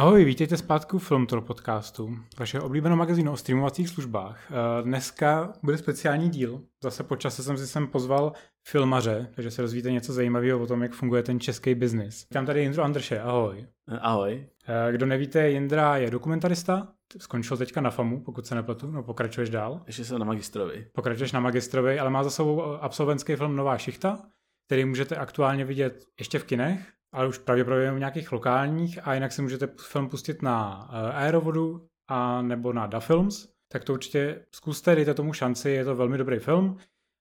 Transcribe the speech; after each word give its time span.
Ahoj, 0.00 0.24
vítejte 0.24 0.56
zpátku 0.56 0.98
v 0.98 1.08
Filmtor 1.08 1.40
podcastu, 1.40 2.18
vaše 2.38 2.60
oblíbenou 2.60 2.96
magazínu 2.96 3.32
o 3.32 3.36
streamovacích 3.36 3.88
službách. 3.88 4.50
Eh, 4.50 4.82
dneska 4.82 5.52
bude 5.62 5.78
speciální 5.78 6.28
díl. 6.28 6.62
Zase 6.82 7.02
po 7.02 7.16
čase 7.16 7.42
jsem 7.42 7.58
si 7.58 7.66
sem 7.66 7.86
pozval 7.86 8.32
filmaře, 8.68 9.28
takže 9.34 9.50
se 9.50 9.62
rozvíte 9.62 9.92
něco 9.92 10.12
zajímavého 10.12 10.60
o 10.60 10.66
tom, 10.66 10.82
jak 10.82 10.92
funguje 10.92 11.22
ten 11.22 11.40
český 11.40 11.74
biznis. 11.74 12.26
Tam 12.32 12.46
tady 12.46 12.60
Jindro 12.60 12.82
Andrše, 12.82 13.20
ahoj. 13.20 13.66
Eh, 13.88 13.98
ahoj. 13.98 14.46
Eh, 14.68 14.92
kdo 14.92 15.06
nevíte, 15.06 15.50
Jindra 15.50 15.96
je 15.96 16.10
dokumentarista, 16.10 16.88
skončil 17.18 17.56
teďka 17.56 17.80
na 17.80 17.90
FAMu, 17.90 18.20
pokud 18.20 18.46
se 18.46 18.54
nepletu, 18.54 18.90
no 18.90 19.02
pokračuješ 19.02 19.50
dál. 19.50 19.82
Ještě 19.86 20.04
jsem 20.04 20.18
na 20.18 20.24
magistrovi. 20.24 20.86
Pokračuješ 20.92 21.32
na 21.32 21.40
magistrovi, 21.40 21.98
ale 21.98 22.10
má 22.10 22.24
za 22.24 22.30
sebou 22.30 22.62
absolventský 22.62 23.36
film 23.36 23.56
Nová 23.56 23.78
šichta, 23.78 24.18
který 24.66 24.84
můžete 24.84 25.16
aktuálně 25.16 25.64
vidět 25.64 26.04
ještě 26.18 26.38
v 26.38 26.44
kinech, 26.44 26.80
ale 27.12 27.28
už 27.28 27.38
pravděpodobně 27.38 27.92
v 27.92 27.98
nějakých 27.98 28.32
lokálních 28.32 28.98
a 29.02 29.14
jinak 29.14 29.32
si 29.32 29.42
můžete 29.42 29.68
film 29.80 30.08
pustit 30.08 30.42
na 30.42 30.88
eh, 30.92 31.12
Aerovodu 31.12 31.86
a 32.08 32.42
nebo 32.42 32.72
na 32.72 32.86
Da 32.86 33.00
Films, 33.00 33.48
tak 33.72 33.84
to 33.84 33.92
určitě 33.92 34.46
zkuste, 34.54 34.94
dejte 34.94 35.14
tomu 35.14 35.32
šanci, 35.32 35.70
je 35.70 35.84
to 35.84 35.96
velmi 35.96 36.18
dobrý 36.18 36.38
film. 36.38 36.76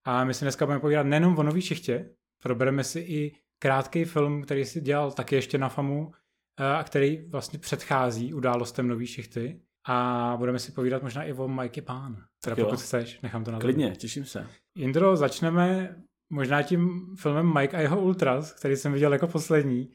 A 0.05 0.23
my 0.23 0.33
si 0.33 0.45
dneska 0.45 0.65
budeme 0.65 0.81
povídat 0.81 1.05
nejenom 1.05 1.37
o 1.37 1.43
nový 1.43 1.61
šichtě, 1.61 2.09
probereme 2.43 2.83
si 2.83 2.99
i 2.99 3.35
krátký 3.59 4.05
film, 4.05 4.43
který 4.43 4.65
si 4.65 4.81
dělal 4.81 5.11
taky 5.11 5.35
ještě 5.35 5.57
na 5.57 5.69
FAMu 5.69 6.11
eh, 6.59 6.73
a 6.73 6.83
který 6.83 7.29
vlastně 7.29 7.59
předchází 7.59 8.33
událostem 8.33 8.87
nový 8.87 9.07
šichty. 9.07 9.61
A 9.87 10.33
budeme 10.37 10.59
si 10.59 10.71
povídat 10.71 11.03
možná 11.03 11.23
i 11.23 11.33
o 11.33 11.47
Mikey 11.47 11.81
Pán. 11.81 12.23
Teda 12.43 12.55
pokud 12.55 12.81
chceš, 12.81 13.21
nechám 13.21 13.43
to 13.43 13.51
na 13.51 13.59
Klidně, 13.59 13.95
těším 13.95 14.25
se. 14.25 14.47
Indro, 14.75 15.15
začneme 15.15 15.95
možná 16.29 16.63
tím 16.63 17.15
filmem 17.15 17.53
Mike 17.53 17.77
a 17.77 17.81
jeho 17.81 18.01
Ultras, 18.01 18.53
který 18.53 18.75
jsem 18.75 18.93
viděl 18.93 19.13
jako 19.13 19.27
poslední, 19.27 19.89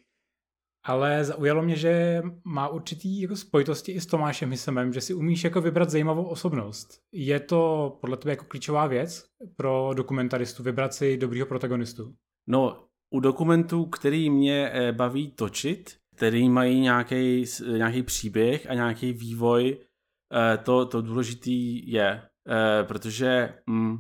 ale 0.85 1.25
zaujalo 1.25 1.63
mě, 1.63 1.77
že 1.77 2.23
má 2.45 2.69
určitý 2.69 3.21
jako 3.21 3.37
spojitosti 3.37 3.93
i 3.93 4.01
s 4.01 4.07
Tomášem 4.07 4.51
Hysemem, 4.51 4.93
že 4.93 5.01
si 5.01 5.15
umíš 5.15 5.45
jako 5.45 5.61
vybrat 5.61 5.91
zajímavou 5.91 6.25
osobnost. 6.25 7.01
Je 7.13 7.41
to 7.41 7.97
podle 8.01 8.17
tebe 8.17 8.33
jako 8.33 8.45
klíčová 8.45 8.87
věc 8.87 9.27
pro 9.57 9.91
dokumentaristu 9.95 10.63
vybrat 10.63 10.95
si 10.95 11.17
dobrýho 11.17 11.47
protagonistu? 11.47 12.15
No, 12.47 12.85
u 13.15 13.21
dokumentů, 13.21 13.87
který 13.87 14.31
mě 14.31 14.71
eh, 14.73 14.93
baví 14.93 15.31
točit, 15.31 15.97
který 16.17 16.49
mají 16.49 16.81
nějaký, 16.81 17.45
nějaký 17.77 18.03
příběh 18.03 18.71
a 18.71 18.75
nějaký 18.75 19.13
vývoj, 19.13 19.79
eh, 20.35 20.59
to, 20.59 20.87
to 20.87 21.03
důležitý 21.03 21.91
je, 21.91 22.23
eh, 22.49 22.85
protože 22.85 23.55
mm, 23.67 23.99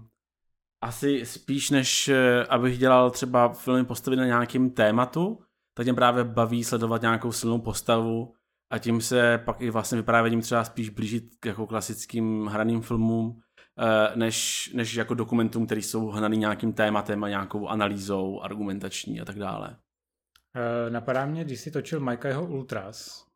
asi 0.85 1.27
spíš 1.27 1.71
než 1.71 2.09
eh, 2.09 2.45
abych 2.45 2.79
dělal 2.79 3.11
třeba 3.11 3.53
filmy 3.53 3.85
postavy 3.85 4.17
na 4.17 4.25
nějakým 4.25 4.71
tématu, 4.71 5.39
tak 5.77 5.87
mě 5.87 5.95
právě 5.95 6.25
baví 6.25 6.65
sledovat 6.65 7.03
nějakou 7.03 7.33
silnou 7.33 7.59
postavu 7.59 8.35
a 8.71 8.79
tím 8.79 9.01
se 9.01 9.39
pak 9.45 9.61
i 9.61 9.71
vlastně 9.71 9.97
vyprávěním 9.97 10.41
třeba 10.41 10.65
spíš 10.65 10.91
blížit 10.91 11.25
k 11.41 11.47
jako 11.47 11.67
klasickým 11.67 12.47
hraným 12.47 12.83
filmům, 12.83 13.41
eh, 13.79 14.17
než, 14.17 14.71
než 14.75 14.95
jako 14.95 15.15
dokumentům, 15.15 15.67
které 15.67 15.83
jsou 15.83 16.09
hnaný 16.09 16.37
nějakým 16.37 16.73
tématem 16.73 17.25
a 17.25 17.29
nějakou 17.29 17.69
analýzou, 17.69 18.41
argumentační 18.41 19.21
a 19.21 19.25
tak 19.25 19.39
dále. 19.39 19.77
Uh, 20.57 20.93
napadá 20.93 21.27
mě, 21.27 21.45
když 21.45 21.61
jsi 21.61 21.71
točil 21.71 22.01
Mikeho 22.01 22.47
Ultras, 22.47 23.27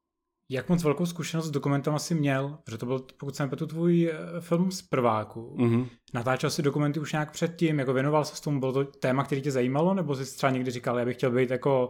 jak 0.50 0.68
moc 0.68 0.84
velkou 0.84 1.06
zkušenost 1.06 1.46
s 1.46 1.50
dokumentem 1.50 1.94
asi 1.94 2.14
měl? 2.14 2.58
Protože 2.64 2.78
to 2.78 2.86
byl, 2.86 3.06
pokud 3.18 3.36
jsem 3.36 3.50
tu 3.50 3.66
tvůj 3.66 4.10
eh, 4.12 4.41
film 4.41 4.70
z 4.70 4.82
prváku. 4.82 5.56
Mm-hmm. 5.58 5.88
Natáčel 6.14 6.50
si 6.50 6.62
dokumenty 6.62 7.00
už 7.00 7.12
nějak 7.12 7.32
předtím, 7.32 7.78
jako 7.78 7.92
věnoval 7.92 8.24
se 8.24 8.36
s 8.36 8.41
tomu, 8.41 8.60
bylo 8.60 8.72
to 8.72 8.84
téma, 8.84 9.24
který 9.24 9.42
tě 9.42 9.50
zajímalo, 9.50 9.94
nebo 9.94 10.16
jsi 10.16 10.36
třeba 10.36 10.50
někdy 10.50 10.70
říkal, 10.70 10.98
já 10.98 11.04
bych 11.04 11.16
chtěl 11.16 11.30
být 11.30 11.50
jako 11.50 11.88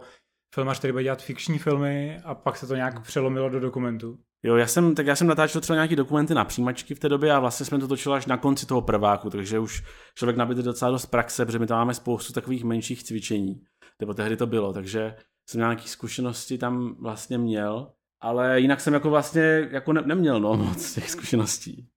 filmař, 0.55 0.79
který 0.79 0.91
bude 0.91 1.03
dělat 1.03 1.21
fikční 1.21 1.59
filmy 1.59 2.19
a 2.23 2.35
pak 2.35 2.57
se 2.57 2.67
to 2.67 2.75
nějak 2.75 3.01
přelomilo 3.01 3.49
do 3.49 3.59
dokumentu? 3.59 4.17
Jo, 4.43 4.55
já 4.55 4.67
jsem, 4.67 4.95
tak 4.95 5.07
já 5.07 5.15
jsem 5.15 5.27
natáčel 5.27 5.61
třeba 5.61 5.75
nějaký 5.75 5.95
dokumenty 5.95 6.33
na 6.33 6.45
přijímačky 6.45 6.95
v 6.95 6.99
té 6.99 7.09
době 7.09 7.33
a 7.33 7.39
vlastně 7.39 7.65
jsme 7.65 7.79
to 7.79 7.87
točili 7.87 8.15
až 8.15 8.25
na 8.25 8.37
konci 8.37 8.65
toho 8.65 8.81
prváku, 8.81 9.29
takže 9.29 9.59
už 9.59 9.83
člověk 10.15 10.37
nabíde 10.37 10.61
docela 10.61 10.91
dost 10.91 11.05
praxe, 11.05 11.45
protože 11.45 11.59
my 11.59 11.67
tam 11.67 11.77
máme 11.77 11.93
spoustu 11.93 12.33
takových 12.33 12.63
menších 12.63 13.03
cvičení, 13.03 13.61
nebo 13.99 14.13
tehdy 14.13 14.37
to 14.37 14.47
bylo, 14.47 14.73
takže 14.73 15.15
jsem 15.49 15.59
nějaké 15.59 15.87
zkušenosti 15.87 16.57
tam 16.57 16.95
vlastně 16.99 17.37
měl 17.37 17.91
ale 18.21 18.59
jinak 18.59 18.81
jsem 18.81 18.93
jako 18.93 19.09
vlastně 19.09 19.67
jako 19.71 19.93
ne, 19.93 20.01
neměl 20.01 20.39
no, 20.39 20.53
moc 20.57 20.93
těch 20.93 21.09
zkušeností. 21.09 21.87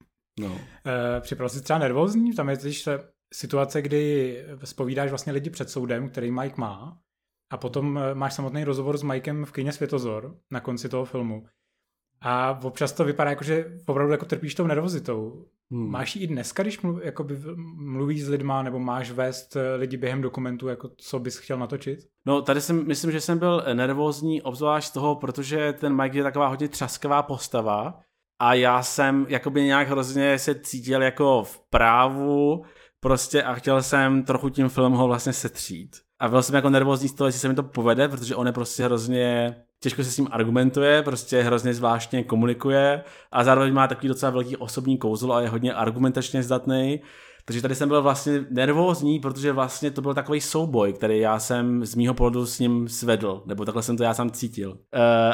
No. 0.41 0.59
E, 0.87 1.21
připadal 1.21 1.49
jsi 1.49 1.63
třeba 1.63 1.79
nervózní? 1.79 2.35
Tam 2.35 2.49
je 2.49 2.57
totiž 2.57 2.89
situace, 3.35 3.83
kdy 3.83 4.37
spovídáš 4.65 5.11
vlastně 5.11 5.33
lidi 5.33 5.51
před 5.51 5.71
soudem, 5.71 6.09
který 6.09 6.31
Mike 6.31 6.61
má, 6.61 7.03
a 7.53 7.57
potom 7.57 7.99
eh, 7.99 8.15
máš 8.15 8.35
samotný 8.35 8.65
rozhovor 8.65 8.99
s 8.99 9.03
Mikem 9.03 9.45
v 9.45 9.53
kyně 9.53 9.73
Světozor 9.73 10.37
na 10.51 10.61
konci 10.61 10.89
toho 10.89 11.05
filmu. 11.05 11.47
A 12.21 12.61
občas 12.63 12.93
to 12.93 13.05
vypadá 13.05 13.31
jako, 13.31 13.45
že 13.45 13.79
opravdu 13.87 14.13
jako 14.13 14.25
trpíš 14.25 14.55
tou 14.55 14.67
nervozitou. 14.67 15.47
Hmm. 15.73 15.91
Máš 15.91 16.17
ji 16.17 16.23
i 16.23 16.27
dneska, 16.27 16.63
když 16.63 16.81
mluv, 16.81 17.01
jakoby 17.03 17.39
mluvíš 17.77 18.25
s 18.25 18.29
lidma, 18.29 18.63
nebo 18.63 18.79
máš 18.79 19.11
vést 19.11 19.57
eh, 19.57 19.75
lidi 19.75 19.97
během 19.97 20.23
dokumentu, 20.23 20.69
jako 20.69 20.91
co 20.97 21.19
bys 21.19 21.37
chtěl 21.39 21.59
natočit? 21.59 21.99
No 22.27 22.43
tady 22.43 22.61
jsem, 22.61 22.87
myslím, 22.87 23.13
že 23.13 23.21
jsem 23.21 23.39
byl 23.39 23.65
nervózní, 23.73 24.43
obzvlášť 24.43 24.89
z 24.89 24.93
toho, 24.93 25.17
protože 25.17 25.73
ten 25.73 25.97
Mike 26.03 26.19
je 26.19 26.23
taková 26.23 26.47
hodně 26.47 26.69
třaskavá 26.69 27.23
postava 27.23 28.01
a 28.41 28.55
já 28.55 28.83
jsem 28.83 29.27
jakoby 29.29 29.65
nějak 29.65 29.89
hrozně 29.89 30.39
se 30.39 30.55
cítil 30.55 31.03
jako 31.03 31.43
v 31.43 31.61
právu 31.71 32.65
prostě 33.01 33.43
a 33.43 33.55
chtěl 33.55 33.83
jsem 33.83 34.25
trochu 34.25 34.49
tím 34.49 34.69
filmem 34.69 34.93
ho 34.93 35.07
vlastně 35.07 35.33
setřít. 35.33 35.97
A 36.21 36.29
byl 36.29 36.43
jsem 36.43 36.55
jako 36.55 36.71
nervózní 36.71 37.09
z 37.09 37.15
toho, 37.15 37.29
jestli 37.29 37.41
se 37.41 37.49
mi 37.49 37.55
to 37.55 37.63
povede, 37.63 38.09
protože 38.09 38.37
on 38.37 38.47
je 38.47 38.53
prostě 38.53 38.85
hrozně 38.85 39.57
těžko 39.83 40.05
se 40.05 40.11
s 40.11 40.19
ním 40.19 40.29
argumentuje, 40.31 41.03
prostě 41.03 41.43
hrozně 41.43 41.75
zvláštně 41.75 42.25
komunikuje 42.25 43.03
a 43.33 43.45
zároveň 43.45 43.73
má 43.75 43.89
takový 43.89 44.09
docela 44.09 44.31
velký 44.31 44.57
osobní 44.57 44.99
kouzlo 44.99 45.35
a 45.35 45.41
je 45.41 45.49
hodně 45.49 45.75
argumentačně 45.75 46.43
zdatný. 46.43 47.01
Takže 47.45 47.63
tady 47.63 47.75
jsem 47.75 47.89
byl 47.89 48.03
vlastně 48.03 48.45
nervózní, 48.51 49.21
protože 49.21 49.53
vlastně 49.53 49.91
to 49.91 50.03
byl 50.03 50.15
takový 50.15 50.41
souboj, 50.41 50.93
který 50.93 51.19
já 51.19 51.39
jsem 51.39 51.85
z 51.85 51.95
mýho 51.95 52.15
pohledu 52.15 52.47
s 52.47 52.59
ním 52.59 52.89
svedl, 52.89 53.43
nebo 53.47 53.65
takhle 53.65 53.83
jsem 53.83 53.97
to 53.97 54.03
já 54.03 54.15
sám 54.15 54.31
cítil. 54.31 54.71
Uh, 54.71 54.77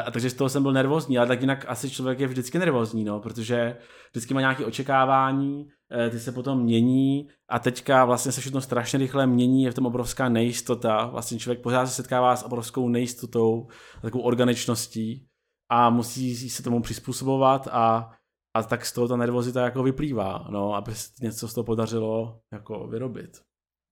a 0.05 0.11
takže 0.11 0.29
z 0.29 0.33
toho 0.33 0.49
jsem 0.49 0.63
byl 0.63 0.73
nervózní, 0.73 1.17
ale 1.17 1.27
tak 1.27 1.41
jinak 1.41 1.65
asi 1.67 1.89
člověk 1.89 2.19
je 2.19 2.27
vždycky 2.27 2.59
nervózní, 2.59 3.03
no, 3.03 3.19
protože 3.19 3.77
vždycky 4.11 4.33
má 4.33 4.39
nějaké 4.39 4.65
očekávání, 4.65 5.65
uh, 5.65 6.09
ty 6.09 6.19
se 6.19 6.31
potom 6.31 6.61
mění 6.61 7.27
a 7.49 7.59
teďka 7.59 8.05
vlastně 8.05 8.31
se 8.31 8.41
všechno 8.41 8.61
strašně 8.61 8.99
rychle 8.99 9.27
mění, 9.27 9.63
je 9.63 9.71
v 9.71 9.75
tom 9.75 9.85
obrovská 9.85 10.29
nejistota, 10.29 11.05
vlastně 11.05 11.39
člověk 11.39 11.61
pořád 11.61 11.85
se 11.85 11.93
setkává 11.93 12.35
s 12.35 12.43
obrovskou 12.43 12.89
nejistotou, 12.89 13.67
takovou 14.01 14.23
organičností 14.23 15.25
a 15.69 15.89
musí 15.89 16.49
se 16.49 16.63
tomu 16.63 16.81
přizpůsobovat 16.81 17.67
a 17.71 18.11
a 18.57 18.63
tak 18.63 18.85
z 18.85 18.93
toho 18.93 19.07
ta 19.07 19.15
nervozita 19.15 19.63
jako 19.63 19.83
vyplývá, 19.83 20.47
no, 20.49 20.73
aby 20.75 20.95
se 20.95 21.11
něco 21.21 21.47
z 21.47 21.53
toho 21.53 21.65
podařilo 21.65 22.39
jako 22.53 22.87
vyrobit. 22.87 23.41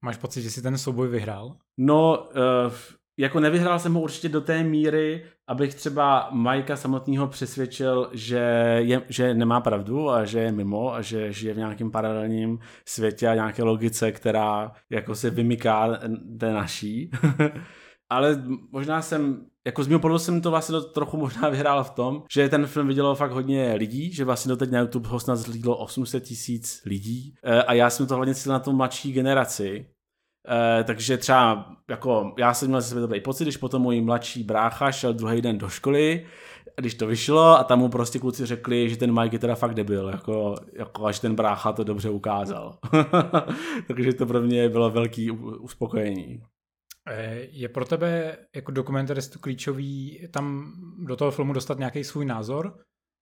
Máš 0.05 0.17
pocit, 0.17 0.41
že 0.41 0.51
si 0.51 0.61
ten 0.61 0.77
souboj 0.77 1.07
vyhrál? 1.07 1.57
No, 1.77 2.27
uh, 2.65 2.73
jako 3.19 3.39
nevyhrál 3.39 3.79
jsem 3.79 3.93
ho 3.93 4.01
určitě 4.01 4.29
do 4.29 4.41
té 4.41 4.63
míry, 4.63 5.25
abych 5.47 5.75
třeba 5.75 6.29
Majka 6.31 6.75
samotného 6.75 7.27
přesvědčil, 7.27 8.09
že, 8.13 8.37
je, 8.77 9.01
že 9.09 9.33
nemá 9.33 9.61
pravdu 9.61 10.09
a 10.09 10.25
že 10.25 10.39
je 10.39 10.51
mimo 10.51 10.93
a 10.93 11.01
že 11.01 11.33
žije 11.33 11.53
v 11.53 11.57
nějakém 11.57 11.91
paralelním 11.91 12.59
světě 12.85 13.27
a 13.27 13.35
nějaké 13.35 13.63
logice, 13.63 14.11
která 14.11 14.71
jako 14.89 15.15
se 15.15 15.29
vymyká 15.29 15.99
té 16.39 16.53
naší. 16.53 17.11
Ale 18.09 18.43
možná 18.71 19.01
jsem 19.01 19.45
jako 19.67 19.83
z 19.83 19.87
mého 19.87 19.99
pohledu 19.99 20.19
jsem 20.19 20.41
to 20.41 20.51
vlastně 20.51 20.81
trochu 20.93 21.17
možná 21.17 21.49
vyhrál 21.55 21.83
v 21.83 21.89
tom, 21.89 22.23
že 22.31 22.49
ten 22.49 22.65
film 22.65 22.87
vidělo 22.87 23.15
fakt 23.15 23.31
hodně 23.31 23.73
lidí, 23.73 24.13
že 24.13 24.25
vlastně 24.25 24.49
doteď 24.49 24.71
na 24.71 24.79
YouTube 24.79 25.09
ho 25.09 25.19
snad 25.19 25.35
zhlídlo 25.35 25.77
800 25.77 26.23
tisíc 26.23 26.81
lidí 26.85 27.35
e, 27.43 27.63
a 27.63 27.73
já 27.73 27.89
jsem 27.89 28.07
to 28.07 28.15
hlavně 28.15 28.35
cítil 28.35 28.53
na 28.53 28.59
tu 28.59 28.73
mladší 28.73 29.11
generaci, 29.11 29.85
e, 30.79 30.83
takže 30.83 31.17
třeba 31.17 31.75
jako 31.89 32.33
já 32.37 32.53
jsem 32.53 32.67
měl 32.67 32.81
ze 32.81 32.99
dobrý 32.99 33.21
pocit, 33.21 33.43
když 33.43 33.57
potom 33.57 33.81
můj 33.81 34.01
mladší 34.01 34.43
brácha 34.43 34.91
šel 34.91 35.13
druhý 35.13 35.41
den 35.41 35.57
do 35.57 35.69
školy, 35.69 36.25
když 36.75 36.93
to 36.93 37.07
vyšlo 37.07 37.59
a 37.59 37.63
tam 37.63 37.79
mu 37.79 37.89
prostě 37.89 38.19
kluci 38.19 38.45
řekli, 38.45 38.89
že 38.89 38.97
ten 38.97 39.21
Mike 39.21 39.35
je 39.35 39.39
teda 39.39 39.55
fakt 39.55 39.73
debil, 39.73 40.09
jako, 40.09 40.55
jako 40.73 41.05
až 41.05 41.19
ten 41.19 41.35
brácha 41.35 41.71
to 41.71 41.83
dobře 41.83 42.09
ukázal. 42.09 42.77
takže 43.87 44.13
to 44.13 44.25
pro 44.25 44.41
mě 44.41 44.69
bylo 44.69 44.89
velký 44.89 45.31
uspokojení. 45.31 46.41
Eh, 47.07 47.47
je 47.51 47.69
pro 47.69 47.85
tebe 47.85 48.37
jako 48.55 48.71
dokumentaristu 48.71 49.39
klíčový 49.39 50.27
tam 50.31 50.73
do 51.05 51.15
toho 51.15 51.31
filmu 51.31 51.53
dostat 51.53 51.79
nějaký 51.79 52.03
svůj 52.03 52.25
názor? 52.25 52.79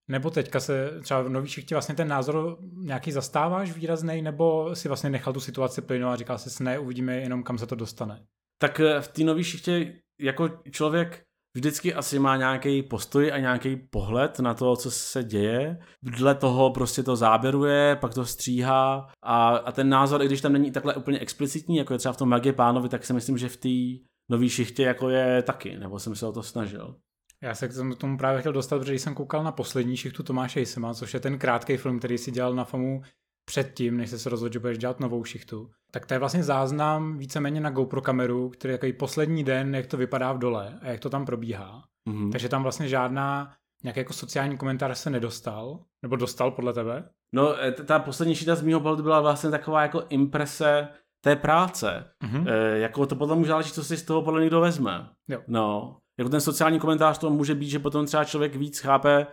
Nebo 0.07 0.29
teďka 0.29 0.59
se 0.59 1.01
třeba 1.01 1.21
v 1.21 1.29
nový 1.29 1.47
šichtě 1.47 1.75
vlastně 1.75 1.95
ten 1.95 2.07
názor 2.07 2.57
nějaký 2.73 3.11
zastáváš 3.11 3.71
výrazný, 3.71 4.21
nebo 4.21 4.75
si 4.75 4.87
vlastně 4.87 5.09
nechal 5.09 5.33
tu 5.33 5.39
situaci 5.39 5.81
plynout 5.81 6.13
a 6.13 6.15
říkal 6.15 6.37
si, 6.37 6.63
ne, 6.63 6.79
uvidíme 6.79 7.15
jenom 7.15 7.43
kam 7.43 7.57
se 7.57 7.67
to 7.67 7.75
dostane? 7.75 8.25
Tak 8.57 8.79
eh, 8.79 9.01
v 9.01 9.07
té 9.07 9.23
nový 9.23 9.43
šichtě 9.43 10.01
jako 10.19 10.49
člověk 10.71 11.23
vždycky 11.55 11.93
asi 11.93 12.19
má 12.19 12.37
nějaký 12.37 12.83
postoj 12.83 13.31
a 13.33 13.37
nějaký 13.37 13.75
pohled 13.75 14.39
na 14.39 14.53
to, 14.53 14.75
co 14.75 14.91
se 14.91 15.23
děje. 15.23 15.77
Dle 16.03 16.35
toho 16.35 16.71
prostě 16.71 17.03
to 17.03 17.15
záběruje, 17.15 17.95
pak 17.95 18.13
to 18.13 18.25
stříhá 18.25 19.09
a, 19.23 19.47
a 19.47 19.71
ten 19.71 19.89
názor, 19.89 20.21
i 20.21 20.25
když 20.25 20.41
tam 20.41 20.53
není 20.53 20.71
takhle 20.71 20.95
úplně 20.95 21.19
explicitní, 21.19 21.77
jako 21.77 21.93
je 21.93 21.99
třeba 21.99 22.13
v 22.13 22.17
tom 22.17 22.29
Magie 22.29 22.53
Pánovi, 22.53 22.89
tak 22.89 23.05
si 23.05 23.13
myslím, 23.13 23.37
že 23.37 23.49
v 23.49 23.57
té 23.57 24.05
nový 24.29 24.49
šichtě 24.49 24.83
jako 24.83 25.09
je 25.09 25.41
taky, 25.41 25.77
nebo 25.77 25.99
jsem 25.99 26.15
se 26.15 26.27
o 26.27 26.31
to 26.31 26.43
snažil. 26.43 26.95
Já 27.43 27.55
se 27.55 27.67
k 27.67 27.73
tomu 27.97 28.17
právě 28.17 28.39
chtěl 28.39 28.53
dostat, 28.53 28.79
protože 28.79 28.93
jsem 28.93 29.13
koukal 29.13 29.43
na 29.43 29.51
poslední 29.51 29.97
šichtu 29.97 30.23
Tomáše 30.23 30.59
Jisema, 30.59 30.93
což 30.93 31.13
je 31.13 31.19
ten 31.19 31.39
krátký 31.39 31.77
film, 31.77 31.99
který 31.99 32.17
si 32.17 32.31
dělal 32.31 32.55
na 32.55 32.63
FAMu 32.63 33.01
předtím, 33.45 33.97
než 33.97 34.09
se 34.09 34.29
rozhodl, 34.29 34.53
že 34.53 34.59
budeš 34.59 34.77
dělat 34.77 34.99
novou 34.99 35.23
šichtu. 35.23 35.69
Tak 35.91 36.05
to 36.05 36.13
je 36.13 36.19
vlastně 36.19 36.43
záznam 36.43 37.17
víceméně 37.17 37.61
na 37.61 37.69
GoPro 37.69 38.01
kameru, 38.01 38.49
který 38.49 38.77
je 38.83 38.93
poslední 38.93 39.43
den, 39.43 39.75
jak 39.75 39.87
to 39.87 39.97
vypadá 39.97 40.33
v 40.33 40.39
dole 40.39 40.79
a 40.81 40.87
jak 40.87 40.99
to 40.99 41.09
tam 41.09 41.25
probíhá. 41.25 41.83
Mm-hmm. 42.09 42.31
Takže 42.31 42.49
tam 42.49 42.63
vlastně 42.63 42.87
žádná 42.87 43.53
nějaký 43.83 43.99
jako 43.99 44.13
sociální 44.13 44.57
komentář 44.57 44.97
se 44.97 45.09
nedostal, 45.09 45.79
nebo 46.03 46.15
dostal 46.15 46.51
podle 46.51 46.73
tebe? 46.73 47.09
No, 47.33 47.63
e, 47.63 47.71
ta 47.71 47.99
poslední 47.99 48.35
šita 48.35 48.55
z 48.55 48.61
mého 48.61 48.79
pohledu 48.79 49.03
byla 49.03 49.21
vlastně 49.21 49.49
taková 49.49 49.81
jako 49.81 50.03
imprese 50.09 50.87
té 51.23 51.35
práce. 51.35 52.05
Mm-hmm. 52.23 52.45
E, 52.47 52.79
jako 52.79 53.05
to 53.05 53.15
potom 53.15 53.37
může 53.37 53.47
záleží, 53.47 53.71
co 53.71 53.83
si 53.83 53.97
z 53.97 54.03
toho 54.03 54.21
podle 54.21 54.41
někdo 54.41 54.61
vezme. 54.61 55.09
Jo. 55.27 55.41
No, 55.47 55.97
jako 56.17 56.29
ten 56.29 56.41
sociální 56.41 56.79
komentář 56.79 57.17
to 57.17 57.29
může 57.29 57.55
být, 57.55 57.69
že 57.69 57.79
potom 57.79 58.05
třeba 58.05 58.23
člověk 58.23 58.55
víc 58.55 58.79
chápe, 58.79 59.27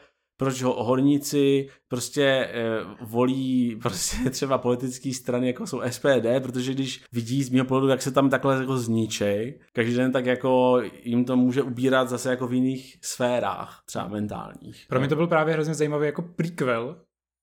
proč 0.44 0.62
ho 0.62 0.84
horníci 0.84 1.68
prostě 1.88 2.24
e, 2.24 2.62
volí 3.00 3.76
prostě 3.76 4.16
třeba 4.30 4.58
politické 4.58 5.12
strany, 5.14 5.46
jako 5.46 5.66
jsou 5.66 5.82
SPD, 5.90 6.26
protože 6.42 6.74
když 6.74 7.04
vidí 7.12 7.42
z 7.42 7.50
mého 7.50 7.66
pohledu, 7.66 7.88
jak 7.88 8.02
se 8.02 8.10
tam 8.10 8.30
takhle 8.30 8.60
jako 8.60 8.78
zničej, 8.78 9.58
každý 9.72 9.94
den 9.94 10.12
tak 10.12 10.26
jako 10.26 10.82
jim 11.02 11.24
to 11.24 11.36
může 11.36 11.62
ubírat 11.62 12.08
zase 12.08 12.30
jako 12.30 12.46
v 12.46 12.52
jiných 12.52 12.98
sférách, 13.02 13.82
třeba 13.86 14.08
mentálních. 14.08 14.84
Pro 14.88 14.98
mě 14.98 15.08
to 15.08 15.16
byl 15.16 15.26
právě 15.26 15.54
hrozně 15.54 15.74
zajímavý 15.74 16.06
jako 16.06 16.22
prequel 16.22 16.96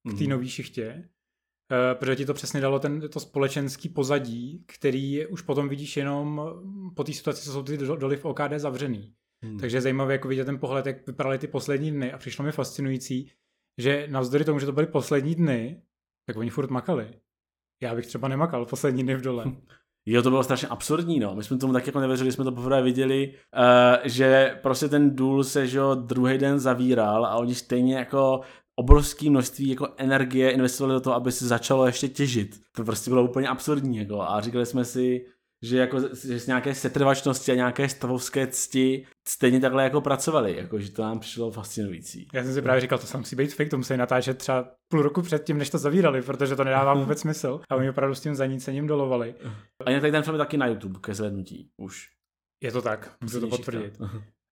k 0.10 0.18
té 0.18 0.24
mm. 0.24 0.30
nové 0.30 0.48
šichtě, 0.48 1.10
Uh, 1.72 2.00
protože 2.00 2.16
ti 2.16 2.26
to 2.26 2.34
přesně 2.34 2.62
dalo 2.62 2.80
ten, 2.80 3.10
to 3.10 3.20
společenský 3.20 3.90
pozadí, 3.90 4.64
který 4.68 5.28
už 5.28 5.42
potom 5.42 5.70
vidíš 5.70 5.98
jenom 5.98 6.42
po 6.96 7.04
té 7.04 7.14
situaci, 7.14 7.44
co 7.44 7.52
jsou 7.52 7.64
ty 7.64 7.78
doly 7.78 8.18
v 8.18 8.26
OKD 8.26 8.52
zavřený. 8.58 9.14
Hmm. 9.46 9.60
Takže 9.60 9.82
zajímavé 9.82 10.14
jako 10.14 10.28
vidět 10.28 10.46
ten 10.46 10.60
pohled, 10.60 10.86
jak 10.86 11.08
vypadaly 11.08 11.38
ty 11.38 11.48
poslední 11.48 11.92
dny 11.92 12.14
a 12.14 12.18
přišlo 12.18 12.46
mi 12.46 12.52
fascinující, 12.52 13.32
že 13.78 14.08
navzdory 14.10 14.46
tomu, 14.46 14.60
že 14.60 14.66
to 14.66 14.72
byly 14.72 14.88
poslední 14.88 15.36
dny, 15.36 15.82
tak 16.26 16.38
oni 16.38 16.50
furt 16.50 16.70
makali. 16.70 17.14
Já 17.84 17.96
bych 17.96 18.08
třeba 18.08 18.28
nemakal 18.28 18.66
poslední 18.66 19.04
dny 19.04 19.16
v 19.16 19.22
dole. 19.22 19.46
Jo, 20.06 20.22
to 20.22 20.30
bylo 20.30 20.44
strašně 20.44 20.68
absurdní, 20.68 21.20
no. 21.20 21.36
My 21.36 21.44
jsme 21.44 21.58
tomu 21.58 21.74
tak 21.74 21.88
jako 21.88 22.00
nevěřili, 22.00 22.32
jsme 22.32 22.44
to 22.44 22.52
poprvé 22.52 22.82
viděli, 22.82 23.34
uh, 23.34 23.98
že 24.04 24.60
prostě 24.62 24.90
ten 24.90 25.16
důl 25.16 25.44
se, 25.44 25.68
že 25.68 25.80
druhý 25.96 26.38
den 26.38 26.60
zavíral 26.60 27.26
a 27.26 27.36
oni 27.36 27.56
stejně 27.56 27.96
jako 27.96 28.42
obrovské 28.76 29.30
množství 29.30 29.70
jako 29.70 29.88
energie 29.98 30.52
investovali 30.52 30.94
do 30.94 31.02
toho, 31.02 31.16
aby 31.16 31.32
se 31.32 31.48
začalo 31.48 31.86
ještě 31.86 32.08
těžit. 32.08 32.62
To 32.76 32.84
prostě 32.84 33.10
bylo 33.12 33.24
úplně 33.24 33.48
absurdní, 33.48 33.98
jako. 33.98 34.22
A 34.22 34.42
říkali 34.42 34.66
jsme 34.66 34.86
si, 34.86 35.26
že, 35.64 35.78
jako, 35.78 36.00
že 36.28 36.40
z 36.40 36.48
nějaké 36.48 36.76
setrvačnosti 36.76 37.52
a 37.52 37.56
nějaké 37.56 37.90
stavovské 37.90 38.48
cti 38.48 39.06
stejně 39.28 39.60
takhle 39.60 39.84
jako 39.84 40.02
pracovali, 40.02 40.56
jako, 40.58 40.80
že 40.80 40.92
to 40.92 41.02
nám 41.02 41.20
přišlo 41.20 41.52
fascinující. 41.52 42.28
Já 42.34 42.44
jsem 42.44 42.54
si 42.54 42.62
právě 42.62 42.82
říkal, 42.82 43.00
to 43.00 43.08
se 43.08 43.18
musí 43.18 43.36
být 43.36 43.54
fake, 43.54 43.70
to 43.70 43.78
musí 43.78 43.98
natáčet 43.98 44.38
třeba 44.38 44.72
půl 44.88 45.02
roku 45.02 45.22
předtím, 45.22 45.58
než 45.58 45.70
to 45.70 45.78
zavírali, 45.78 46.22
protože 46.22 46.56
to 46.56 46.64
nedává 46.64 46.94
vůbec 47.00 47.20
smysl. 47.20 47.62
A 47.70 47.76
oni 47.76 47.90
opravdu 47.90 48.16
s 48.16 48.22
tím 48.22 48.36
zanícením 48.36 48.88
dolovali. 48.88 49.36
A 49.86 49.90
jinak 49.90 50.02
tady 50.02 50.12
ten 50.12 50.24
film 50.24 50.36
je 50.36 50.40
taky 50.40 50.58
na 50.58 50.68
YouTube 50.68 51.00
ke 51.00 51.14
zhlednutí 51.14 51.70
už. 51.78 52.10
Je 52.64 52.72
to 52.72 52.82
tak, 52.82 53.16
můžu 53.22 53.40
to 53.40 53.48
potvrdit. 53.48 53.98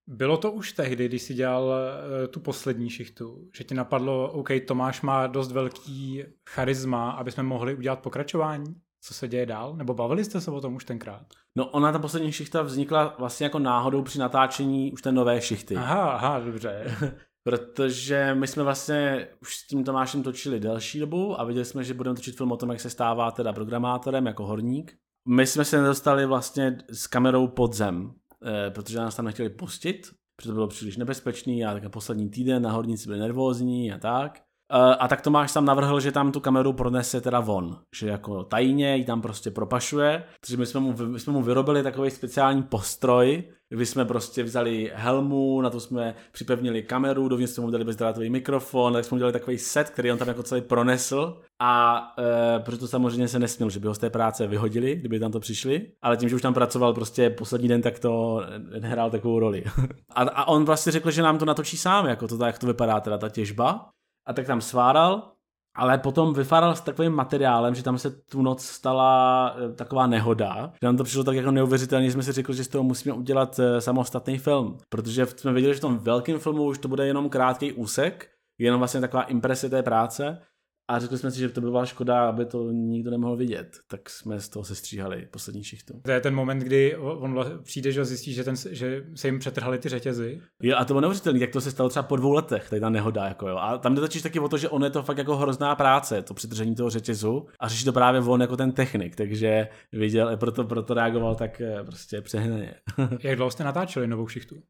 Bylo 0.10 0.38
to 0.38 0.52
už 0.52 0.72
tehdy, 0.72 1.06
když 1.06 1.22
jsi 1.22 1.34
dělal 1.34 1.64
uh, 1.64 2.28
tu 2.28 2.40
poslední 2.40 2.90
šichtu, 2.90 3.50
že 3.58 3.64
ti 3.64 3.76
napadlo, 3.76 4.32
OK, 4.32 4.50
Tomáš 4.68 5.02
má 5.02 5.28
dost 5.28 5.52
velký 5.52 6.24
charisma, 6.50 7.12
aby 7.12 7.32
jsme 7.32 7.44
mohli 7.44 7.76
udělat 7.76 8.00
pokračování? 8.00 8.76
Co 9.02 9.14
se 9.14 9.28
děje 9.28 9.46
dál? 9.46 9.76
Nebo 9.76 9.94
bavili 9.94 10.24
jste 10.24 10.42
se 10.42 10.52
o 10.52 10.62
tom 10.62 10.76
už 10.76 10.86
tenkrát? 10.86 11.26
No 11.56 11.70
ona 11.70 11.92
ta 11.92 12.00
poslední 12.00 12.32
šichta 12.32 12.62
vznikla 12.62 13.16
vlastně 13.20 13.44
jako 13.44 13.60
náhodou 13.60 14.02
při 14.02 14.20
natáčení 14.20 14.92
už 14.92 15.02
té 15.02 15.12
nové 15.12 15.42
šichty. 15.42 15.76
Aha, 15.76 16.12
aha, 16.12 16.40
dobře. 16.40 16.96
Protože 17.44 18.36
my 18.36 18.48
jsme 18.48 18.64
vlastně 18.64 19.28
už 19.42 19.56
s 19.56 19.68
tím 19.68 19.84
Tomášem 19.84 20.24
točili 20.24 20.60
delší 20.60 21.00
dobu 21.00 21.40
a 21.40 21.44
viděli 21.44 21.66
jsme, 21.66 21.84
že 21.84 21.94
budeme 21.94 22.16
točit 22.16 22.38
film 22.38 22.52
o 22.52 22.58
tom, 22.58 22.70
jak 22.70 22.80
se 22.80 22.90
stává 22.90 23.32
teda 23.32 23.54
programátorem 23.54 24.26
jako 24.26 24.46
horník. 24.46 24.98
My 25.28 25.48
jsme 25.48 25.66
se 25.66 25.82
nedostali 25.82 26.26
vlastně 26.26 26.78
s 26.90 27.08
kamerou 27.08 27.48
pod 27.48 27.74
zem, 27.74 28.14
eh, 28.46 28.72
protože 28.72 28.98
nás 28.98 29.16
tam 29.16 29.26
nechtěli 29.26 29.50
pustit, 29.50 30.08
protože 30.36 30.50
to 30.50 30.54
bylo 30.54 30.68
příliš 30.68 30.98
nebezpečný 30.98 31.66
a 31.66 31.74
tak 31.74 31.90
poslední 31.90 32.30
týden 32.30 32.64
na 32.64 32.72
horníci 32.72 33.08
byli 33.08 33.20
nervózní 33.20 33.94
a 33.94 33.98
tak. 33.98 34.42
Eh, 34.74 34.96
a 34.96 35.08
tak 35.08 35.22
Tomáš 35.22 35.54
tam 35.54 35.66
navrhl, 35.66 36.00
že 36.00 36.12
tam 36.12 36.32
tu 36.32 36.40
kameru 36.40 36.74
pronese 36.74 37.22
teda 37.22 37.40
von, 37.40 37.78
že 37.96 38.08
jako 38.08 38.44
tajně 38.44 38.96
ji 38.96 39.06
tam 39.06 39.22
prostě 39.22 39.52
propašuje, 39.52 40.24
takže 40.42 40.58
my 40.58 40.66
jsme 40.66 40.80
mu, 40.80 40.96
my 41.06 41.20
jsme 41.20 41.34
mu 41.34 41.42
vyrobili 41.42 41.84
takový 41.84 42.12
speciální 42.12 42.64
postroj, 42.64 43.44
kdy 43.70 43.86
jsme 43.86 44.06
prostě 44.06 44.44
vzali 44.44 44.92
helmu, 44.96 45.62
na 45.62 45.70
to 45.70 45.80
jsme 45.80 46.16
připevnili 46.32 46.84
kameru, 46.84 47.28
dovnitř 47.28 47.54
jsme 47.54 47.64
mu 47.64 47.72
dali 47.72 47.84
bezdrátový 47.84 48.30
mikrofon, 48.30 48.94
tak 48.94 49.06
jsme 49.06 49.16
mu 49.16 49.18
dělali 49.18 49.34
takový 49.34 49.58
set, 49.58 49.90
který 49.90 50.12
on 50.12 50.18
tam 50.18 50.28
jako 50.28 50.44
celý 50.44 50.62
pronesl. 50.62 51.38
A 51.62 52.02
e, 52.20 52.60
proto 52.60 52.88
samozřejmě 52.88 53.28
se 53.28 53.40
nesměl, 53.40 53.70
že 53.70 53.80
by 53.80 53.88
ho 53.88 53.94
z 53.94 53.98
té 53.98 54.10
práce 54.10 54.48
vyhodili, 54.48 54.96
kdyby 54.96 55.20
tam 55.20 55.32
to 55.32 55.40
přišli, 55.40 55.92
ale 56.02 56.18
tím, 56.18 56.30
že 56.30 56.36
už 56.36 56.42
tam 56.42 56.54
pracoval 56.54 56.94
prostě 56.94 57.30
poslední 57.30 57.68
den, 57.68 57.82
tak 57.82 58.00
to 58.00 58.42
nehrál 58.80 59.10
takovou 59.12 59.40
roli. 59.40 59.64
a, 60.16 60.22
a 60.22 60.48
on 60.48 60.66
vlastně 60.66 60.92
řekl, 60.92 61.12
že 61.12 61.22
nám 61.22 61.38
to 61.38 61.46
natočí 61.46 61.78
sám, 61.78 62.06
jako 62.06 62.28
to, 62.28 62.46
jak 62.46 62.60
to 62.60 62.68
vypadá 62.68 63.00
teda 63.00 63.18
ta 63.18 63.30
těžba 63.30 63.90
a 64.28 64.34
tak 64.34 64.46
tam 64.46 64.62
sváral, 64.62 65.32
ale 65.76 65.98
potom 65.98 66.34
vyfáral 66.34 66.76
s 66.76 66.82
takovým 66.82 67.12
materiálem, 67.12 67.76
že 67.76 67.84
tam 67.84 67.98
se 67.98 68.12
tu 68.12 68.42
noc 68.42 68.66
stala 68.66 69.56
e, 69.58 69.74
taková 69.74 70.08
nehoda, 70.08 70.74
že 70.82 70.86
nám 70.86 70.98
to 70.98 71.04
přišlo 71.04 71.24
tak 71.24 71.36
jako 71.36 71.52
neuvěřitelně, 71.52 72.12
jsme 72.12 72.24
si 72.24 72.32
řekli, 72.32 72.56
že 72.56 72.64
z 72.64 72.68
toho 72.68 72.84
musíme 72.84 73.16
udělat 73.16 73.60
e, 73.60 73.82
samostatný 73.82 74.38
film, 74.38 74.78
protože 74.90 75.26
jsme 75.26 75.54
věděli, 75.54 75.74
že 75.74 75.78
v 75.78 75.82
tom 75.82 75.98
velkém 75.98 76.40
filmu 76.40 76.64
už 76.64 76.78
to 76.78 76.88
bude 76.88 77.08
jenom 77.08 77.30
krátký 77.30 77.74
úsek, 77.74 78.30
jenom 78.58 78.80
vlastně 78.80 79.02
taková 79.02 79.24
imprese 79.24 79.70
té 79.70 79.84
práce 79.84 80.42
a 80.90 81.00
řekli 81.00 81.18
jsme 81.18 81.32
si, 81.32 81.40
že 81.40 81.50
to 81.50 81.62
by 81.62 81.68
byla 81.68 81.86
škoda, 81.86 82.30
aby 82.30 82.46
to 82.46 82.72
nikdo 82.72 83.12
nemohl 83.12 83.36
vidět. 83.36 83.78
Tak 83.88 84.10
jsme 84.10 84.40
z 84.40 84.50
toho 84.50 84.64
sestříhali 84.64 85.28
poslední 85.32 85.64
šichtu. 85.64 86.02
To 86.06 86.12
je 86.12 86.22
ten 86.22 86.36
moment, 86.36 86.60
kdy 86.60 86.98
on 86.98 87.46
přijde, 87.64 87.92
že 87.92 88.06
zjistí, 88.06 88.34
že, 88.34 88.44
ten, 88.44 88.56
že 88.72 89.06
se 89.16 89.28
jim 89.28 89.40
přetrhali 89.40 89.80
ty 89.80 89.90
řetězy. 89.90 90.42
Jo, 90.62 90.78
a 90.78 90.86
to 90.86 90.94
bylo 90.94 91.02
neuvěřitelné, 91.02 91.40
jak 91.40 91.52
to 91.52 91.62
se 91.62 91.72
stalo 91.72 91.90
třeba 91.90 92.04
po 92.04 92.16
dvou 92.16 92.32
letech, 92.32 92.70
tady 92.70 92.80
ta 92.80 92.90
nehoda. 92.90 93.26
Jako 93.26 93.48
jo. 93.48 93.58
A 93.58 93.78
tam 93.78 93.96
jde 93.96 94.02
totiž 94.02 94.22
taky 94.22 94.40
o 94.40 94.50
to, 94.50 94.58
že 94.58 94.70
on 94.70 94.84
je 94.84 94.90
to 94.90 95.04
fakt 95.04 95.18
jako 95.18 95.38
hrozná 95.38 95.76
práce, 95.76 96.22
to 96.22 96.34
přetržení 96.34 96.76
toho 96.76 96.90
řetězu 96.90 97.46
a 97.60 97.68
řeší 97.68 97.86
to 97.86 97.94
právě 97.94 98.22
on 98.22 98.42
jako 98.42 98.58
ten 98.58 98.72
technik, 98.72 99.16
takže 99.16 99.68
viděl, 99.92 100.38
proto, 100.38 100.64
proto 100.64 100.94
reagoval 100.94 101.36
tak 101.36 101.62
eh, 101.62 101.84
prostě 101.84 102.22
přehnaně. 102.22 102.74
jak 103.24 103.36
dlouho 103.36 103.52
jste 103.52 103.64
natáčeli 103.64 104.08
novou 104.08 104.28
šichtu? 104.28 104.64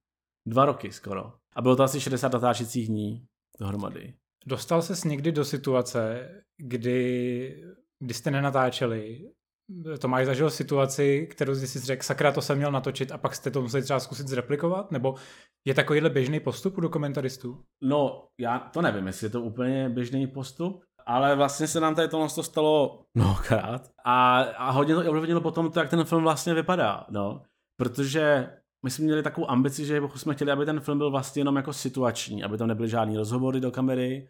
Dva 0.48 0.66
roky 0.66 0.92
skoro. 0.92 1.34
A 1.56 1.62
bylo 1.62 1.76
to 1.76 1.84
asi 1.84 2.02
60 2.02 2.34
natáčecích 2.34 2.88
dní 2.88 3.26
dohromady. 3.60 4.14
Dostal 4.48 4.82
ses 4.82 5.04
někdy 5.04 5.32
do 5.32 5.46
situace, 5.46 6.30
kdy, 6.58 7.64
kdy 8.00 8.14
jste 8.14 8.32
nenatáčeli, 8.32 9.32
Tomáš 10.00 10.26
zažil 10.26 10.50
situaci, 10.50 11.28
kterou 11.32 11.56
jsi 11.56 11.80
řekl, 11.80 12.04
sakra, 12.04 12.32
to 12.32 12.42
jsem 12.42 12.58
měl 12.58 12.72
natočit 12.72 13.12
a 13.12 13.18
pak 13.18 13.36
jste 13.36 13.52
to 13.52 13.62
museli 13.62 13.84
třeba 13.84 14.00
zkusit 14.00 14.28
zreplikovat? 14.28 14.92
Nebo 14.92 15.16
je 15.66 15.74
takovýhle 15.74 16.10
běžný 16.10 16.40
postup 16.40 16.78
u 16.78 16.82
dokumentaristů? 16.82 17.64
No, 17.84 18.28
já 18.40 18.60
to 18.60 18.82
nevím, 18.82 19.08
jestli 19.08 19.26
je 19.26 19.30
to 19.30 19.42
úplně 19.42 19.90
běžný 19.90 20.28
postup, 20.28 20.84
ale 21.06 21.36
vlastně 21.36 21.68
se 21.68 21.80
nám 21.80 21.96
tady 21.96 22.08
to 22.08 22.30
stalo 22.30 23.04
mnohokrát 23.18 23.92
a, 24.06 24.40
a 24.42 24.72
hodně 24.72 24.96
to 24.96 25.10
ovlivnilo 25.10 25.42
potom 25.42 25.72
to, 25.72 25.80
jak 25.80 25.90
ten 25.90 26.04
film 26.04 26.24
vlastně 26.24 26.54
vypadá, 26.54 27.06
no. 27.10 27.42
Protože 27.80 28.50
my 28.86 28.92
jsme 28.92 29.06
měli 29.06 29.24
takovou 29.24 29.50
ambici, 29.50 29.86
že 29.86 30.02
jsme 30.16 30.36
chtěli, 30.36 30.52
aby 30.52 30.66
ten 30.66 30.80
film 30.80 30.98
byl 30.98 31.12
vlastně 31.12 31.40
jenom 31.40 31.56
jako 31.56 31.74
situační, 31.74 32.44
aby 32.44 32.58
tam 32.58 32.68
nebyly 32.68 32.90
žádný 32.90 33.18
rozhovory 33.18 33.60
do 33.60 33.72
kamery, 33.72 34.30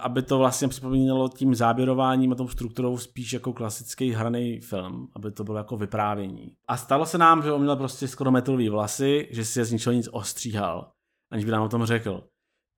aby 0.00 0.22
to 0.22 0.38
vlastně 0.38 0.68
připomínalo 0.68 1.28
tím 1.28 1.54
záběrováním 1.54 2.32
a 2.32 2.34
tou 2.34 2.48
strukturou 2.48 2.98
spíš 2.98 3.32
jako 3.32 3.52
klasický 3.52 4.10
hraný 4.10 4.60
film, 4.60 5.08
aby 5.16 5.30
to 5.30 5.44
bylo 5.44 5.56
jako 5.56 5.76
vyprávění. 5.76 6.52
A 6.68 6.76
stalo 6.76 7.06
se 7.06 7.18
nám, 7.18 7.42
že 7.42 7.52
on 7.52 7.62
měl 7.62 7.76
prostě 7.76 8.08
skoro 8.08 8.30
metrový 8.30 8.68
vlasy, 8.68 9.28
že 9.30 9.44
si 9.44 9.60
je 9.60 9.64
z 9.64 9.72
ničeho 9.72 9.92
nic 9.92 10.08
ostříhal, 10.12 10.90
aniž 11.32 11.44
by 11.44 11.50
nám 11.50 11.62
o 11.62 11.68
tom 11.68 11.84
řekl. 11.84 12.24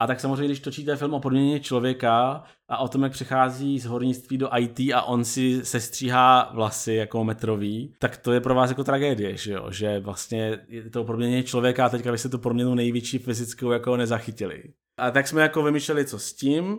A 0.03 0.07
tak 0.07 0.21
samozřejmě, 0.21 0.45
když 0.45 0.61
točíte 0.61 0.97
film 0.97 1.15
o 1.15 1.21
podměně 1.21 1.61
člověka 1.61 2.43
a 2.69 2.79
o 2.79 2.89
tom, 2.89 3.03
jak 3.03 3.12
přechází 3.12 3.79
z 3.79 3.87
hornictví 3.87 4.39
do 4.39 4.50
IT 4.59 4.81
a 4.95 5.03
on 5.03 5.25
si 5.25 5.65
se 5.65 5.81
stříhá 5.81 6.50
vlasy 6.55 6.95
jako 6.95 7.25
metrový, 7.25 7.95
tak 7.99 8.17
to 8.17 8.33
je 8.33 8.41
pro 8.41 8.55
vás 8.55 8.71
jako 8.71 8.85
tragédie, 8.85 9.37
že 9.37 9.53
jo? 9.53 9.71
Že 9.71 10.00
vlastně 10.00 10.59
je 10.69 10.91
to 10.91 11.05
proměně 11.05 11.43
člověka 11.43 11.87
a 11.87 11.89
teďka 11.89 12.12
vy 12.12 12.19
jste 12.19 12.29
tu 12.29 12.39
proměnu 12.39 12.75
největší 12.75 13.19
fyzickou 13.19 13.71
jako 13.71 13.97
nezachytili. 13.97 14.62
A 15.00 15.11
tak 15.11 15.28
jsme 15.28 15.42
jako 15.42 15.62
vymýšleli, 15.62 16.04
co 16.04 16.19
s 16.19 16.33
tím. 16.33 16.78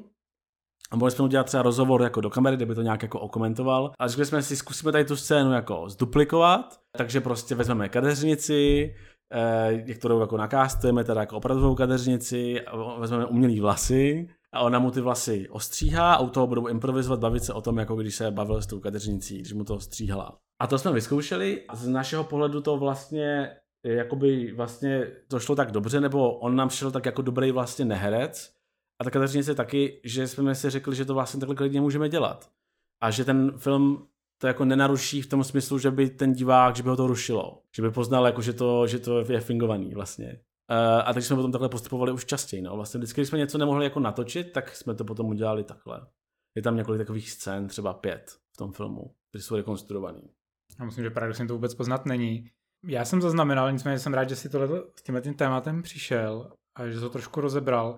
A 0.92 0.96
mohli 0.96 1.12
jsme 1.12 1.26
udělat 1.26 1.44
třeba 1.44 1.64
rozhovor 1.64 2.02
jako 2.02 2.22
do 2.22 2.30
kamery, 2.30 2.56
kde 2.56 2.66
by 2.66 2.76
to 2.76 2.82
nějak 2.82 3.04
jako 3.04 3.20
okomentoval. 3.20 3.92
A 4.00 4.08
řekli 4.08 4.26
jsme 4.26 4.44
si, 4.44 4.56
zkusíme 4.56 4.92
tady 4.92 5.06
tu 5.06 5.16
scénu 5.16 5.54
jako 5.54 5.90
zduplikovat, 5.90 6.80
takže 6.98 7.22
prostě 7.22 7.56
vezmeme 7.56 7.90
kadeřnici, 7.90 8.94
eh, 9.34 9.94
kterou 9.94 10.20
jako 10.20 10.38
nakástujeme, 10.38 11.04
teda 11.04 11.22
jako 11.22 11.38
opravdovou 11.38 11.76
kadeřnici, 11.76 12.62
vezmeme 13.00 13.26
umělý 13.26 13.60
vlasy 13.60 14.28
a 14.54 14.62
ona 14.62 14.80
mu 14.80 14.92
ty 14.92 15.02
vlasy 15.02 15.50
ostříhá 15.50 16.14
a 16.14 16.20
u 16.20 16.30
toho 16.30 16.48
budou 16.48 16.68
improvizovat, 16.68 17.20
bavit 17.20 17.44
se 17.44 17.54
o 17.54 17.62
tom, 17.62 17.78
jako 17.78 17.96
když 17.96 18.16
se 18.16 18.32
bavil 18.32 18.62
s 18.62 18.68
tou 18.68 18.80
kadeřnicí, 18.80 19.38
když 19.38 19.54
mu 19.54 19.64
to 19.64 19.76
ostříhala. 19.76 20.38
A 20.62 20.68
to 20.68 20.78
jsme 20.78 20.92
vyzkoušeli. 20.92 21.64
Z 21.74 21.88
našeho 21.88 22.24
pohledu 22.24 22.62
to 22.62 22.78
vlastně 22.78 23.50
jakoby 23.84 24.54
vlastně 24.54 25.08
to 25.28 25.40
šlo 25.40 25.56
tak 25.56 25.72
dobře, 25.72 26.02
nebo 26.02 26.38
on 26.38 26.56
nám 26.56 26.70
šel 26.70 26.92
tak 26.92 27.06
jako 27.06 27.22
dobrý 27.22 27.52
vlastně 27.52 27.86
neherec. 27.86 28.54
A 29.00 29.04
ta 29.04 29.12
Kateřinice 29.12 29.56
taky, 29.56 30.02
že 30.04 30.28
jsme 30.28 30.56
si 30.56 30.70
řekli, 30.70 30.96
že 30.96 31.06
to 31.06 31.14
vlastně 31.14 31.40
takhle 31.40 31.56
klidně 31.56 31.82
můžeme 31.82 32.10
dělat. 32.10 32.50
A 33.02 33.12
že 33.12 33.26
ten 33.26 33.52
film 33.58 34.08
to 34.38 34.48
jako 34.48 34.66
nenaruší 34.66 35.22
v 35.22 35.28
tom 35.28 35.44
smyslu, 35.44 35.80
že 35.80 35.92
by 35.92 36.10
ten 36.10 36.34
divák, 36.34 36.76
že 36.76 36.84
by 36.84 36.90
ho 36.90 36.96
to 36.96 37.08
rušilo. 37.08 37.62
Že 37.76 37.82
by 37.82 37.92
poznal, 37.92 38.26
jako, 38.26 38.42
že, 38.42 38.54
to, 38.54 38.88
že 38.88 39.00
to 39.00 39.32
je 39.32 39.42
fingovaný 39.42 39.94
vlastně. 39.94 40.40
Uh, 40.72 41.02
a 41.06 41.14
takže 41.14 41.28
jsme 41.28 41.36
potom 41.36 41.52
takhle 41.52 41.70
postupovali 41.70 42.12
už 42.12 42.26
častěji. 42.26 42.62
No. 42.62 42.76
Vlastně 42.76 42.98
vždycky, 42.98 43.22
když 43.22 43.30
jsme 43.30 43.38
něco 43.38 43.58
nemohli 43.58 43.84
jako 43.84 44.00
natočit, 44.00 44.52
tak 44.52 44.76
jsme 44.76 44.96
to 44.96 45.06
potom 45.06 45.28
udělali 45.28 45.64
takhle. 45.64 46.08
Je 46.56 46.62
tam 46.62 46.76
několik 46.76 47.02
takových 47.02 47.32
scén, 47.32 47.68
třeba 47.68 47.94
pět 47.94 48.32
v 48.54 48.58
tom 48.58 48.72
filmu, 48.72 49.16
které 49.30 49.42
jsou 49.42 49.56
rekonstruované. 49.56 50.22
Já 50.80 50.86
myslím, 50.86 51.04
že 51.04 51.10
paradoxně 51.10 51.48
to 51.48 51.54
vůbec 51.54 51.76
poznat 51.76 52.06
není. 52.06 52.50
Já 52.88 53.06
jsem 53.06 53.22
zaznamenal, 53.22 53.72
nicméně 53.72 54.00
jsem 54.00 54.14
rád, 54.14 54.30
že 54.30 54.36
si 54.36 54.50
tohle 54.50 54.84
s 54.96 55.02
tímhle 55.02 55.22
tím 55.22 55.34
tématem 55.34 55.82
přišel 55.82 56.52
a 56.76 56.88
že 56.88 57.00
to 57.00 57.10
trošku 57.10 57.42
rozebral, 57.42 57.98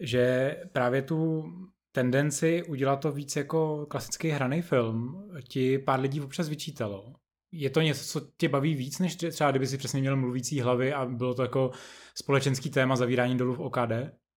že 0.00 0.56
právě 0.72 1.02
tu 1.02 1.44
tendenci 1.92 2.62
udělat 2.68 2.96
to 2.96 3.12
víc 3.12 3.36
jako 3.36 3.86
klasický 3.86 4.28
hraný 4.28 4.62
film 4.62 5.28
ti 5.48 5.78
pár 5.78 6.00
lidí 6.00 6.20
občas 6.20 6.48
vyčítalo. 6.48 7.12
Je 7.52 7.70
to 7.70 7.80
něco, 7.80 8.04
co 8.04 8.26
tě 8.36 8.48
baví 8.48 8.74
víc, 8.74 8.98
než 8.98 9.16
třeba 9.16 9.50
kdyby 9.50 9.66
si 9.66 9.78
přesně 9.78 10.00
měl 10.00 10.16
mluvící 10.16 10.60
hlavy 10.60 10.92
a 10.92 11.06
bylo 11.06 11.34
to 11.34 11.42
jako 11.42 11.70
společenský 12.14 12.70
téma 12.70 12.96
zavírání 12.96 13.38
dolů 13.38 13.54
v 13.54 13.60
OKD? 13.60 13.92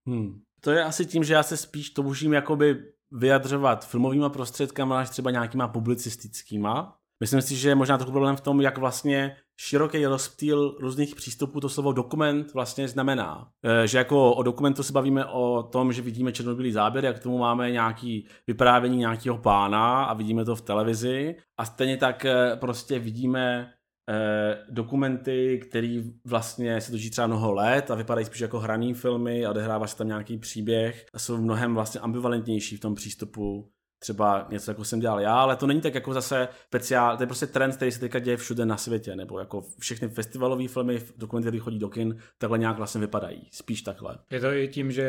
Hmm. 0.07 0.41
To 0.61 0.71
je 0.71 0.83
asi 0.83 1.05
tím, 1.05 1.23
že 1.23 1.33
já 1.33 1.43
se 1.43 1.57
spíš 1.57 1.89
toužím 1.89 2.33
jakoby 2.33 2.83
vyjadřovat 3.11 3.87
filmovýma 3.87 4.29
prostředkama, 4.29 4.99
až 4.99 5.09
třeba 5.09 5.31
nějakýma 5.31 5.67
publicistickýma. 5.67 6.99
Myslím 7.19 7.41
si, 7.41 7.55
že 7.55 7.69
je 7.69 7.75
možná 7.75 7.97
trochu 7.97 8.11
problém 8.11 8.35
v 8.35 8.41
tom, 8.41 8.61
jak 8.61 8.77
vlastně 8.77 9.35
široký 9.59 10.05
rozptýl 10.05 10.77
různých 10.79 11.15
přístupů 11.15 11.59
to 11.59 11.69
slovo 11.69 11.91
dokument 11.91 12.53
vlastně 12.53 12.87
znamená. 12.87 13.47
E, 13.83 13.87
že 13.87 13.97
jako 13.97 14.33
o 14.33 14.43
dokumentu 14.43 14.83
se 14.83 14.93
bavíme 14.93 15.25
o 15.25 15.63
tom, 15.63 15.93
že 15.93 16.01
vidíme 16.01 16.31
černobílý 16.31 16.71
záběr, 16.71 17.05
jak 17.05 17.19
k 17.19 17.23
tomu 17.23 17.37
máme 17.37 17.71
nějaký 17.71 18.27
vyprávění 18.47 18.97
nějakého 18.97 19.37
pána 19.37 20.03
a 20.03 20.13
vidíme 20.13 20.45
to 20.45 20.55
v 20.55 20.61
televizi 20.61 21.35
a 21.57 21.65
stejně 21.65 21.97
tak 21.97 22.25
e, 22.25 22.55
prostě 22.55 22.99
vidíme 22.99 23.73
e, 24.09 24.57
dokumenty, 24.69 25.59
které 25.69 26.01
vlastně 26.25 26.81
se 26.81 26.91
točí 26.91 27.09
třeba 27.09 27.27
mnoho 27.27 27.53
let 27.53 27.91
a 27.91 27.95
vypadají 27.95 28.25
spíš 28.25 28.41
jako 28.41 28.59
hraný 28.59 28.93
filmy 28.93 29.45
a 29.45 29.49
odehrává 29.49 29.87
se 29.87 29.97
tam 29.97 30.07
nějaký 30.07 30.37
příběh 30.37 31.05
a 31.13 31.19
jsou 31.19 31.37
mnohem 31.37 31.73
vlastně 31.73 31.99
ambivalentnější 31.99 32.77
v 32.77 32.79
tom 32.79 32.95
přístupu 32.95 33.69
třeba 33.99 34.47
něco, 34.49 34.71
jako 34.71 34.83
jsem 34.83 34.99
dělal 34.99 35.19
já, 35.19 35.39
ale 35.39 35.55
to 35.55 35.67
není 35.67 35.81
tak 35.81 35.95
jako 35.95 36.13
zase 36.13 36.47
speciál, 36.67 37.17
to 37.17 37.23
je 37.23 37.27
prostě 37.27 37.47
trend, 37.47 37.75
který 37.75 37.91
se 37.91 37.99
teďka 37.99 38.19
děje 38.19 38.37
všude 38.37 38.65
na 38.65 38.77
světě, 38.77 39.15
nebo 39.15 39.39
jako 39.39 39.63
všechny 39.79 40.07
festivalové 40.07 40.67
filmy, 40.67 41.01
dokumenty, 41.17 41.47
které 41.47 41.59
chodí 41.59 41.79
do 41.79 41.89
kin, 41.89 42.17
takhle 42.37 42.57
nějak 42.57 42.77
vlastně 42.77 43.01
vypadají, 43.01 43.49
spíš 43.51 43.81
takhle. 43.81 44.17
Je 44.31 44.39
to 44.39 44.53
i 44.53 44.67
tím, 44.67 44.91
že 44.91 45.03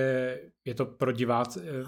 je 0.64 0.74
to 0.74 0.86
pro, 0.86 1.12
divác, 1.12 1.56
eh, 1.56 1.84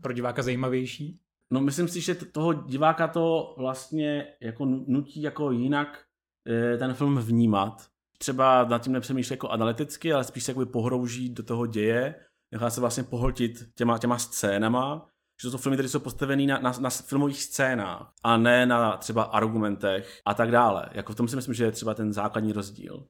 pro 0.00 0.12
diváka 0.12 0.42
zajímavější? 0.42 1.20
No 1.52 1.60
myslím 1.60 1.88
si, 1.88 2.00
že 2.00 2.14
toho 2.14 2.52
diváka 2.52 3.08
to 3.08 3.54
vlastně 3.58 4.26
jako 4.40 4.64
nutí 4.64 5.22
jako 5.22 5.50
jinak 5.50 6.04
eh, 6.48 6.78
ten 6.78 6.94
film 6.94 7.18
vnímat. 7.18 7.86
Třeba 8.18 8.64
nad 8.64 8.82
tím 8.82 8.92
nepřemýšlí 8.92 9.34
jako 9.34 9.48
analyticky, 9.48 10.12
ale 10.12 10.24
spíš 10.24 10.44
se 10.44 10.50
jako 10.50 10.66
pohrouží 10.66 11.28
do 11.28 11.42
toho 11.42 11.66
děje, 11.66 12.14
nechá 12.52 12.70
se 12.70 12.80
vlastně 12.80 13.02
pohltit 13.02 13.68
těma, 13.74 13.98
těma 13.98 14.18
scénama 14.18 15.08
že 15.42 15.48
to 15.48 15.50
jsou 15.50 15.58
filmy, 15.58 15.76
které 15.76 15.88
jsou 15.88 15.98
postavené 15.98 16.46
na, 16.46 16.58
na, 16.58 16.72
na 16.80 16.90
filmových 16.90 17.42
scénách 17.42 18.12
a 18.24 18.36
ne 18.36 18.66
na 18.66 18.96
třeba 18.96 19.22
argumentech 19.22 20.20
a 20.26 20.34
tak 20.34 20.50
dále. 20.50 20.88
Jako 20.92 21.12
v 21.12 21.16
tom 21.16 21.28
si 21.28 21.36
myslím, 21.36 21.54
že 21.54 21.64
je 21.64 21.72
třeba 21.72 21.94
ten 21.94 22.12
základní 22.12 22.52
rozdíl. 22.52 23.06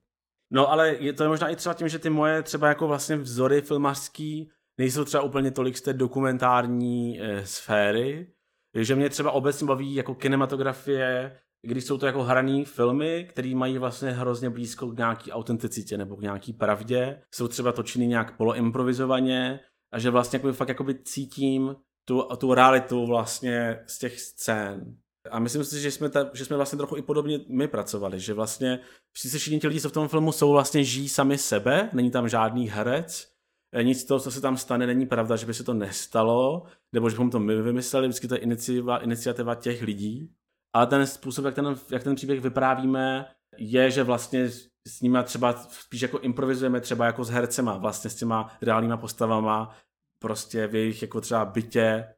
No 0.53 0.71
ale 0.71 0.97
je 1.01 1.13
to 1.13 1.29
možná 1.29 1.49
i 1.49 1.57
třeba 1.57 1.75
tím, 1.75 1.89
že 1.89 1.99
ty 1.99 2.11
moje 2.11 2.43
třeba 2.43 2.69
jako 2.69 2.89
vlastně 2.89 3.17
vzory 3.17 3.61
filmařský 3.61 4.51
nejsou 4.79 5.05
třeba 5.05 5.23
úplně 5.23 5.51
tolik 5.51 5.77
z 5.77 5.83
té 5.83 5.93
dokumentární 5.93 7.21
e, 7.21 7.47
sféry, 7.47 8.33
že 8.75 8.95
mě 8.95 9.11
třeba 9.11 9.31
obecně 9.31 9.67
baví 9.67 9.95
jako 9.95 10.15
kinematografie, 10.15 11.39
když 11.63 11.85
jsou 11.85 11.99
to 11.99 12.07
jako 12.07 12.23
hraný 12.23 12.65
filmy, 12.65 13.27
které 13.31 13.55
mají 13.55 13.79
vlastně 13.79 14.11
hrozně 14.11 14.51
blízko 14.51 14.87
k 14.87 14.97
nějaký 14.97 15.33
autenticitě 15.33 15.99
nebo 15.99 16.17
k 16.17 16.21
nějaký 16.21 16.53
pravdě, 16.53 17.23
jsou 17.31 17.49
třeba 17.49 17.73
točeny 17.73 18.07
nějak 18.07 18.37
poloimprovizovaně 18.37 19.61
a 19.93 19.99
že 19.99 20.11
vlastně 20.11 20.37
jako 20.37 20.53
fakt 20.53 20.69
jakoby 20.69 20.95
cítím 20.95 21.77
tu, 22.05 22.23
tu 22.39 22.55
realitu 22.55 23.07
vlastně 23.07 23.81
z 23.87 23.99
těch 23.99 24.21
scén. 24.21 24.97
A 25.31 25.39
myslím 25.39 25.65
si, 25.65 25.81
že 25.81 25.91
jsme, 25.91 26.09
ta, 26.09 26.31
že 26.35 26.45
jsme 26.45 26.57
vlastně 26.57 26.77
trochu 26.77 26.97
i 26.97 27.03
podobně 27.03 27.41
my 27.49 27.69
pracovali, 27.69 28.21
že 28.21 28.35
vlastně 28.35 28.81
všichni, 29.13 29.61
ti 29.61 29.69
lidi, 29.69 29.81
co 29.81 29.89
v 29.89 29.93
tom 29.93 30.09
filmu 30.09 30.33
jsou, 30.33 30.53
vlastně 30.53 30.85
žijí 30.85 31.09
sami 31.09 31.39
sebe, 31.39 31.91
není 31.93 32.11
tam 32.11 32.29
žádný 32.29 32.69
herec, 32.69 33.29
e, 33.75 33.85
nic 33.85 34.01
z 34.01 34.05
toho, 34.05 34.21
co 34.21 34.31
se 34.31 34.41
tam 34.41 34.57
stane, 34.57 34.87
není 34.87 35.07
pravda, 35.07 35.37
že 35.37 35.47
by 35.47 35.55
se 35.55 35.65
to 35.65 35.75
nestalo, 35.75 36.63
nebo 36.93 37.11
že 37.11 37.15
bychom 37.15 37.31
to 37.31 37.41
my 37.41 37.63
vymysleli, 37.63 38.09
vždycky 38.09 38.29
to 38.29 38.35
je 38.35 38.41
iniciativa, 38.41 38.99
iniciativa 38.99 39.55
těch 39.55 39.83
lidí. 39.83 40.31
Ale 40.75 40.87
ten 40.87 41.07
způsob, 41.07 41.45
jak 41.45 41.55
ten, 41.55 41.75
jak 41.91 42.05
ten 42.05 42.15
příběh 42.15 42.41
vyprávíme, 42.41 43.27
je, 43.59 43.91
že 43.91 44.03
vlastně 44.03 44.49
s 44.89 45.01
nimi 45.01 45.19
třeba 45.25 45.53
spíš 45.53 46.03
jako 46.03 46.19
improvizujeme 46.19 46.81
třeba 46.81 47.07
jako 47.07 47.25
s 47.25 47.31
hercema, 47.31 47.79
vlastně 47.79 48.11
s 48.11 48.15
těma 48.15 48.57
reálnýma 48.63 48.97
postavama, 48.97 49.77
prostě 50.19 50.67
v 50.67 50.75
jejich 50.75 51.03
jako 51.03 51.21
třeba 51.21 51.45
bytě, 51.45 52.15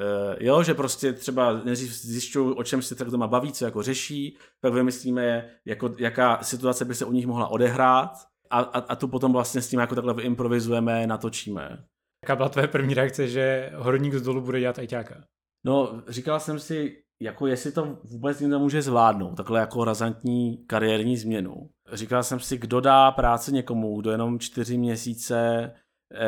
Uh, 0.00 0.36
jo, 0.40 0.62
že 0.62 0.74
prostě 0.74 1.12
třeba 1.12 1.52
nejdřív 1.64 1.92
zjišťují, 1.94 2.54
o 2.56 2.64
čem 2.64 2.82
se 2.82 2.94
tak 2.94 3.10
doma 3.10 3.26
baví, 3.26 3.52
co 3.52 3.64
jako 3.64 3.82
řeší, 3.82 4.36
tak 4.60 4.72
vymyslíme, 4.72 5.50
jako, 5.64 5.94
jaká 5.98 6.42
situace 6.42 6.84
by 6.84 6.94
se 6.94 7.04
u 7.04 7.12
nich 7.12 7.26
mohla 7.26 7.48
odehrát 7.48 8.10
a, 8.50 8.58
a, 8.60 8.78
a 8.78 8.96
tu 8.96 9.08
potom 9.08 9.32
vlastně 9.32 9.62
s 9.62 9.68
tím 9.68 9.80
jako 9.80 9.94
takhle 9.94 10.22
improvizujeme, 10.22 11.06
natočíme. 11.06 11.84
Jaká 12.24 12.36
byla 12.36 12.48
tvoje 12.48 12.68
první 12.68 12.94
reakce, 12.94 13.28
že 13.28 13.72
horník 13.74 14.14
z 14.14 14.22
dolu 14.22 14.40
bude 14.40 14.60
dělat 14.60 14.78
ajťáka? 14.78 15.24
No, 15.66 16.02
říkal 16.08 16.40
jsem 16.40 16.58
si, 16.58 17.02
jako 17.22 17.46
jestli 17.46 17.72
to 17.72 17.98
vůbec 18.04 18.40
někdo 18.40 18.58
může 18.58 18.82
zvládnout, 18.82 19.34
takhle 19.34 19.60
jako 19.60 19.84
razantní 19.84 20.64
kariérní 20.66 21.16
změnu. 21.16 21.70
Říkal 21.92 22.22
jsem 22.22 22.40
si, 22.40 22.58
kdo 22.58 22.80
dá 22.80 23.10
práci 23.10 23.52
někomu, 23.52 24.00
kdo 24.00 24.10
jenom 24.10 24.38
čtyři 24.38 24.78
měsíce 24.78 25.70
Eh, 25.74 25.81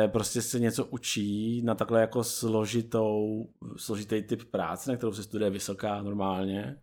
prostě 0.07 0.41
se 0.41 0.59
něco 0.59 0.85
učí 0.85 1.61
na 1.61 1.75
takhle 1.75 2.01
jako 2.01 2.23
složitou, 2.23 3.45
složitý 3.77 4.23
typ 4.23 4.43
práce, 4.51 4.91
na 4.91 4.97
kterou 4.97 5.13
se 5.13 5.23
studuje 5.23 5.49
vysoká 5.49 6.01
normálně. 6.01 6.81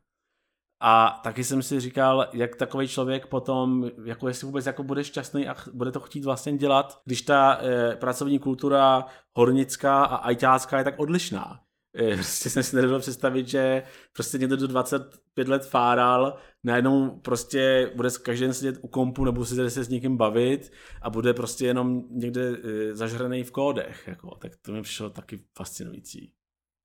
A 0.84 1.20
taky 1.24 1.44
jsem 1.44 1.62
si 1.62 1.80
říkal, 1.80 2.28
jak 2.32 2.56
takový 2.56 2.88
člověk 2.88 3.26
potom, 3.26 3.90
jako 4.04 4.28
jestli 4.28 4.46
vůbec 4.46 4.66
jako 4.66 4.82
bude 4.82 5.04
šťastný 5.04 5.48
a 5.48 5.56
bude 5.72 5.92
to 5.92 6.00
chtít 6.00 6.24
vlastně 6.24 6.56
dělat, 6.56 7.00
když 7.04 7.22
ta 7.22 7.58
e, 7.62 7.96
pracovní 7.96 8.38
kultura 8.38 9.06
hornická 9.36 10.04
a 10.04 10.16
ajťácká 10.16 10.78
je 10.78 10.84
tak 10.84 10.98
odlišná. 10.98 11.60
Eh, 11.96 12.14
prostě 12.14 12.50
jsem 12.50 12.62
si 12.62 12.76
nedovedl 12.76 13.00
představit, 13.00 13.48
že 13.48 13.82
prostě 14.12 14.38
někdo 14.38 14.56
do 14.56 14.66
25 14.66 15.48
let 15.48 15.66
fáral, 15.66 16.38
najednou 16.64 17.20
prostě 17.20 17.92
bude 17.96 18.08
každý 18.22 18.44
den 18.44 18.54
sedět 18.54 18.78
u 18.82 18.88
kompu 18.88 19.24
nebo 19.24 19.44
si 19.44 19.70
se 19.70 19.84
s 19.84 19.88
někým 19.88 20.16
bavit 20.16 20.72
a 21.02 21.10
bude 21.10 21.34
prostě 21.34 21.66
jenom 21.66 22.04
někde 22.10 22.56
eh, 22.56 22.94
zažraný 22.94 23.44
v 23.44 23.52
kódech. 23.52 24.08
Jako. 24.08 24.34
Tak 24.34 24.56
to 24.56 24.72
mi 24.72 24.82
přišlo 24.82 25.10
taky 25.10 25.44
fascinující. 25.58 26.32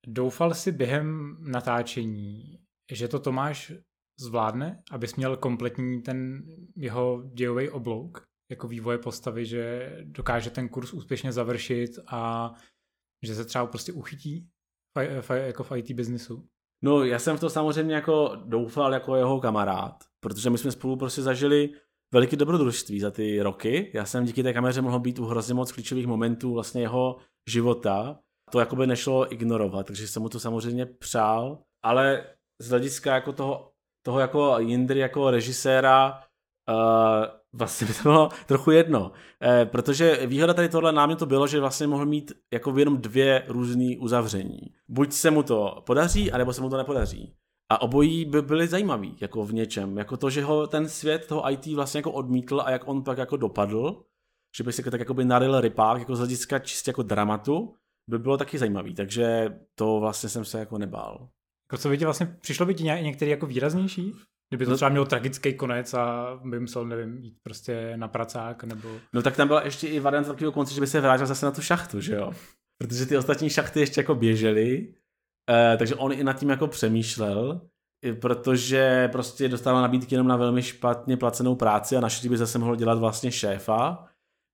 Doufal 0.06 0.54
si 0.54 0.72
během 0.72 1.36
natáčení, 1.40 2.60
že 2.92 3.08
to 3.08 3.18
Tomáš 3.18 3.72
zvládne, 4.20 4.82
abys 4.90 5.16
měl 5.16 5.36
kompletní 5.36 6.02
ten 6.02 6.42
jeho 6.76 7.22
dějový 7.34 7.70
oblouk, 7.70 8.22
jako 8.50 8.68
vývoje 8.68 8.98
postavy, 8.98 9.46
že 9.46 9.92
dokáže 10.04 10.50
ten 10.50 10.68
kurz 10.68 10.92
úspěšně 10.92 11.32
završit 11.32 11.90
a 12.06 12.52
že 13.26 13.34
se 13.34 13.44
třeba 13.44 13.66
prostě 13.66 13.92
uchytí 13.92 14.48
jako 15.30 15.64
v 15.64 15.72
IT 15.76 15.90
biznisu? 15.90 16.44
No, 16.82 17.04
já 17.04 17.18
jsem 17.18 17.36
v 17.36 17.40
to 17.40 17.50
samozřejmě 17.50 17.94
jako 17.94 18.32
doufal 18.44 18.92
jako 18.92 19.16
jeho 19.16 19.40
kamarád, 19.40 20.04
protože 20.20 20.50
my 20.50 20.58
jsme 20.58 20.72
spolu 20.72 20.96
prostě 20.96 21.22
zažili 21.22 21.70
veliké 22.12 22.36
dobrodružství 22.36 23.00
za 23.00 23.10
ty 23.10 23.42
roky. 23.42 23.90
Já 23.94 24.04
jsem 24.04 24.24
díky 24.24 24.42
té 24.42 24.52
kameře 24.52 24.82
mohl 24.82 24.98
být 24.98 25.18
u 25.18 25.24
hrozně 25.24 25.54
moc 25.54 25.72
klíčových 25.72 26.06
momentů 26.06 26.54
vlastně 26.54 26.80
jeho 26.80 27.16
života. 27.48 28.18
To 28.50 28.60
jako 28.60 28.76
by 28.76 28.86
nešlo 28.86 29.32
ignorovat, 29.32 29.86
takže 29.86 30.08
jsem 30.08 30.22
mu 30.22 30.28
to 30.28 30.40
samozřejmě 30.40 30.86
přál, 30.86 31.58
ale 31.82 32.24
z 32.58 32.68
hlediska 32.68 33.14
jako 33.14 33.32
toho, 33.32 33.72
toho 34.02 34.20
jako 34.20 34.58
Jindry 34.58 35.00
jako 35.00 35.30
režiséra 35.30 36.20
uh, 36.68 37.37
vlastně 37.52 37.86
by 37.86 37.94
to 37.94 38.02
bylo 38.02 38.28
trochu 38.46 38.70
jedno, 38.70 39.12
eh, 39.42 39.66
protože 39.66 40.26
výhoda 40.26 40.54
tady 40.54 40.68
tohle 40.68 40.92
námě 40.92 41.16
to 41.16 41.26
bylo, 41.26 41.46
že 41.46 41.60
vlastně 41.60 41.86
mohl 41.86 42.06
mít 42.06 42.32
jako 42.52 42.78
jenom 42.78 42.98
dvě 42.98 43.44
různé 43.48 43.96
uzavření. 43.98 44.60
Buď 44.88 45.12
se 45.12 45.30
mu 45.30 45.42
to 45.42 45.82
podaří, 45.86 46.32
anebo 46.32 46.52
se 46.52 46.62
mu 46.62 46.70
to 46.70 46.76
nepodaří. 46.76 47.34
A 47.70 47.82
obojí 47.82 48.24
by 48.24 48.42
byly 48.42 48.68
zajímavý, 48.68 49.16
jako 49.20 49.44
v 49.44 49.52
něčem. 49.52 49.98
Jako 49.98 50.16
to, 50.16 50.30
že 50.30 50.44
ho 50.44 50.66
ten 50.66 50.88
svět 50.88 51.26
toho 51.26 51.50
IT 51.50 51.66
vlastně 51.66 51.98
jako 51.98 52.12
odmítl 52.12 52.62
a 52.64 52.70
jak 52.70 52.88
on 52.88 53.02
tak 53.02 53.18
jako 53.18 53.36
dopadl, 53.36 54.02
že 54.56 54.64
by 54.64 54.72
se 54.72 54.90
tak 54.90 55.00
jako 55.00 55.14
by 55.14 55.24
naril 55.24 55.60
rypák, 55.60 55.98
jako 55.98 56.16
z 56.16 56.18
hlediska 56.18 56.58
čistě 56.58 56.90
jako 56.90 57.02
dramatu, 57.02 57.74
by 58.10 58.18
bylo 58.18 58.36
taky 58.36 58.58
zajímavý. 58.58 58.94
Takže 58.94 59.58
to 59.74 60.00
vlastně 60.00 60.28
jsem 60.28 60.44
se 60.44 60.58
jako 60.58 60.78
nebál. 60.78 61.28
Jako 61.66 61.82
co 61.82 61.88
by 61.88 61.98
tě 61.98 62.04
vlastně, 62.04 62.36
přišlo 62.40 62.66
by 62.66 62.74
ti 62.74 62.84
některý 62.84 63.30
jako 63.30 63.46
výraznější? 63.46 64.12
Kdyby 64.50 64.64
to 64.64 64.70
No- 64.70 64.76
třeba 64.76 64.88
mělo 64.88 65.04
tragický 65.04 65.54
konec 65.54 65.94
a 65.94 66.36
by 66.44 66.60
musel, 66.60 66.84
nevím, 66.86 67.18
jít 67.18 67.36
prostě 67.42 67.92
na 67.96 68.08
pracák, 68.08 68.64
nebo... 68.64 68.88
No 69.12 69.22
tak 69.22 69.36
tam 69.36 69.48
byla 69.48 69.64
ještě 69.64 69.88
i 69.88 70.00
varianta 70.00 70.30
takového 70.30 70.52
konce, 70.52 70.74
že 70.74 70.80
by 70.80 70.86
se 70.86 71.00
vrátil 71.00 71.26
zase 71.26 71.46
na 71.46 71.52
tu 71.52 71.60
šachtu, 71.62 72.00
že 72.00 72.14
jo? 72.14 72.32
Protože 72.82 73.06
ty 73.06 73.16
ostatní 73.16 73.50
šachty 73.50 73.80
ještě 73.80 74.00
jako 74.00 74.14
běžely, 74.14 74.94
eh, 75.50 75.76
takže 75.76 75.94
on 75.94 76.12
i 76.12 76.24
nad 76.24 76.32
tím 76.32 76.48
jako 76.50 76.66
přemýšlel, 76.68 77.60
protože 78.20 79.08
prostě 79.12 79.48
dostával 79.48 79.82
nabídky 79.82 80.14
jenom 80.14 80.28
na 80.28 80.36
velmi 80.36 80.62
špatně 80.62 81.16
placenou 81.16 81.56
práci 81.56 81.96
a 81.96 82.00
našli 82.00 82.28
by 82.28 82.36
zase 82.36 82.58
mohl 82.58 82.76
dělat 82.76 82.98
vlastně 82.98 83.32
šéfa, 83.32 84.08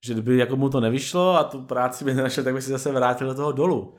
že 0.07 0.13
kdyby 0.13 0.37
jako 0.37 0.57
mu 0.57 0.69
to 0.71 0.81
nevyšlo 0.81 1.37
a 1.37 1.45
tu 1.45 1.63
práci 1.63 2.05
by 2.05 2.15
nenašel, 2.15 2.45
tak 2.45 2.55
by 2.55 2.63
si 2.63 2.71
zase 2.71 2.93
vrátil 2.93 3.27
do 3.27 3.35
toho 3.35 3.53
dolu. 3.53 3.97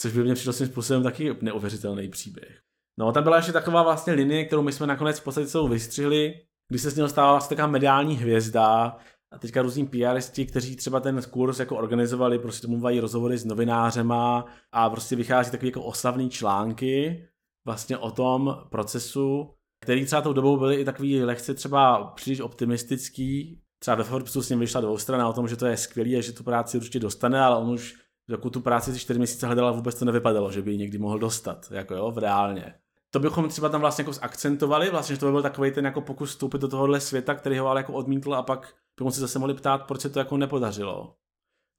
Což 0.00 0.12
by 0.12 0.22
mě 0.24 0.34
přišlo 0.34 0.52
svým 0.52 0.68
způsobem 0.68 1.02
taky 1.02 1.36
neuvěřitelný 1.40 2.08
příběh. 2.08 2.60
No, 3.00 3.12
tam 3.12 3.22
byla 3.22 3.36
ještě 3.36 3.52
taková 3.52 3.82
vlastně 3.82 4.12
linie, 4.12 4.44
kterou 4.44 4.62
my 4.62 4.72
jsme 4.72 4.86
nakonec 4.86 5.20
v 5.20 5.24
podstatě 5.24 5.46
celou 5.46 5.68
vystřihli, 5.68 6.40
když 6.68 6.82
se 6.82 6.90
z 6.90 6.96
něho 6.96 7.08
stala 7.08 7.32
vlastně 7.32 7.56
taková 7.56 7.72
mediální 7.72 8.16
hvězda 8.16 8.96
a 9.32 9.38
teďka 9.38 9.62
různí 9.62 9.86
PRisti, 9.86 10.46
kteří 10.46 10.76
třeba 10.76 11.00
ten 11.00 11.20
kurz 11.30 11.58
jako 11.58 11.76
organizovali, 11.76 12.38
prostě 12.38 12.66
domluvají 12.66 13.00
rozhovory 13.00 13.38
s 13.38 13.44
novinářema 13.44 14.46
a 14.72 14.90
prostě 14.90 15.16
vychází 15.16 15.50
takový 15.50 15.68
jako 15.68 15.82
oslavný 15.82 16.30
články 16.30 17.24
vlastně 17.66 17.98
o 17.98 18.10
tom 18.10 18.58
procesu, 18.70 19.54
který 19.84 20.06
třeba 20.06 20.22
tou 20.22 20.32
dobou 20.32 20.56
byly 20.56 20.76
i 20.76 20.84
takový 20.84 21.22
lehce 21.22 21.54
třeba 21.54 22.04
příliš 22.04 22.40
optimistický. 22.40 23.60
Třeba 23.78 23.94
ve 23.94 24.04
Forbesu 24.04 24.42
s 24.42 24.48
ním 24.48 24.58
vyšla 24.58 24.80
dvoustrana 24.80 25.28
o 25.28 25.32
tom, 25.32 25.48
že 25.48 25.56
to 25.56 25.66
je 25.66 25.76
skvělý 25.76 26.16
a 26.16 26.20
že 26.20 26.32
tu 26.32 26.44
práci 26.44 26.76
určitě 26.76 27.00
dostane, 27.00 27.40
ale 27.40 27.56
on 27.56 27.70
už 27.70 27.94
dokud 28.30 28.50
tu 28.50 28.60
práci 28.60 28.92
ty 28.92 28.98
čtyři 28.98 29.18
měsíce 29.18 29.46
hledal, 29.46 29.74
vůbec 29.74 29.98
to 29.98 30.04
nevypadalo, 30.04 30.50
že 30.50 30.62
by 30.62 30.70
ji 30.72 30.78
někdy 30.78 30.98
mohl 30.98 31.18
dostat, 31.18 31.68
jako 31.70 31.94
jo, 31.94 32.10
v 32.10 32.18
reálně. 32.18 32.74
To 33.12 33.20
bychom 33.20 33.48
třeba 33.48 33.68
tam 33.68 33.80
vlastně 33.80 34.02
jako 34.02 34.12
zakcentovali, 34.12 34.90
vlastně, 34.90 35.14
že 35.14 35.20
to 35.20 35.26
by 35.26 35.32
byl 35.32 35.42
takový 35.42 35.70
ten 35.70 35.84
jako 35.84 36.00
pokus 36.00 36.30
vstoupit 36.30 36.60
do 36.60 36.68
tohohle 36.68 37.00
světa, 37.00 37.34
který 37.34 37.58
ho 37.58 37.68
ale 37.68 37.80
jako 37.80 37.92
odmítl 37.92 38.34
a 38.34 38.42
pak 38.42 38.74
bychom 38.98 39.12
se 39.12 39.20
zase 39.20 39.38
mohli 39.38 39.54
ptát, 39.54 39.86
proč 39.86 40.00
se 40.00 40.10
to 40.10 40.18
jako 40.18 40.36
nepodařilo. 40.36 41.16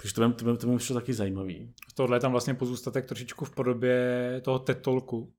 Takže 0.02 0.16
to 0.16 0.28
by, 0.28 0.34
to 0.34 0.46
by, 0.46 0.58
to 0.58 0.68
by 0.68 0.72
mi 0.72 0.78
přišlo 0.78 0.96
taky 0.96 1.14
zajímavý. 1.14 1.74
Tohle 1.96 2.18
je 2.18 2.22
tam 2.22 2.32
vlastně 2.32 2.54
pozůstatek 2.54 3.06
trošičku 3.06 3.46
v 3.46 3.56
podobě 3.56 4.42
toho 4.44 4.60
tetolku, 4.60 5.34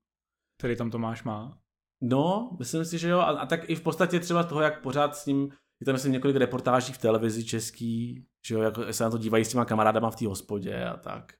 který 0.59 0.75
tam 0.75 0.91
Tomáš 0.91 1.23
má. 1.23 1.57
No, 2.01 2.55
myslím 2.59 2.85
si, 2.85 2.97
že 2.97 3.09
jo. 3.09 3.19
A, 3.19 3.23
a 3.23 3.45
tak 3.45 3.69
i 3.69 3.75
v 3.75 3.81
podstatě 3.81 4.19
třeba 4.19 4.43
toho, 4.43 4.61
jak 4.61 4.81
pořád 4.81 5.15
s 5.15 5.25
ním, 5.25 5.51
je 5.81 5.85
tam 5.85 5.93
myslím 5.93 6.11
několik 6.11 6.35
reportáží 6.37 6.93
v 6.93 6.97
televizi 6.97 7.45
český, 7.45 8.25
že 8.47 8.55
jo, 8.55 8.61
jak 8.61 8.75
se 8.91 9.03
na 9.03 9.09
to 9.09 9.17
dívají 9.17 9.45
s 9.45 9.49
těma 9.49 9.65
kamarádama 9.65 10.11
v 10.11 10.15
té 10.15 10.27
hospodě 10.27 10.85
a 10.85 10.97
tak. 10.97 11.33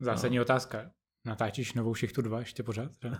Zásadní 0.00 0.36
no. 0.36 0.42
otázka. 0.42 0.90
Natáčíš 1.26 1.74
novou 1.74 1.94
šichtu 1.94 2.22
2 2.22 2.38
ještě 2.38 2.62
pořád? 2.62 2.90
Že? 3.02 3.10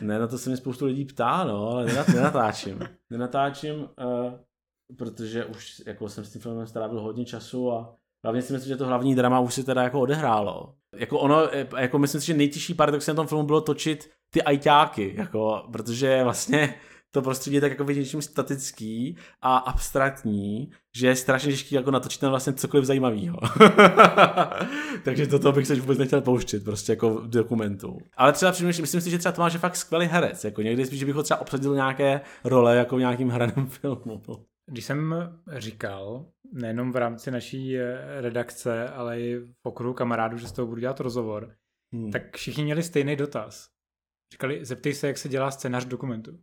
ne, 0.00 0.18
na 0.18 0.26
to 0.26 0.38
se 0.38 0.50
mi 0.50 0.56
spoustu 0.56 0.84
lidí 0.86 1.04
ptá, 1.04 1.44
no, 1.44 1.68
ale 1.70 1.84
nenat, 1.84 2.08
nenatáčím. 2.08 2.78
nenatáčím, 3.10 3.74
uh, 3.74 3.86
protože 4.96 5.44
už 5.44 5.82
jako 5.86 6.08
jsem 6.08 6.24
s 6.24 6.32
tím 6.32 6.40
filmem 6.40 6.66
strávil 6.66 7.00
hodně 7.00 7.24
času 7.24 7.72
a 7.72 7.96
hlavně 8.24 8.42
si 8.42 8.52
myslím, 8.52 8.68
že 8.68 8.76
to 8.76 8.86
hlavní 8.86 9.14
drama 9.14 9.40
už 9.40 9.54
se 9.54 9.64
teda 9.64 9.82
jako 9.82 10.00
odehrálo. 10.00 10.74
Jako 10.96 11.18
ono, 11.18 11.48
jako 11.78 11.98
myslím 11.98 12.20
si, 12.20 12.26
že 12.26 12.34
nejtěžší 12.34 12.74
paradox 12.74 13.06
na 13.06 13.14
tom 13.14 13.26
filmu 13.26 13.44
bylo 13.44 13.60
točit 13.60 14.10
ty 14.30 14.42
ajťáky, 14.42 15.14
jako, 15.16 15.68
protože 15.72 16.24
vlastně 16.24 16.74
to 17.14 17.22
prostředí 17.22 17.54
je 17.54 17.60
tak 17.60 17.70
jako 17.70 17.84
něčím 17.84 18.22
statický 18.22 19.16
a 19.42 19.56
abstraktní, 19.56 20.70
že 20.96 21.06
je 21.06 21.16
strašně 21.16 21.50
těžký 21.50 21.74
jako 21.74 21.90
natočit 21.90 22.20
tam 22.20 22.30
vlastně 22.30 22.52
cokoliv 22.52 22.84
zajímavého. 22.84 23.38
Takže 25.04 25.26
toto 25.26 25.52
bych 25.52 25.66
se 25.66 25.74
vůbec 25.74 25.98
nechtěl 25.98 26.20
pouštět, 26.20 26.64
prostě 26.64 26.92
jako 26.92 27.14
v 27.14 27.28
dokumentu. 27.28 27.98
Ale 28.16 28.32
třeba 28.32 28.52
přemýšlím, 28.52 28.82
myslím 28.82 29.00
si, 29.00 29.10
že 29.10 29.18
třeba 29.18 29.32
Tomáš 29.32 29.52
je 29.52 29.58
fakt 29.58 29.76
skvělý 29.76 30.06
herec, 30.06 30.44
jako 30.44 30.62
někdy 30.62 30.86
spíš, 30.86 30.98
že 30.98 31.06
bych 31.06 31.14
ho 31.14 31.22
třeba 31.22 31.40
obsadil 31.40 31.74
nějaké 31.74 32.20
role 32.44 32.76
jako 32.76 32.96
v 32.96 32.98
nějakým 32.98 33.28
hraném 33.28 33.66
filmu. 33.66 34.22
Když 34.66 34.84
jsem 34.84 35.14
říkal, 35.56 36.26
nejenom 36.52 36.92
v 36.92 36.96
rámci 36.96 37.30
naší 37.30 37.76
redakce, 38.20 38.88
ale 38.88 39.20
i 39.20 39.38
v 39.38 39.66
okruhu 39.66 39.94
kamarádů, 39.94 40.38
že 40.38 40.48
s 40.48 40.52
toho 40.52 40.66
budu 40.66 40.80
dělat 40.80 41.00
rozhovor, 41.00 41.54
hmm. 41.94 42.10
tak 42.10 42.36
všichni 42.36 42.64
měli 42.64 42.82
stejný 42.82 43.16
dotaz. 43.16 43.68
Říkali, 44.32 44.64
zeptej 44.64 44.94
se, 44.94 45.06
jak 45.06 45.18
se 45.18 45.28
dělá 45.28 45.50
scénář 45.50 45.84
dokumentu. 45.84 46.38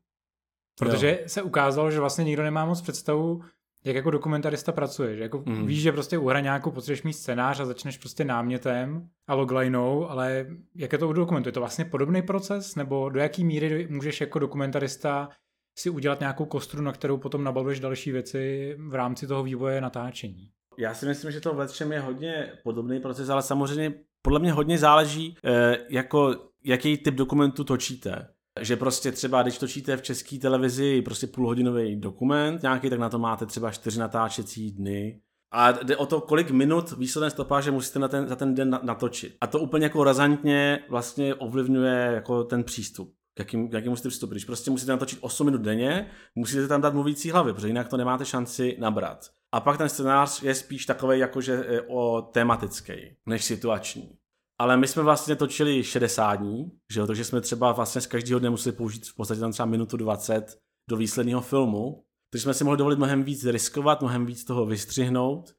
Protože 0.80 1.20
jo. 1.22 1.28
se 1.28 1.42
ukázalo, 1.42 1.92
že 1.92 2.00
vlastně 2.00 2.24
nikdo 2.24 2.44
nemá 2.44 2.66
moc 2.66 2.82
představu, 2.82 3.42
jak 3.84 3.96
jako 3.96 4.12
dokumentarista 4.12 4.72
pracuje. 4.72 5.16
Že 5.16 5.24
jako 5.24 5.44
mm. 5.46 5.66
víš, 5.66 5.82
že 5.82 5.92
prostě 5.92 6.18
u 6.18 6.28
hraňáku 6.28 6.72
potřebuješ 6.72 7.04
mít 7.04 7.14
scénář 7.14 7.60
a 7.60 7.66
začneš 7.66 7.98
prostě 7.98 8.26
námětem 8.26 9.10
a 9.28 9.34
loglinou, 9.34 10.10
ale 10.10 10.46
jak 10.76 10.92
je 10.92 10.98
to 10.98 11.10
u 11.10 11.14
dokumentu? 11.14 11.50
Je 11.50 11.54
to 11.54 11.60
vlastně 11.60 11.86
podobný 11.86 12.22
proces? 12.22 12.76
Nebo 12.76 13.10
do 13.10 13.20
jaký 13.20 13.44
míry 13.44 13.88
můžeš 13.90 14.22
jako 14.22 14.40
dokumentarista 14.40 15.30
si 15.78 15.90
udělat 15.90 16.20
nějakou 16.20 16.46
kostru, 16.46 16.82
na 16.82 16.92
kterou 16.92 17.18
potom 17.18 17.44
nabaluješ 17.44 17.80
další 17.80 18.12
věci 18.12 18.76
v 18.80 18.96
rámci 18.96 19.28
toho 19.28 19.44
vývoje 19.44 19.82
natáčení? 19.82 20.50
Já 20.78 20.94
si 20.94 21.06
myslím, 21.06 21.32
že 21.32 21.42
to 21.42 21.54
v 21.54 21.92
je 21.92 22.00
hodně 22.00 22.52
podobný 22.64 23.00
proces, 23.00 23.30
ale 23.30 23.42
samozřejmě 23.42 23.94
podle 24.22 24.40
mě 24.40 24.52
hodně 24.52 24.78
záleží, 24.78 25.38
eh, 25.46 25.78
jako 25.90 26.36
jaký 26.64 26.98
typ 26.98 27.16
dokumentu 27.16 27.64
točíte 27.64 28.28
že 28.60 28.78
prostě 28.78 29.12
třeba, 29.12 29.44
když 29.44 29.58
točíte 29.58 29.98
v 29.98 30.02
české 30.02 30.38
televizi 30.38 31.02
prostě 31.02 31.28
půlhodinový 31.28 31.96
dokument 31.96 32.62
nějaký, 32.62 32.90
tak 32.90 33.00
na 33.00 33.10
to 33.10 33.20
máte 33.20 33.46
třeba 33.46 33.72
čtyři 33.72 34.00
natáčecí 34.00 34.72
dny. 34.72 35.22
A 35.54 35.72
jde 35.72 35.98
o 35.98 36.06
to, 36.06 36.22
kolik 36.22 36.52
minut 36.52 36.92
výsledné 36.92 37.30
stopáže 37.30 37.72
musíte 37.72 38.00
na 38.00 38.08
ten, 38.08 38.28
za 38.28 38.36
ten 38.36 38.56
den 38.56 38.80
natočit. 38.84 39.38
A 39.42 39.48
to 39.48 39.60
úplně 39.60 39.86
jako 39.86 40.04
razantně 40.04 40.80
vlastně 40.90 41.36
ovlivňuje 41.36 42.12
jako 42.14 42.44
ten 42.44 42.64
přístup. 42.64 43.14
K 43.34 43.40
jakým, 43.40 43.70
k 43.70 43.74
jakým 43.74 43.90
musíte 43.90 44.10
přistupit. 44.10 44.34
Když 44.34 44.46
prostě 44.46 44.72
musíte 44.72 44.92
natočit 44.92 45.20
8 45.22 45.46
minut 45.46 45.62
denně, 45.62 46.08
musíte 46.36 46.68
tam 46.68 46.82
dát 46.82 46.94
mluvící 46.94 47.32
hlavy, 47.32 47.54
protože 47.54 47.68
jinak 47.68 47.88
to 47.88 47.98
nemáte 47.98 48.26
šanci 48.26 48.78
nabrat. 48.80 49.30
A 49.52 49.60
pak 49.60 49.78
ten 49.78 49.90
scénář 49.90 50.44
je 50.44 50.56
spíš 50.56 50.86
takový 50.86 51.20
jakože 51.20 51.82
o 51.88 52.22
tematický, 52.22 52.94
než 53.26 53.46
situační 53.46 54.21
ale 54.62 54.78
my 54.78 54.88
jsme 54.88 55.04
vlastně 55.04 55.36
točili 55.36 55.84
60 55.84 56.36
dní, 56.36 56.72
že 56.92 57.00
jo, 57.00 57.08
takže 57.08 57.24
jsme 57.24 57.42
třeba 57.42 57.72
vlastně 57.72 58.02
z 58.02 58.08
každého 58.08 58.40
dne 58.40 58.50
museli 58.50 58.76
použít 58.76 59.08
v 59.08 59.16
podstatě 59.16 59.40
tam 59.42 59.52
třeba 59.52 59.66
minutu 59.66 59.98
20 59.98 60.58
do 60.90 60.98
výsledného 60.98 61.42
filmu, 61.42 62.04
takže 62.32 62.44
jsme 62.44 62.54
si 62.54 62.64
mohli 62.64 62.78
dovolit 62.78 62.98
mnohem 62.98 63.24
víc 63.24 63.46
riskovat, 63.46 64.02
mnohem 64.02 64.26
víc 64.26 64.46
toho 64.46 64.66
vystřihnout. 64.66 65.54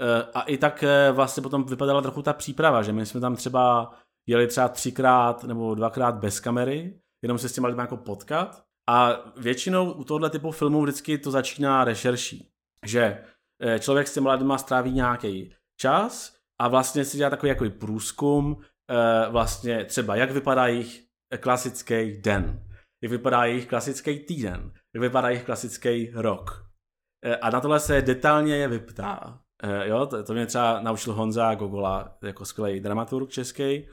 Eh, 0.00 0.22
a 0.34 0.42
i 0.42 0.58
tak 0.58 0.82
eh, 0.82 1.12
vlastně 1.12 1.42
potom 1.42 1.64
vypadala 1.64 2.02
trochu 2.02 2.22
ta 2.22 2.32
příprava, 2.32 2.82
že 2.82 2.92
my 2.92 3.06
jsme 3.06 3.20
tam 3.20 3.36
třeba 3.36 3.94
jeli 4.26 4.46
třeba 4.46 4.68
třikrát 4.68 5.44
nebo 5.44 5.74
dvakrát 5.74 6.14
bez 6.14 6.40
kamery, 6.40 7.00
jenom 7.22 7.38
se 7.38 7.48
s 7.48 7.52
těma 7.52 7.68
lidmi 7.68 7.80
jako 7.80 7.96
potkat. 7.96 8.62
A 8.88 9.12
většinou 9.36 9.92
u 9.92 10.04
tohohle 10.04 10.30
typu 10.30 10.50
filmů 10.50 10.82
vždycky 10.82 11.18
to 11.18 11.30
začíná 11.30 11.84
rešerší, 11.84 12.50
že 12.86 13.24
eh, 13.62 13.78
člověk 13.78 14.08
s 14.08 14.14
těma 14.14 14.32
lidmi 14.32 14.54
stráví 14.56 14.92
nějaký 14.92 15.54
čas, 15.80 16.35
a 16.58 16.68
vlastně 16.68 17.04
si 17.04 17.16
dělá 17.16 17.30
takový 17.30 17.48
jako 17.48 17.70
průzkum, 17.78 18.56
eh, 18.90 19.30
vlastně 19.30 19.84
třeba 19.84 20.16
jak 20.16 20.30
vypadá 20.30 20.66
jejich 20.66 21.02
klasický 21.40 22.20
den, 22.20 22.62
jak 23.02 23.12
vypadá 23.12 23.44
jejich 23.44 23.66
klasický 23.66 24.18
týden, 24.18 24.72
jak 24.94 25.00
vypadá 25.00 25.28
jejich 25.28 25.44
klasický 25.44 26.10
rok. 26.14 26.66
Eh, 27.24 27.36
a 27.36 27.50
na 27.50 27.60
tohle 27.60 27.80
se 27.80 28.02
detailně 28.02 28.56
je 28.56 28.68
vyptá. 28.68 29.40
Eh, 29.62 29.88
jo, 29.88 30.06
to, 30.06 30.24
to 30.24 30.32
mě 30.32 30.46
třeba 30.46 30.80
naučil 30.80 31.12
Honza 31.12 31.54
Gogola, 31.54 32.16
jako 32.22 32.44
skvělý 32.44 32.80
dramaturg 32.80 33.30
český. 33.30 33.88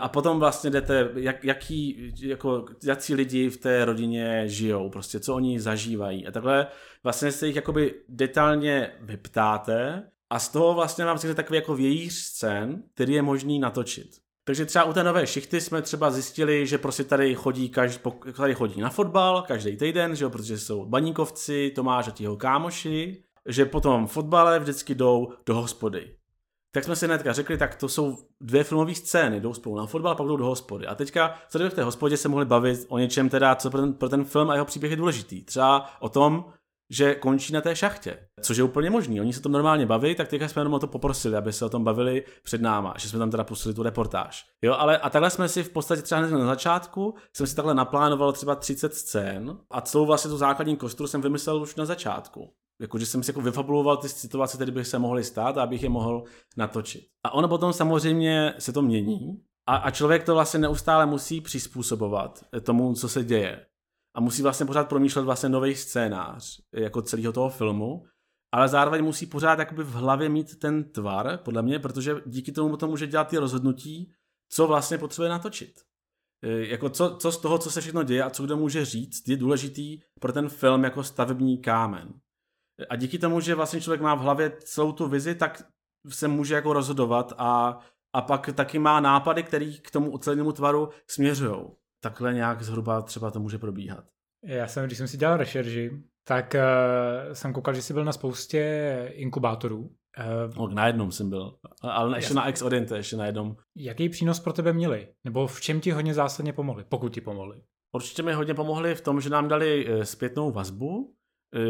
A 0.00 0.08
potom 0.08 0.38
vlastně 0.38 0.70
jdete, 0.70 1.10
jak, 1.14 1.44
jaký, 1.44 2.12
jako, 2.22 2.64
jaký 2.84 3.14
lidi 3.14 3.50
v 3.50 3.56
té 3.56 3.84
rodině 3.84 4.48
žijou, 4.48 4.90
prostě 4.90 5.20
co 5.20 5.34
oni 5.34 5.60
zažívají. 5.60 6.26
A 6.26 6.30
takhle 6.30 6.66
vlastně 7.02 7.32
se 7.32 7.46
jich 7.46 7.56
jakoby 7.56 7.94
detailně 8.08 8.92
vyptáte 9.00 10.10
a 10.32 10.38
z 10.38 10.48
toho 10.48 10.74
vlastně 10.74 11.04
vám 11.04 11.16
přijde 11.16 11.34
takový 11.34 11.56
jako 11.56 11.74
vějíř 11.74 12.12
scén, 12.12 12.82
který 12.94 13.12
je 13.12 13.22
možný 13.22 13.58
natočit. 13.58 14.08
Takže 14.44 14.66
třeba 14.66 14.84
u 14.84 14.92
té 14.92 15.04
nové 15.04 15.26
šichty 15.26 15.60
jsme 15.60 15.82
třeba 15.82 16.10
zjistili, 16.10 16.66
že 16.66 16.78
prostě 16.78 17.04
tady 17.04 17.34
chodí, 17.34 17.68
každý, 17.68 18.00
tady 18.36 18.54
chodí 18.54 18.80
na 18.80 18.90
fotbal 18.90 19.42
každý 19.42 19.76
týden, 19.76 20.16
že 20.16 20.24
jo, 20.24 20.30
protože 20.30 20.58
jsou 20.58 20.84
baníkovci, 20.84 21.72
Tomáš 21.74 22.08
a 22.08 22.12
jeho 22.20 22.36
kámoši, 22.36 23.24
že 23.48 23.64
potom 23.64 24.06
fotbale 24.06 24.58
vždycky 24.58 24.94
jdou 24.94 25.32
do 25.46 25.54
hospody. 25.54 26.16
Tak 26.74 26.84
jsme 26.84 26.96
si 26.96 27.06
hnedka 27.06 27.32
řekli, 27.32 27.58
tak 27.58 27.74
to 27.74 27.88
jsou 27.88 28.16
dvě 28.40 28.64
filmové 28.64 28.94
scény, 28.94 29.40
jdou 29.40 29.54
spolu 29.54 29.76
na 29.76 29.86
fotbal, 29.86 30.14
pak 30.14 30.26
jdou 30.26 30.36
do 30.36 30.44
hospody. 30.44 30.86
A 30.86 30.94
teďka, 30.94 31.38
co 31.48 31.58
v 31.58 31.74
té 31.74 31.82
hospodě, 31.82 32.16
se 32.16 32.28
mohli 32.28 32.44
bavit 32.44 32.86
o 32.88 32.98
něčem 32.98 33.28
teda, 33.28 33.54
co 33.54 33.70
pro 33.70 33.80
ten, 33.80 33.92
pro 33.92 34.08
ten 34.08 34.24
film 34.24 34.50
a 34.50 34.54
jeho 34.54 34.66
příběh 34.66 34.90
je 34.90 34.96
důležitý. 34.96 35.44
Třeba 35.44 35.90
o 36.00 36.08
tom, 36.08 36.44
že 36.92 37.14
končí 37.14 37.52
na 37.52 37.60
té 37.60 37.76
šachtě, 37.76 38.18
což 38.42 38.56
je 38.56 38.64
úplně 38.64 38.90
možný. 38.90 39.20
Oni 39.20 39.32
se 39.32 39.40
tom 39.40 39.52
normálně 39.52 39.86
baví, 39.86 40.14
tak 40.14 40.28
teďka 40.28 40.48
jsme 40.48 40.60
jenom 40.60 40.74
o 40.74 40.78
to 40.78 40.86
poprosili, 40.86 41.36
aby 41.36 41.52
se 41.52 41.64
o 41.64 41.68
tom 41.68 41.84
bavili 41.84 42.24
před 42.42 42.60
náma, 42.60 42.94
že 42.98 43.08
jsme 43.08 43.18
tam 43.18 43.30
teda 43.30 43.44
pustili 43.44 43.74
tu 43.74 43.82
reportáž. 43.82 44.46
Jo, 44.62 44.74
ale 44.78 44.98
a 44.98 45.10
takhle 45.10 45.30
jsme 45.30 45.48
si 45.48 45.62
v 45.62 45.70
podstatě 45.70 46.02
třeba 46.02 46.20
hned 46.20 46.30
na 46.30 46.46
začátku, 46.46 47.14
jsem 47.36 47.46
si 47.46 47.56
takhle 47.56 47.74
naplánoval 47.74 48.32
třeba 48.32 48.54
30 48.54 48.94
scén 48.94 49.58
a 49.70 49.80
celou 49.80 50.06
vlastně 50.06 50.30
tu 50.30 50.36
základní 50.36 50.76
kostru 50.76 51.06
jsem 51.06 51.20
vymyslel 51.20 51.62
už 51.62 51.76
na 51.76 51.84
začátku. 51.84 52.52
Jakože 52.80 53.06
jsem 53.06 53.22
si 53.22 53.30
jako 53.30 53.40
vyfabuloval 53.40 53.96
ty 53.96 54.08
situace, 54.08 54.56
které 54.56 54.72
by 54.72 54.84
se 54.84 54.98
mohly 54.98 55.24
stát 55.24 55.58
a 55.58 55.62
abych 55.62 55.82
je 55.82 55.88
mohl 55.88 56.24
natočit. 56.56 57.06
A 57.24 57.34
ono 57.34 57.48
potom 57.48 57.72
samozřejmě 57.72 58.54
se 58.58 58.72
to 58.72 58.82
mění 58.82 59.42
a, 59.66 59.76
a 59.76 59.90
člověk 59.90 60.24
to 60.24 60.34
vlastně 60.34 60.60
neustále 60.60 61.06
musí 61.06 61.40
přizpůsobovat 61.40 62.44
tomu, 62.62 62.94
co 62.94 63.08
se 63.08 63.24
děje. 63.24 63.66
A 64.14 64.20
musí 64.20 64.42
vlastně 64.42 64.66
pořád 64.66 64.88
promýšlet 64.88 65.22
vlastně 65.22 65.48
nový 65.48 65.74
scénář 65.74 66.60
jako 66.74 67.02
celého 67.02 67.32
toho 67.32 67.50
filmu, 67.50 68.04
ale 68.54 68.68
zároveň 68.68 69.04
musí 69.04 69.26
pořád 69.26 69.58
jakoby 69.58 69.84
v 69.84 69.92
hlavě 69.92 70.28
mít 70.28 70.58
ten 70.58 70.84
tvar, 70.84 71.38
podle 71.38 71.62
mě, 71.62 71.78
protože 71.78 72.22
díky 72.26 72.52
tomu 72.52 72.70
potom 72.70 72.90
může 72.90 73.06
dělat 73.06 73.28
ty 73.28 73.38
rozhodnutí, 73.38 74.12
co 74.52 74.66
vlastně 74.66 74.98
potřebuje 74.98 75.30
natočit. 75.30 75.80
E, 76.44 76.66
jako 76.66 76.90
co, 76.90 77.16
co 77.16 77.32
z 77.32 77.38
toho, 77.38 77.58
co 77.58 77.70
se 77.70 77.80
všechno 77.80 78.02
děje 78.02 78.22
a 78.22 78.30
co 78.30 78.42
kdo 78.42 78.56
může 78.56 78.84
říct, 78.84 79.28
je 79.28 79.36
důležitý 79.36 80.00
pro 80.20 80.32
ten 80.32 80.48
film 80.48 80.84
jako 80.84 81.04
stavební 81.04 81.58
kámen. 81.58 82.14
A 82.90 82.96
díky 82.96 83.18
tomu, 83.18 83.40
že 83.40 83.54
vlastně 83.54 83.80
člověk 83.80 84.00
má 84.00 84.14
v 84.14 84.20
hlavě 84.20 84.56
celou 84.64 84.92
tu 84.92 85.08
vizi, 85.08 85.34
tak 85.34 85.62
se 86.08 86.28
může 86.28 86.54
jako 86.54 86.72
rozhodovat 86.72 87.32
a, 87.38 87.78
a 88.12 88.22
pak 88.22 88.50
taky 88.54 88.78
má 88.78 89.00
nápady, 89.00 89.42
které 89.42 89.72
k 89.82 89.90
tomu 89.90 90.10
ucelenému 90.10 90.52
tvaru 90.52 90.88
směřují. 91.06 91.81
Takhle 92.02 92.34
nějak 92.34 92.62
zhruba 92.62 93.02
třeba 93.02 93.30
to 93.30 93.40
může 93.40 93.58
probíhat. 93.58 94.04
Já 94.44 94.66
jsem, 94.66 94.86
když 94.86 94.98
jsem 94.98 95.08
si 95.08 95.16
dělal 95.16 95.36
rešerži, 95.36 96.02
tak 96.28 96.54
uh, 96.54 97.32
jsem 97.32 97.52
koukal, 97.52 97.74
že 97.74 97.82
jsi 97.82 97.92
byl 97.92 98.04
na 98.04 98.12
spoustě 98.12 99.12
inkubátorů. 99.12 99.80
Uh, 99.80 100.54
no, 100.56 100.68
na 100.68 100.86
jednom 100.86 101.12
jsem 101.12 101.30
byl, 101.30 101.58
ale 101.82 102.18
ještě 102.18 102.34
na 102.34 102.48
X 102.48 102.62
Oriente, 102.62 102.96
ještě 102.96 103.16
na 103.16 103.26
jednom. 103.26 103.56
Jaký 103.76 104.08
přínos 104.08 104.40
pro 104.40 104.52
tebe 104.52 104.72
měli? 104.72 105.08
Nebo 105.24 105.46
v 105.46 105.60
čem 105.60 105.80
ti 105.80 105.90
hodně 105.90 106.14
zásadně 106.14 106.52
pomohli, 106.52 106.84
pokud 106.84 107.14
ti 107.14 107.20
pomohli? 107.20 107.62
Určitě 107.94 108.22
mi 108.22 108.32
hodně 108.32 108.54
pomohli 108.54 108.94
v 108.94 109.00
tom, 109.00 109.20
že 109.20 109.30
nám 109.30 109.48
dali 109.48 109.86
uh, 109.88 110.02
zpětnou 110.02 110.50
vazbu, 110.50 111.14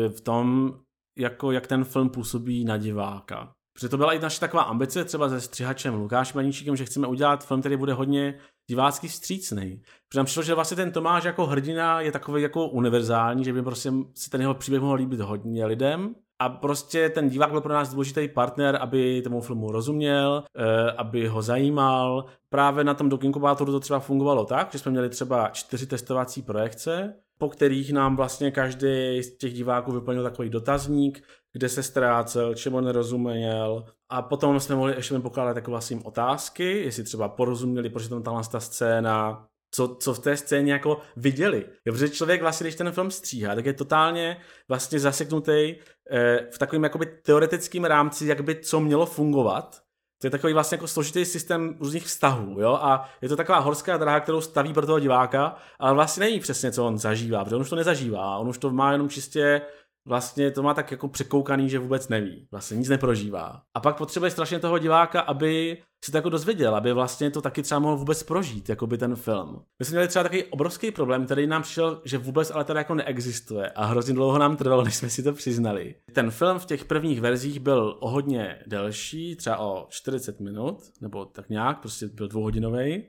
v 0.08 0.20
tom, 0.20 0.78
jako 1.18 1.52
jak 1.52 1.66
ten 1.66 1.84
film 1.84 2.10
působí 2.10 2.64
na 2.64 2.76
diváka. 2.76 3.54
Protože 3.72 3.88
to 3.88 3.96
byla 3.96 4.12
i 4.12 4.18
naše 4.18 4.40
taková 4.40 4.62
ambice, 4.62 5.04
třeba 5.04 5.28
se 5.28 5.40
střihačem 5.40 5.94
Lukášem 5.94 6.38
Maníčíkem, 6.38 6.76
že 6.76 6.84
chceme 6.84 7.06
udělat 7.06 7.46
film, 7.46 7.60
který 7.60 7.76
bude 7.76 7.92
hodně 7.92 8.38
divácky 8.68 9.08
vstřícný. 9.08 9.82
Protože 10.08 10.18
nám 10.18 10.26
přišlo, 10.26 10.42
že 10.42 10.54
vlastně 10.54 10.76
ten 10.76 10.92
Tomáš 10.92 11.24
jako 11.24 11.46
hrdina 11.46 12.00
je 12.00 12.12
takový 12.12 12.42
jako 12.42 12.68
univerzální, 12.68 13.44
že 13.44 13.52
by 13.52 13.62
prostě 13.62 13.92
si 14.14 14.30
ten 14.30 14.40
jeho 14.40 14.54
příběh 14.54 14.82
mohl 14.82 14.94
líbit 14.94 15.20
hodně 15.20 15.66
lidem. 15.66 16.14
A 16.38 16.48
prostě 16.48 17.08
ten 17.08 17.28
divák 17.28 17.50
byl 17.50 17.60
pro 17.60 17.74
nás 17.74 17.90
důležitý 17.90 18.28
partner, 18.28 18.78
aby 18.80 19.22
tomu 19.22 19.40
filmu 19.40 19.72
rozuměl, 19.72 20.44
eh, 20.56 20.92
aby 20.92 21.26
ho 21.26 21.42
zajímal. 21.42 22.24
Právě 22.48 22.84
na 22.84 22.94
tom 22.94 23.08
Dok 23.08 23.24
Inkubátoru 23.24 23.72
to 23.72 23.80
třeba 23.80 24.00
fungovalo 24.00 24.44
tak, 24.44 24.72
že 24.72 24.78
jsme 24.78 24.90
měli 24.90 25.08
třeba 25.08 25.48
čtyři 25.48 25.86
testovací 25.86 26.42
projekce, 26.42 27.14
po 27.38 27.48
kterých 27.48 27.92
nám 27.92 28.16
vlastně 28.16 28.50
každý 28.50 29.22
z 29.22 29.36
těch 29.38 29.52
diváků 29.52 29.92
vyplnil 29.92 30.22
takový 30.22 30.50
dotazník, 30.50 31.22
kde 31.52 31.68
se 31.68 31.82
ztrácel, 31.82 32.54
čemu 32.54 32.80
nerozuměl. 32.80 33.84
A 34.08 34.22
potom 34.22 34.60
jsme 34.60 34.74
mohli 34.74 34.94
ještě 34.96 35.18
pokládat 35.18 35.56
jako 35.56 35.70
vlastně 35.70 35.98
otázky, 36.04 36.82
jestli 36.84 37.04
třeba 37.04 37.28
porozuměli, 37.28 37.90
proč 37.90 38.08
tam 38.08 38.22
ta 38.22 38.42
ta 38.42 38.60
scéna, 38.60 39.46
co, 39.74 39.96
co 40.00 40.14
v 40.14 40.18
té 40.18 40.36
scéně 40.36 40.72
jako 40.72 41.00
viděli. 41.16 41.66
Jo, 41.84 41.92
protože 41.92 42.08
člověk 42.08 42.40
vlastně, 42.40 42.64
když 42.64 42.74
ten 42.74 42.92
film 42.92 43.10
stříhá, 43.10 43.54
tak 43.54 43.66
je 43.66 43.72
totálně 43.72 44.36
vlastně 44.68 45.00
zaseknutý 45.00 45.74
eh, 46.10 46.48
v 46.54 46.58
takovém 46.58 46.84
jakoby 46.84 47.06
teoretickém 47.06 47.84
rámci, 47.84 48.26
jak 48.26 48.40
by 48.40 48.60
co 48.60 48.80
mělo 48.80 49.06
fungovat. 49.06 49.82
To 50.22 50.26
je 50.26 50.30
takový 50.30 50.52
vlastně 50.52 50.74
jako 50.74 50.88
složitý 50.88 51.24
systém 51.24 51.76
různých 51.80 52.04
vztahů, 52.04 52.60
jo, 52.60 52.78
a 52.82 53.08
je 53.22 53.28
to 53.28 53.36
taková 53.36 53.58
horská 53.58 53.96
dráha, 53.96 54.20
kterou 54.20 54.40
staví 54.40 54.72
pro 54.72 54.86
toho 54.86 55.00
diváka, 55.00 55.56
ale 55.78 55.94
vlastně 55.94 56.20
není 56.20 56.40
přesně, 56.40 56.72
co 56.72 56.86
on 56.86 56.98
zažívá, 56.98 57.44
protože 57.44 57.56
on 57.56 57.62
už 57.62 57.70
to 57.70 57.76
nezažívá, 57.76 58.38
on 58.38 58.48
už 58.48 58.58
to 58.58 58.70
má 58.70 58.92
jenom 58.92 59.08
čistě 59.08 59.62
vlastně 60.08 60.50
to 60.50 60.62
má 60.62 60.74
tak 60.74 60.90
jako 60.90 61.08
překoukaný, 61.08 61.68
že 61.68 61.78
vůbec 61.78 62.08
neví, 62.08 62.48
vlastně 62.50 62.76
nic 62.76 62.88
neprožívá. 62.88 63.62
A 63.74 63.80
pak 63.80 63.96
potřebuje 63.96 64.30
strašně 64.30 64.58
toho 64.58 64.78
diváka, 64.78 65.20
aby 65.20 65.82
si 66.04 66.12
to 66.12 66.18
jako 66.18 66.28
dozvěděl, 66.28 66.76
aby 66.76 66.92
vlastně 66.92 67.30
to 67.30 67.42
taky 67.42 67.62
třeba 67.62 67.78
mohl 67.78 67.96
vůbec 67.96 68.22
prožít, 68.22 68.68
jako 68.68 68.86
by 68.86 68.98
ten 68.98 69.16
film. 69.16 69.62
My 69.78 69.84
jsme 69.84 69.92
měli 69.92 70.08
třeba 70.08 70.22
takový 70.22 70.44
obrovský 70.44 70.90
problém, 70.90 71.24
který 71.24 71.46
nám 71.46 71.62
přišel, 71.62 72.02
že 72.04 72.18
vůbec 72.18 72.50
ale 72.50 72.64
teda 72.64 72.80
jako 72.80 72.94
neexistuje 72.94 73.70
a 73.70 73.84
hrozně 73.84 74.14
dlouho 74.14 74.38
nám 74.38 74.56
trvalo, 74.56 74.84
než 74.84 74.94
jsme 74.94 75.10
si 75.10 75.22
to 75.22 75.32
přiznali. 75.32 75.94
Ten 76.12 76.30
film 76.30 76.58
v 76.58 76.66
těch 76.66 76.84
prvních 76.84 77.20
verzích 77.20 77.60
byl 77.60 77.96
o 78.00 78.10
hodně 78.10 78.62
delší, 78.66 79.36
třeba 79.36 79.58
o 79.58 79.86
40 79.88 80.40
minut, 80.40 80.78
nebo 81.00 81.24
tak 81.24 81.48
nějak, 81.48 81.80
prostě 81.80 82.06
byl 82.06 82.28
dvouhodinový. 82.28 83.04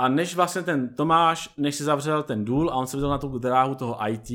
A 0.00 0.08
než 0.08 0.36
vlastně 0.36 0.62
ten 0.62 0.94
Tomáš, 0.94 1.54
než 1.56 1.74
si 1.74 1.84
zavřel 1.84 2.22
ten 2.22 2.44
důl 2.44 2.70
a 2.70 2.74
on 2.74 2.86
se 2.86 2.96
vydal 2.96 3.10
na 3.10 3.18
tu 3.18 3.38
dráhu 3.38 3.74
toho 3.74 4.08
IT, 4.08 4.30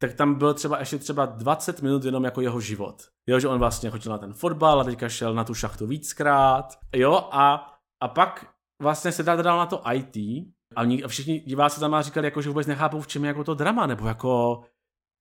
tak 0.00 0.14
tam 0.14 0.34
byl 0.34 0.54
třeba 0.54 0.78
ještě 0.78 0.98
třeba 0.98 1.26
20 1.26 1.82
minut 1.82 2.04
jenom 2.04 2.24
jako 2.24 2.40
jeho 2.40 2.60
život. 2.60 3.02
Jo, 3.26 3.40
že 3.40 3.48
on 3.48 3.58
vlastně 3.58 3.90
chodil 3.90 4.12
na 4.12 4.18
ten 4.18 4.32
fotbal 4.32 4.80
a 4.80 4.84
teďka 4.84 5.08
šel 5.08 5.34
na 5.34 5.44
tu 5.44 5.54
šachtu 5.54 5.86
víckrát. 5.86 6.78
Jo, 6.96 7.28
a, 7.32 7.74
a 8.02 8.08
pak 8.08 8.46
vlastně 8.82 9.12
se 9.12 9.22
dal 9.22 9.58
na 9.58 9.66
to 9.66 9.82
IT 9.92 10.16
a 10.76 11.08
všichni 11.08 11.40
diváci 11.40 11.80
tam 11.80 12.02
říkali, 12.02 12.26
jako, 12.26 12.42
že 12.42 12.48
vůbec 12.48 12.66
nechápou, 12.66 13.00
v 13.00 13.06
čem 13.06 13.24
je 13.24 13.28
jako 13.28 13.44
to 13.44 13.54
drama, 13.54 13.86
nebo 13.86 14.06
jako, 14.06 14.62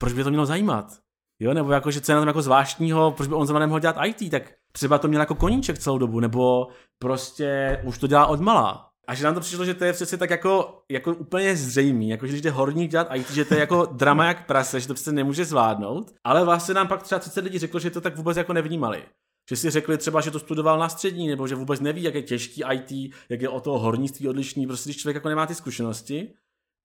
proč 0.01 0.13
by 0.13 0.23
to 0.23 0.29
mělo 0.29 0.45
zajímat. 0.45 0.99
Jo, 1.39 1.53
nebo 1.53 1.71
jako, 1.71 1.91
že 1.91 2.01
co 2.01 2.11
je 2.11 2.15
na 2.15 2.21
tom 2.21 2.27
jako 2.27 2.41
zvláštního, 2.41 3.11
proč 3.11 3.27
by 3.27 3.35
on 3.35 3.47
zrovna 3.47 3.59
nemohl 3.59 3.79
dělat 3.79 3.95
IT, 4.05 4.31
tak 4.31 4.53
třeba 4.71 4.97
to 4.97 5.07
měl 5.07 5.21
jako 5.21 5.35
koníček 5.35 5.79
celou 5.79 5.97
dobu, 5.97 6.19
nebo 6.19 6.67
prostě 6.99 7.81
už 7.85 7.97
to 7.97 8.07
dělá 8.07 8.25
od 8.25 8.39
mala. 8.39 8.86
A 9.07 9.15
že 9.15 9.23
nám 9.23 9.33
to 9.33 9.39
přišlo, 9.39 9.65
že 9.65 9.73
to 9.73 9.85
je 9.85 9.93
přece 9.93 10.17
tak 10.17 10.29
jako, 10.29 10.81
jako 10.91 11.13
úplně 11.13 11.55
zřejmý, 11.55 12.09
jako 12.09 12.27
že 12.27 12.31
když 12.31 12.41
jde 12.41 12.51
horník 12.51 12.91
dělat 12.91 13.07
IT, 13.15 13.31
že 13.31 13.45
to 13.45 13.53
je 13.53 13.59
jako 13.59 13.85
drama 13.85 14.25
jak 14.25 14.45
prase, 14.45 14.79
že 14.79 14.87
to 14.87 14.93
přece 14.93 15.11
nemůže 15.11 15.45
zvládnout, 15.45 16.13
ale 16.23 16.45
vlastně 16.45 16.73
nám 16.73 16.87
pak 16.87 17.03
třeba 17.03 17.19
30 17.19 17.43
lidí 17.43 17.59
řeklo, 17.59 17.79
že 17.79 17.89
to 17.89 18.01
tak 18.01 18.17
vůbec 18.17 18.37
jako 18.37 18.53
nevnímali. 18.53 19.03
Že 19.49 19.55
si 19.55 19.69
řekli 19.69 19.97
třeba, 19.97 20.21
že 20.21 20.31
to 20.31 20.39
studoval 20.39 20.79
na 20.79 20.89
střední, 20.89 21.27
nebo 21.27 21.47
že 21.47 21.55
vůbec 21.55 21.79
neví, 21.79 22.03
jak 22.03 22.15
je 22.15 22.21
těžký 22.21 22.63
IT, 22.73 23.13
jak 23.29 23.41
je 23.41 23.49
o 23.49 23.59
toho 23.59 23.79
hornictví 23.79 24.27
odlišný, 24.27 24.67
prostě 24.67 24.89
když 24.89 24.97
člověk 24.97 25.15
jako 25.15 25.29
nemá 25.29 25.45
ty 25.45 25.55
zkušenosti, 25.55 26.33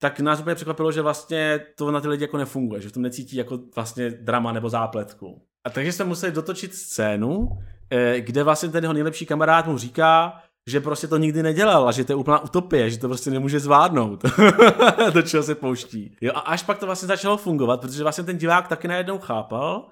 tak 0.00 0.20
nás 0.20 0.40
úplně 0.40 0.54
překvapilo, 0.54 0.92
že 0.92 1.02
vlastně 1.02 1.60
to 1.76 1.90
na 1.90 2.00
ty 2.00 2.08
lidi 2.08 2.24
jako 2.24 2.36
nefunguje, 2.36 2.80
že 2.80 2.88
v 2.88 2.92
tom 2.92 3.02
necítí 3.02 3.36
jako 3.36 3.58
vlastně 3.74 4.10
drama 4.10 4.52
nebo 4.52 4.68
zápletku. 4.68 5.42
A 5.66 5.70
takže 5.70 5.92
jsme 5.92 6.04
museli 6.04 6.32
dotočit 6.32 6.74
scénu, 6.74 7.48
eh, 7.90 8.20
kde 8.20 8.42
vlastně 8.42 8.68
ten 8.68 8.84
jeho 8.84 8.92
nejlepší 8.92 9.26
kamarád 9.26 9.66
mu 9.66 9.78
říká, 9.78 10.42
že 10.68 10.80
prostě 10.80 11.08
to 11.08 11.16
nikdy 11.16 11.42
nedělal 11.42 11.88
a 11.88 11.92
že 11.92 12.04
to 12.04 12.12
je 12.12 12.16
úplná 12.16 12.44
utopie, 12.44 12.90
že 12.90 12.98
to 12.98 13.08
prostě 13.08 13.30
nemůže 13.30 13.60
zvládnout, 13.60 14.24
do 15.14 15.22
čeho 15.22 15.42
se 15.42 15.54
pouští. 15.54 16.16
Jo, 16.20 16.32
a 16.34 16.40
až 16.40 16.62
pak 16.62 16.78
to 16.78 16.86
vlastně 16.86 17.08
začalo 17.08 17.36
fungovat, 17.36 17.80
protože 17.80 18.02
vlastně 18.02 18.24
ten 18.24 18.38
divák 18.38 18.68
taky 18.68 18.88
najednou 18.88 19.18
chápal, 19.18 19.90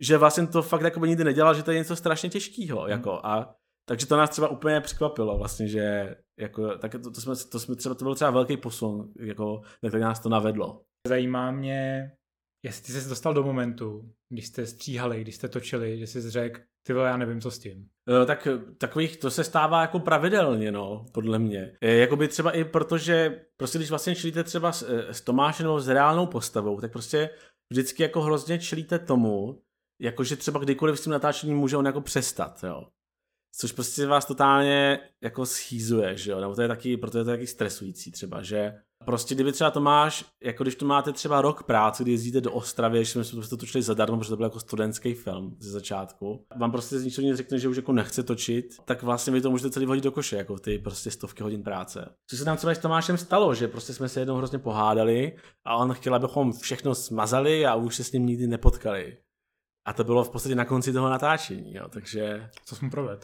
že 0.00 0.18
vlastně 0.18 0.46
to 0.46 0.62
fakt 0.62 0.82
jako 0.82 1.00
by 1.00 1.08
nikdy 1.08 1.24
nedělal, 1.24 1.54
že 1.54 1.62
to 1.62 1.70
je 1.70 1.78
něco 1.78 1.96
strašně 1.96 2.28
těžkého, 2.28 2.80
hmm. 2.80 2.90
jako 2.90 3.20
a 3.22 3.54
takže 3.88 4.06
to 4.06 4.16
nás 4.16 4.30
třeba 4.30 4.48
úplně 4.48 4.80
překvapilo 4.80 5.38
vlastně, 5.38 5.68
že 5.68 6.16
jako, 6.40 6.78
tak 6.78 6.92
to, 6.92 7.10
to, 7.10 7.20
jsme, 7.20 7.34
to, 7.52 7.60
jsme 7.60 7.76
třeba, 7.76 7.94
to 7.94 8.04
byl 8.04 8.14
třeba 8.14 8.30
velký 8.30 8.56
posun, 8.56 9.12
jako, 9.20 9.60
na 9.82 9.88
který 9.88 10.02
nás 10.02 10.20
to 10.20 10.28
navedlo. 10.28 10.82
Zajímá 11.08 11.50
mě, 11.50 12.12
jestli 12.64 12.92
jsi 12.92 13.00
se 13.00 13.08
dostal 13.08 13.34
do 13.34 13.42
momentu, 13.42 14.14
když 14.28 14.46
jste 14.46 14.66
stříhali, 14.66 15.20
když 15.20 15.34
jste 15.34 15.48
točili, 15.48 15.98
že 15.98 16.06
jsi 16.06 16.30
řekl, 16.30 16.60
ty 16.86 16.92
vole, 16.92 17.08
já 17.08 17.16
nevím, 17.16 17.40
co 17.40 17.50
s 17.50 17.58
tím. 17.58 17.88
No, 18.10 18.26
tak 18.26 18.48
takových, 18.78 19.16
to 19.16 19.30
se 19.30 19.44
stává 19.44 19.82
jako 19.82 19.98
pravidelně, 19.98 20.72
no, 20.72 21.06
podle 21.12 21.38
mě. 21.38 21.76
E, 21.80 21.96
jakoby 21.96 22.28
třeba 22.28 22.50
i 22.50 22.64
protože, 22.64 23.44
prostě 23.56 23.78
když 23.78 23.90
vlastně 23.90 24.16
čelíte 24.16 24.44
třeba 24.44 24.72
s, 24.72 24.88
s 24.88 25.20
Tomášem 25.20 25.66
nebo 25.66 25.80
s 25.80 25.88
reálnou 25.88 26.26
postavou, 26.26 26.80
tak 26.80 26.92
prostě 26.92 27.30
vždycky 27.70 28.02
jako 28.02 28.22
hrozně 28.22 28.58
čelíte 28.58 28.98
tomu, 28.98 29.62
jakože 30.00 30.36
třeba 30.36 30.60
kdykoliv 30.60 30.98
s 30.98 31.02
tím 31.02 31.12
natáčením 31.12 31.56
může 31.56 31.76
on 31.76 31.86
jako 31.86 32.00
přestat, 32.00 32.64
jo. 32.64 32.88
Což 33.56 33.72
prostě 33.72 34.06
vás 34.06 34.26
totálně 34.26 34.98
jako 35.22 35.46
schýzuje, 35.46 36.16
že 36.16 36.30
jo, 36.30 36.40
nebo 36.40 36.54
to 36.54 36.62
je 36.62 36.68
taky, 36.68 36.96
proto 36.96 37.18
je 37.18 37.24
to 37.24 37.30
taky 37.30 37.46
stresující 37.46 38.12
třeba, 38.12 38.42
že 38.42 38.74
Prostě 39.04 39.34
kdyby 39.34 39.52
třeba 39.52 39.70
to 39.70 39.80
máš, 39.80 40.24
jako 40.42 40.64
když 40.64 40.74
to 40.74 40.86
máte 40.86 41.12
třeba 41.12 41.40
rok 41.40 41.62
práce, 41.62 42.02
kdy 42.02 42.12
jezdíte 42.12 42.40
do 42.40 42.52
Ostravy, 42.52 43.04
že 43.04 43.24
jsme 43.24 43.42
to 43.48 43.56
točili 43.56 43.82
zadarmo, 43.82 44.18
protože 44.18 44.30
to 44.30 44.36
byl 44.36 44.46
jako 44.46 44.60
studentský 44.60 45.14
film 45.14 45.56
ze 45.58 45.70
začátku, 45.70 46.46
vám 46.56 46.70
prostě 46.70 46.98
z 46.98 47.04
ničeho 47.04 47.26
nic 47.26 47.36
řekne, 47.36 47.58
že 47.58 47.68
už 47.68 47.76
jako 47.76 47.92
nechce 47.92 48.22
točit, 48.22 48.76
tak 48.84 49.02
vlastně 49.02 49.32
vy 49.32 49.40
to 49.40 49.50
můžete 49.50 49.70
celý 49.70 49.86
hodit 49.86 50.04
do 50.04 50.12
koše, 50.12 50.36
jako 50.36 50.58
ty 50.58 50.78
prostě 50.78 51.10
stovky 51.10 51.42
hodin 51.42 51.62
práce. 51.62 52.14
Co 52.26 52.36
se 52.36 52.44
nám 52.44 52.56
třeba 52.56 52.74
s 52.74 52.78
Tomášem 52.78 53.18
stalo, 53.18 53.54
že 53.54 53.68
prostě 53.68 53.92
jsme 53.92 54.08
se 54.08 54.20
jednou 54.20 54.36
hrozně 54.36 54.58
pohádali 54.58 55.36
a 55.64 55.76
on 55.76 55.92
chtěl, 55.92 56.14
abychom 56.14 56.52
všechno 56.52 56.94
smazali 56.94 57.66
a 57.66 57.74
už 57.74 57.96
se 57.96 58.04
s 58.04 58.12
ním 58.12 58.26
nikdy 58.26 58.46
nepotkali. 58.46 59.16
A 59.86 59.92
to 59.92 60.04
bylo 60.04 60.24
v 60.24 60.30
podstatě 60.30 60.54
na 60.54 60.64
konci 60.64 60.92
toho 60.92 61.10
natáčení, 61.10 61.74
jo, 61.74 61.88
takže... 61.88 62.50
Co 62.64 62.76
jsme 62.76 62.90
provedl? 62.90 63.22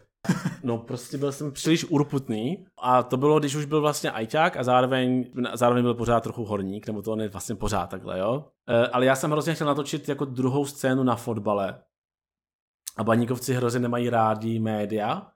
No 0.62 0.79
prostě 0.79 1.19
byl 1.19 1.33
jsem 1.33 1.53
příliš 1.53 1.85
urputný 1.85 2.67
a 2.79 3.03
to 3.03 3.17
bylo, 3.17 3.39
když 3.39 3.55
už 3.55 3.65
byl 3.65 3.81
vlastně 3.81 4.11
ajťák 4.11 4.57
a 4.57 4.65
zároveň, 4.65 5.25
zároveň 5.55 5.83
byl 5.83 5.95
pořád 5.95 6.23
trochu 6.23 6.45
horník, 6.45 6.87
nebo 6.87 7.03
to 7.03 7.12
on 7.12 7.21
je 7.21 7.29
vlastně 7.29 7.55
pořád 7.55 7.91
takhle, 7.91 8.19
jo. 8.19 8.45
E, 8.69 8.89
ale 8.89 9.07
já 9.07 9.17
jsem 9.17 9.31
hrozně 9.31 9.55
chtěl 9.55 9.67
natočit 9.67 10.09
jako 10.09 10.25
druhou 10.25 10.67
scénu 10.67 11.03
na 11.03 11.17
fotbale. 11.17 11.79
A 12.97 13.05
baníkovci 13.05 13.55
hrozně 13.55 13.81
nemají 13.81 14.11
rádi 14.11 14.59
média, 14.59 15.27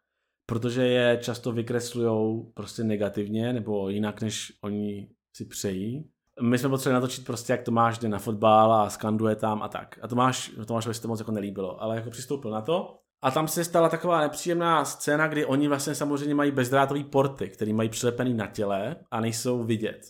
protože 0.46 0.86
je 0.86 1.18
často 1.22 1.52
vykreslujou 1.52 2.52
prostě 2.54 2.84
negativně 2.84 3.52
nebo 3.52 3.88
jinak, 3.88 4.20
než 4.20 4.52
oni 4.62 5.08
si 5.36 5.44
přejí. 5.44 6.10
My 6.42 6.58
jsme 6.58 6.68
potřebovali 6.68 7.02
natočit 7.02 7.26
prostě, 7.26 7.52
jak 7.52 7.62
Tomáš 7.62 7.98
jde 7.98 8.08
na 8.08 8.18
fotbal 8.18 8.72
a 8.72 8.90
skanduje 8.90 9.36
tam 9.36 9.62
a 9.62 9.68
tak. 9.68 9.98
A 10.02 10.08
Tomáš, 10.08 10.52
Tomášovi 10.66 10.94
se 10.94 11.02
to 11.02 11.08
moc 11.08 11.18
jako 11.18 11.32
nelíbilo, 11.32 11.82
ale 11.82 11.96
jako 11.96 12.10
přistoupil 12.10 12.50
na 12.50 12.60
to 12.60 13.00
a 13.22 13.30
tam 13.30 13.48
se 13.48 13.64
stala 13.64 13.88
taková 13.88 14.20
nepříjemná 14.20 14.84
scéna, 14.84 15.28
kdy 15.28 15.44
oni 15.44 15.68
vlastně 15.68 15.94
samozřejmě 15.94 16.34
mají 16.34 16.50
bezdrátové 16.50 17.04
porty, 17.04 17.48
které 17.48 17.72
mají 17.72 17.88
přilepený 17.88 18.34
na 18.34 18.46
těle 18.46 18.96
a 19.10 19.20
nejsou 19.20 19.64
vidět. 19.64 20.00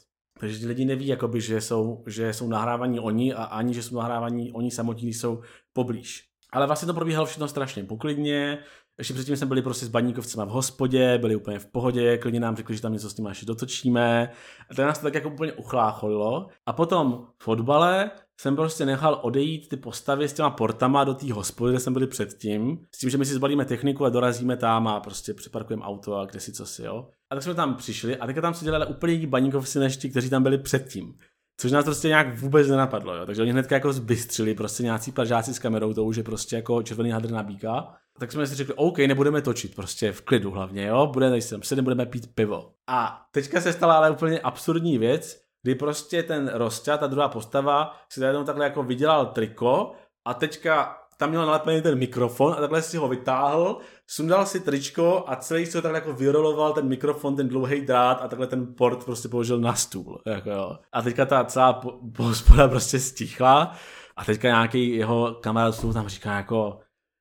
Takže 0.41 0.67
lidi 0.69 0.85
neví, 0.85 1.07
jakoby, 1.07 1.41
že, 1.41 1.61
jsou, 1.61 2.05
že 2.07 2.33
jsou 2.33 2.49
nahrávaní 2.49 3.01
oni 3.01 3.35
a 3.35 3.45
ani, 3.45 3.75
že 3.75 3.83
jsou 3.83 3.97
nahrávaní 3.97 4.53
oni 4.53 4.71
samotní, 4.71 5.15
jsou 5.15 5.41
poblíž. 5.73 6.25
Ale 6.53 6.67
vlastně 6.67 6.87
to 6.87 6.95
probíhalo 6.95 7.27
všechno 7.27 7.49
strašně 7.49 7.85
poklidně, 7.85 8.59
ještě 9.01 9.15
předtím 9.15 9.37
jsme 9.37 9.47
byli 9.47 9.63
prostě 9.63 9.87
s 9.87 9.89
baníkovcema 9.89 10.45
v 10.45 10.49
hospodě, 10.49 11.19
byli 11.19 11.37
úplně 11.37 11.59
v 11.59 11.67
pohodě, 11.67 12.19
klidně 12.19 12.41
nám 12.41 12.57
řekli, 12.57 12.77
že 12.77 12.83
tam 12.83 12.93
něco 12.93 13.11
s 13.11 13.17
nimi 13.17 13.31
ještě 13.31 13.47
dotočíme. 13.47 14.31
A 14.71 14.75
to 14.75 14.83
nás 14.83 14.99
to 14.99 15.05
tak 15.05 15.15
jako 15.15 15.29
úplně 15.31 15.53
uchlácholilo. 15.53 16.49
A 16.67 16.73
potom 16.73 17.27
v 17.39 17.45
fotbale 17.45 18.11
jsem 18.41 18.57
prostě 18.57 18.87
nechal 18.87 19.19
odejít 19.23 19.69
ty 19.69 19.77
postavy 19.77 20.29
s 20.29 20.33
těma 20.33 20.51
portama 20.51 21.05
do 21.05 21.15
té 21.15 21.33
hospody, 21.33 21.73
kde 21.73 21.81
jsme 21.81 21.93
byli 21.93 22.07
předtím, 22.07 22.79
s 22.95 22.99
tím, 22.99 23.11
že 23.11 23.19
my 23.19 23.27
si 23.27 23.35
zbalíme 23.35 23.65
techniku 23.65 24.05
a 24.05 24.09
dorazíme 24.09 24.57
tam 24.57 24.89
a 24.89 25.01
prostě 25.01 25.35
přeparkujeme 25.35 25.85
auto 25.85 26.17
a 26.17 26.25
kde 26.25 26.41
si 26.41 26.53
co 26.53 26.67
si, 26.67 26.83
jo. 26.83 27.09
A 27.31 27.35
tak 27.35 27.43
jsme 27.43 27.55
tam 27.55 27.75
přišli 27.75 28.17
a 28.17 28.27
teďka 28.27 28.41
tam 28.41 28.55
se 28.55 28.65
dělali 28.65 28.87
úplně 28.87 29.13
jiní 29.13 29.27
baníkovci 29.27 29.79
než 29.79 29.97
ti, 29.97 30.11
kteří 30.11 30.31
tam 30.31 30.43
byli 30.43 30.59
předtím. 30.59 31.15
Což 31.61 31.73
nás 31.73 31.85
prostě 31.85 32.09
nějak 32.09 32.39
vůbec 32.39 32.69
nenapadlo, 32.69 33.15
jo. 33.15 33.27
Takže 33.27 33.43
oni 33.43 33.51
hnedka 33.51 33.75
jako 33.75 33.93
zbystřili 33.93 34.55
prostě 34.55 34.83
nějací 34.83 35.13
plažáci 35.13 35.55
s 35.55 35.59
kamerou, 35.59 35.95
to 35.95 36.05
už 36.05 36.17
je 36.17 36.23
prostě 36.23 36.57
jako 36.57 36.83
červený 36.83 37.11
hadr 37.11 37.31
na 37.31 37.43
bíka. 37.43 37.95
Tak 38.19 38.33
jsme 38.33 38.47
si 38.47 38.55
řekli, 38.55 38.75
OK, 38.75 38.99
nebudeme 38.99 39.43
točit, 39.43 39.75
prostě 39.75 40.13
v 40.13 40.21
klidu 40.21 40.51
hlavně, 40.51 40.87
jo, 40.87 41.07
budeme 41.13 41.41
sem, 41.41 41.63
se 41.63 41.83
budeme 41.83 42.07
pít 42.07 42.35
pivo. 42.35 42.73
A 42.89 43.23
teďka 43.33 43.61
se 43.61 43.73
stala 43.73 43.97
ale 43.97 44.11
úplně 44.11 44.41
absurdní 44.41 44.99
věc, 44.99 45.50
kdy 45.63 45.75
prostě 45.75 46.23
ten 46.23 46.51
Rostě, 46.55 46.99
ta 46.99 47.07
druhá 47.07 47.29
postava, 47.29 47.97
si 48.13 48.21
najednou 48.21 48.45
takhle 48.45 48.65
jako 48.65 48.83
vydělal 48.83 49.27
triko 49.27 49.93
a 50.25 50.35
teďka 50.35 50.97
tam 51.21 51.31
měl 51.31 51.47
nalepený 51.47 51.83
ten 51.83 51.99
mikrofon 51.99 52.53
a 52.53 52.61
takhle 52.61 52.83
si 52.83 52.97
ho 52.97 53.09
vytáhl, 53.09 53.79
sundal 54.07 54.47
si 54.47 54.61
tričko 54.61 55.25
a 55.27 55.37
celý 55.37 55.67
se 55.67 55.83
takhle 55.83 55.99
jako 55.99 56.13
vyroloval 56.13 56.73
ten 56.73 56.89
mikrofon, 56.89 57.37
ten 57.37 57.49
dlouhý 57.49 57.81
drát 57.81 58.23
a 58.23 58.29
takhle 58.29 58.47
ten 58.47 58.75
port 58.75 59.05
prostě 59.05 59.29
položil 59.29 59.59
na 59.61 59.75
stůl. 59.75 60.21
Jako 60.27 60.51
jo. 60.51 60.79
A 60.93 61.03
teďka 61.03 61.27
ta 61.27 61.45
celá 61.45 61.81
hospoda 62.19 62.69
prostě 62.69 62.99
stichla 62.99 63.73
a 64.17 64.25
teďka 64.25 64.49
nějaký 64.49 64.97
jeho 64.97 65.35
kamarád 65.41 65.93
tam 65.93 66.09
říká 66.09 66.37
jako, 66.37 66.79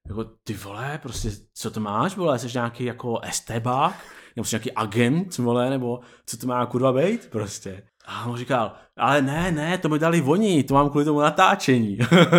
jako 0.08 0.25
ty 0.43 0.54
vole, 0.54 0.99
prostě 1.02 1.30
co 1.54 1.71
to 1.71 1.80
máš, 1.80 2.15
vole, 2.15 2.39
jsi 2.39 2.47
nějaký 2.54 2.86
jako 2.86 3.19
estebák, 3.19 3.95
nebo 4.36 4.45
jsi 4.45 4.56
nějaký 4.56 4.71
agent, 4.71 5.38
vole, 5.38 5.69
nebo 5.69 5.99
co 6.25 6.38
to 6.38 6.47
má 6.47 6.65
kurva 6.65 6.93
být, 6.93 7.30
prostě. 7.30 7.84
A 8.12 8.26
on 8.26 8.38
říkal, 8.38 8.72
ale 8.98 9.22
ne, 9.22 9.52
ne, 9.52 9.78
to 9.78 9.89
mi 9.89 10.00
dali 10.00 10.22
voní, 10.22 10.63
to 10.63 10.74
mám 10.74 10.89
kvůli 10.89 11.06
tomu 11.06 11.19
natáčení. 11.19 11.98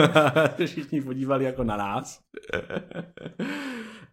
Všichni 0.67 1.03
podívali 1.03 1.45
jako 1.45 1.65
na 1.65 1.77
nás. 1.77 2.21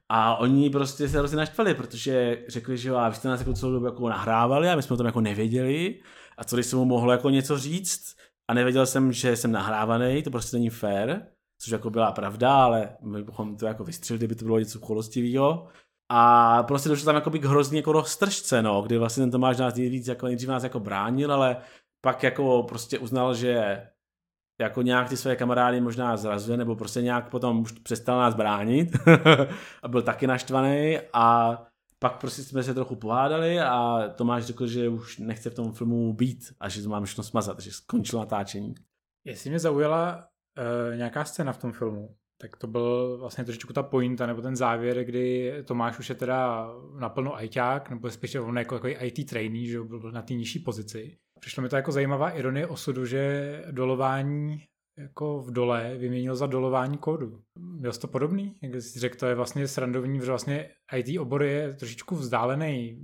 a 0.10 0.36
oni 0.36 0.70
prostě 0.70 1.10
se 1.10 1.18
hrozně 1.18 1.38
naštvali, 1.38 1.74
protože 1.74 2.44
řekli, 2.48 2.78
že 2.78 2.90
jo, 2.90 2.96
a 2.96 3.10
vy 3.10 3.16
jste 3.16 3.28
nás 3.28 3.40
jako 3.40 3.54
celou 3.54 3.72
dobu 3.72 3.86
jako 3.86 4.10
nahrávali 4.10 4.70
a 4.70 4.76
my 4.76 4.84
jsme 4.84 4.94
o 4.94 4.98
tom 4.98 5.06
jako 5.06 5.22
nevěděli. 5.22 6.00
A 6.38 6.44
co 6.44 6.56
když 6.56 6.66
jsem 6.66 6.80
mu 6.80 6.86
mohl 6.86 7.12
jako 7.12 7.30
něco 7.30 7.58
říct 7.58 8.16
a 8.48 8.54
nevěděl 8.54 8.86
jsem, 8.86 9.12
že 9.12 9.36
jsem 9.36 9.52
nahrávaný, 9.52 10.24
to 10.24 10.32
prostě 10.32 10.58
není 10.58 10.70
fair, 10.70 11.22
což 11.62 11.72
jako 11.72 11.90
byla 11.90 12.12
pravda, 12.12 12.64
ale 12.64 12.90
my 13.02 13.24
bychom 13.24 13.58
to 13.58 13.66
jako 13.66 13.84
vystřelili, 13.84 14.20
kdyby 14.20 14.36
to 14.36 14.46
bylo 14.46 14.60
něco 14.60 14.80
cholostivého. 14.80 15.68
A 16.10 16.64
prostě 16.64 16.90
došlo 16.90 17.06
tam 17.06 17.16
jako 17.16 17.30
k 17.30 17.46
hrozně 17.46 17.80
jako 17.80 17.92
roztržce, 17.92 18.62
no, 18.62 18.82
kdy 18.82 18.98
vlastně 18.98 19.24
ten 19.24 19.32
Tomáš 19.32 19.58
nás 19.58 19.76
nejvíc 19.76 20.08
jako 20.08 20.26
nejdřív 20.26 20.50
nás 20.50 20.64
jako 20.64 20.80
bránil, 20.80 21.34
ale 21.34 21.58
pak 22.02 22.24
jako 22.24 22.64
prostě 22.64 23.00
uznal, 23.00 23.36
že 23.36 23.82
jako 24.62 24.82
nějak 24.82 25.10
ty 25.10 25.18
své 25.18 25.36
kamarády 25.36 25.82
možná 25.82 26.18
zrazuje, 26.18 26.58
nebo 26.58 26.76
prostě 26.76 27.02
nějak 27.02 27.30
potom 27.30 27.60
už 27.60 27.72
přestal 27.72 28.18
nás 28.20 28.36
bránit 28.36 28.98
a 29.84 29.88
byl 29.88 30.02
taky 30.02 30.28
naštvaný 30.28 31.00
a 31.14 31.58
pak 32.00 32.20
prostě 32.20 32.44
jsme 32.44 32.64
se 32.64 32.74
trochu 32.74 32.96
pohádali 32.96 33.60
a 33.60 34.04
Tomáš 34.16 34.46
řekl, 34.46 34.68
že 34.68 34.90
už 34.90 35.18
nechce 35.18 35.50
v 35.50 35.56
tom 35.56 35.74
filmu 35.74 36.14
být 36.14 36.54
a 36.60 36.70
že 36.70 36.84
to 36.84 36.90
máme 36.90 37.06
všechno 37.06 37.24
smazat, 37.24 37.60
že 37.60 37.72
skončilo 37.72 38.22
natáčení. 38.22 38.76
Jestli 39.26 39.50
mě 39.50 39.60
zaujala 39.60 40.28
uh, 40.58 40.98
nějaká 40.98 41.26
scéna 41.26 41.54
v 41.54 41.58
tom 41.58 41.72
filmu, 41.72 42.16
tak 42.42 42.58
to 42.58 42.68
byl 42.68 43.18
vlastně 43.18 43.44
trošičku 43.44 43.74
ta 43.74 43.84
pointa, 43.84 44.26
nebo 44.26 44.42
ten 44.42 44.56
závěr, 44.56 45.04
kdy 45.04 45.54
Tomáš 45.64 46.00
už 46.00 46.10
je 46.10 46.16
teda 46.16 46.70
naplno 47.00 47.36
ajťák, 47.36 47.90
nebo 47.90 48.10
spíš 48.10 48.36
on 48.36 48.58
jako 48.58 48.76
takový 48.76 48.94
IT 48.94 49.30
trainee, 49.30 49.68
že 49.68 49.84
byl 49.84 50.12
na 50.12 50.22
té 50.22 50.34
nižší 50.34 50.60
pozici. 50.60 51.18
Přišlo 51.40 51.64
mi 51.64 51.70
to 51.70 51.76
jako 51.76 51.92
zajímavá 51.92 52.30
ironie 52.30 52.68
osudu, 52.68 53.06
že 53.06 53.64
dolování 53.72 54.64
jako 54.98 55.40
v 55.40 55.52
dole 55.52 55.96
vyměnil 55.98 56.36
za 56.36 56.48
dolování 56.48 56.98
kódu. 56.98 57.42
Byl 57.60 57.94
to 57.94 58.08
podobný? 58.08 58.56
Jak 58.62 58.76
jsi 58.76 59.00
řekl, 59.00 59.18
to 59.18 59.26
je 59.26 59.36
vlastně 59.36 59.68
srandovní, 59.68 60.20
že 60.20 60.26
vlastně 60.26 60.70
IT 60.96 61.20
obor 61.20 61.44
je 61.44 61.74
trošičku 61.74 62.16
vzdálený 62.16 63.02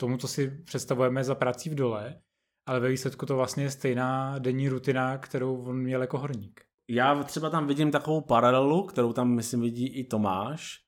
tomu, 0.00 0.16
co 0.16 0.28
si 0.28 0.50
představujeme 0.50 1.24
za 1.24 1.34
prací 1.34 1.70
v 1.70 1.74
dole, 1.74 2.20
ale 2.68 2.80
ve 2.80 2.88
výsledku 2.88 3.26
to 3.26 3.36
vlastně 3.36 3.64
je 3.64 3.70
stejná 3.70 4.38
denní 4.38 4.68
rutina, 4.68 5.18
kterou 5.18 5.62
on 5.62 5.78
měl 5.78 6.00
jako 6.00 6.18
horník 6.18 6.65
já 6.90 7.22
třeba 7.22 7.50
tam 7.50 7.66
vidím 7.66 7.90
takovou 7.90 8.20
paralelu, 8.20 8.82
kterou 8.82 9.12
tam 9.12 9.28
myslím 9.28 9.60
vidí 9.60 9.86
i 9.86 10.04
Tomáš, 10.04 10.86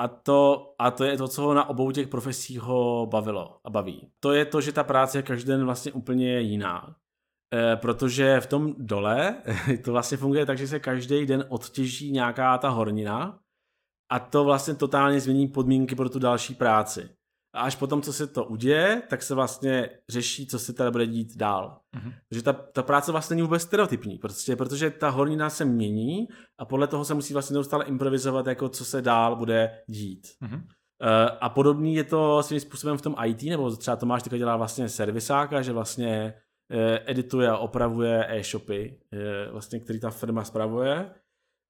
a 0.00 0.08
to, 0.08 0.74
a 0.78 0.90
to 0.90 1.04
je 1.04 1.16
to, 1.16 1.28
co 1.28 1.42
ho 1.42 1.54
na 1.54 1.68
obou 1.68 1.90
těch 1.90 2.08
profesích 2.08 2.60
ho 2.60 3.06
bavilo 3.06 3.60
a 3.64 3.70
baví. 3.70 4.12
To 4.20 4.32
je 4.32 4.44
to, 4.44 4.60
že 4.60 4.72
ta 4.72 4.84
práce 4.84 5.18
je 5.18 5.22
každý 5.22 5.48
den 5.48 5.64
vlastně 5.64 5.92
úplně 5.92 6.40
jiná. 6.40 6.96
E, 7.54 7.76
protože 7.76 8.40
v 8.40 8.46
tom 8.46 8.74
dole 8.78 9.42
to 9.84 9.92
vlastně 9.92 10.16
funguje 10.16 10.46
tak, 10.46 10.58
že 10.58 10.68
se 10.68 10.80
každý 10.80 11.26
den 11.26 11.44
odtěží 11.48 12.12
nějaká 12.12 12.58
ta 12.58 12.68
hornina 12.68 13.40
a 14.12 14.18
to 14.18 14.44
vlastně 14.44 14.74
totálně 14.74 15.20
změní 15.20 15.48
podmínky 15.48 15.94
pro 15.94 16.08
tu 16.08 16.18
další 16.18 16.54
práci. 16.54 17.08
A 17.54 17.60
až 17.60 17.76
potom, 17.76 18.02
co 18.02 18.12
se 18.12 18.26
to 18.26 18.44
uděje, 18.44 19.02
tak 19.08 19.22
se 19.22 19.34
vlastně 19.34 19.90
řeší, 20.08 20.46
co 20.46 20.58
se 20.58 20.72
teda 20.72 20.90
bude 20.90 21.06
dít 21.06 21.36
dál. 21.36 21.80
Mm-hmm. 21.96 22.14
Takže 22.28 22.42
ta, 22.42 22.52
ta 22.52 22.82
práce 22.82 23.12
vlastně 23.12 23.34
není 23.34 23.42
vůbec 23.42 23.62
stereotypní, 23.62 24.18
protože, 24.18 24.56
protože 24.56 24.90
ta 24.90 25.08
hornina 25.08 25.50
se 25.50 25.64
mění 25.64 26.28
a 26.58 26.64
podle 26.64 26.86
toho 26.86 27.04
se 27.04 27.14
musí 27.14 27.32
vlastně 27.32 27.54
neustále 27.54 27.84
improvizovat, 27.84 28.46
jako 28.46 28.68
co 28.68 28.84
se 28.84 29.02
dál 29.02 29.36
bude 29.36 29.82
dít. 29.86 30.26
Mm-hmm. 30.42 30.62
Uh, 31.02 31.38
a 31.40 31.48
podobný 31.48 31.94
je 31.94 32.04
to 32.04 32.42
svým 32.42 32.60
způsobem 32.60 32.98
v 32.98 33.02
tom 33.02 33.14
IT, 33.26 33.42
nebo 33.42 33.76
třeba 33.76 33.96
Tomáš 33.96 34.22
teďka 34.22 34.36
dělá 34.36 34.56
vlastně 34.56 34.88
servisáka, 34.88 35.62
že 35.62 35.72
vlastně 35.72 36.34
uh, 36.74 36.80
edituje 37.06 37.48
a 37.48 37.58
opravuje 37.58 38.26
e-shopy, 38.28 39.00
uh, 39.12 39.52
vlastně, 39.52 39.80
který 39.80 40.00
ta 40.00 40.10
firma 40.10 40.44
spravuje. 40.44 41.10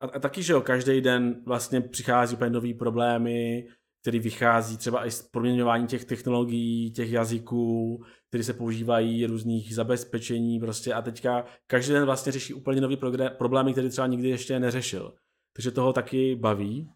A, 0.03 0.07
a 0.07 0.19
taky, 0.19 0.43
že 0.43 0.53
jo, 0.53 0.61
každý 0.61 1.01
den 1.01 1.43
vlastně 1.47 1.81
přichází 1.81 2.37
úplně 2.37 2.51
nový 2.51 2.75
problémy, 2.75 3.67
který 4.01 4.19
vychází 4.19 4.77
třeba 4.77 5.07
i 5.07 5.11
z 5.11 5.23
proměňování 5.23 5.87
těch 5.87 6.05
technologií, 6.05 6.93
těch 6.93 7.13
jazyků, 7.13 8.03
které 8.29 8.45
se 8.45 8.53
používají, 8.53 9.27
různých 9.27 9.75
zabezpečení 9.75 10.61
prostě 10.61 10.95
a 10.95 11.03
teďka 11.03 11.45
každý 11.67 11.93
den 11.93 12.05
vlastně 12.05 12.33
řeší 12.33 12.55
úplně 12.55 12.81
nový 12.81 12.99
problémy, 13.39 13.73
které 13.73 13.89
třeba 13.89 14.07
nikdy 14.07 14.29
ještě 14.29 14.61
neřešil. 14.61 15.15
Takže 15.57 15.71
toho 15.71 15.93
taky 15.93 16.37
baví. 16.37 16.91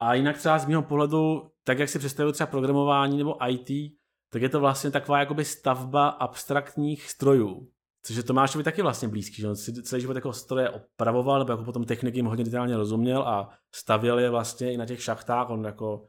A 0.00 0.14
jinak 0.14 0.38
třeba 0.38 0.58
z 0.58 0.66
mého 0.66 0.82
pohledu, 0.82 1.50
tak 1.64 1.78
jak 1.78 1.88
si 1.88 1.98
představuju 1.98 2.32
třeba 2.32 2.46
programování 2.46 3.18
nebo 3.18 3.48
IT, 3.48 3.92
tak 4.32 4.42
je 4.42 4.48
to 4.48 4.60
vlastně 4.60 4.90
taková 4.90 5.20
jakoby 5.20 5.44
stavba 5.44 6.08
abstraktních 6.08 7.10
strojů. 7.10 7.68
Což 8.02 8.16
je 8.16 8.22
Tomášovi 8.22 8.64
taky 8.64 8.82
vlastně 8.82 9.08
blízký, 9.08 9.42
že 9.42 9.48
on 9.48 9.56
si 9.56 9.82
celý 9.82 10.00
život 10.00 10.16
jako 10.16 10.32
stroje 10.32 10.70
opravoval, 10.70 11.38
nebo 11.38 11.52
jako 11.52 11.64
potom 11.64 11.84
techniky 11.84 12.22
hodně 12.22 12.44
detailně 12.44 12.76
rozuměl 12.76 13.22
a 13.22 13.50
stavěl 13.74 14.18
je 14.18 14.30
vlastně 14.30 14.72
i 14.72 14.76
na 14.76 14.86
těch 14.86 15.02
šachtách, 15.02 15.50
on 15.50 15.64
jako 15.64 16.08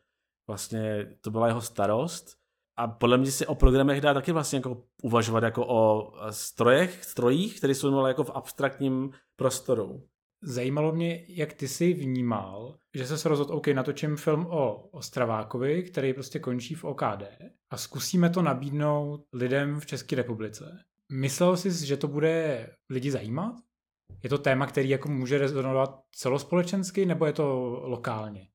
vlastně 0.50 1.08
to 1.22 1.32
byla 1.32 1.48
jeho 1.48 1.62
starost. 1.62 2.38
A 2.78 2.88
podle 2.88 3.18
mě 3.18 3.32
si 3.32 3.46
o 3.46 3.56
programech 3.56 4.02
dá 4.02 4.14
taky 4.14 4.32
vlastně 4.32 4.58
jako 4.58 4.84
uvažovat 5.04 5.44
jako 5.44 5.68
o 5.68 6.12
strojech, 6.30 7.06
strojích, 7.06 7.58
které 7.58 7.76
jsou 7.76 8.06
jako 8.06 8.24
v 8.24 8.32
abstraktním 8.34 9.12
prostoru. 9.36 10.04
Zajímalo 10.44 10.92
mě, 10.92 11.26
jak 11.28 11.54
ty 11.54 11.68
jsi 11.68 11.94
vnímal, 11.94 12.78
že 12.94 13.06
se 13.06 13.30
rozhodl, 13.30 13.54
OK, 13.54 13.68
natočím 13.68 14.16
film 14.16 14.46
o 14.50 14.76
Ostravákovi, 14.76 15.84
který 15.84 16.14
prostě 16.14 16.40
končí 16.40 16.76
v 16.76 16.84
OKD 16.84 17.24
a 17.70 17.78
zkusíme 17.78 18.30
to 18.30 18.42
nabídnout 18.42 19.26
lidem 19.34 19.80
v 19.80 19.86
České 19.86 20.16
republice. 20.16 20.80
Myslel 21.12 21.58
jsi, 21.58 21.86
že 21.86 21.98
to 21.98 22.08
bude 22.08 22.70
lidi 22.90 23.12
zajímat? 23.12 23.56
Je 24.24 24.30
to 24.30 24.38
téma, 24.38 24.66
který 24.66 24.90
jako 24.90 25.10
může 25.10 25.38
rezonovat 25.38 26.02
celospolečensky, 26.12 27.06
nebo 27.06 27.26
je 27.26 27.34
to 27.34 27.46
lokálně? 27.84 28.48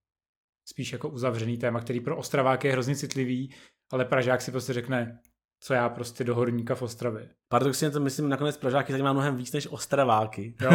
Spíš 0.65 0.93
jako 0.93 1.09
uzavřený 1.09 1.59
téma, 1.59 1.81
který 1.81 2.01
pro 2.01 2.17
Ostravák 2.17 2.65
je 2.65 2.73
hrozně 2.73 2.97
citlivý, 2.97 3.55
ale 3.93 4.05
Pražák 4.05 4.43
si 4.43 4.51
prostě 4.51 4.73
řekne, 4.73 5.19
co 5.61 5.75
já 5.75 5.89
prostě 5.89 6.25
do 6.25 6.35
horníka 6.35 6.75
v 6.75 6.83
Ostravě. 6.83 7.29
Paradoxně 7.49 7.91
to 7.91 8.01
myslím, 8.01 8.29
nakonec 8.29 8.57
Pražáky 8.57 8.93
zajímá 8.93 9.13
mnohem 9.13 9.37
víc 9.37 9.53
než 9.53 9.67
Ostraváky. 9.71 10.55
Jo? 10.61 10.71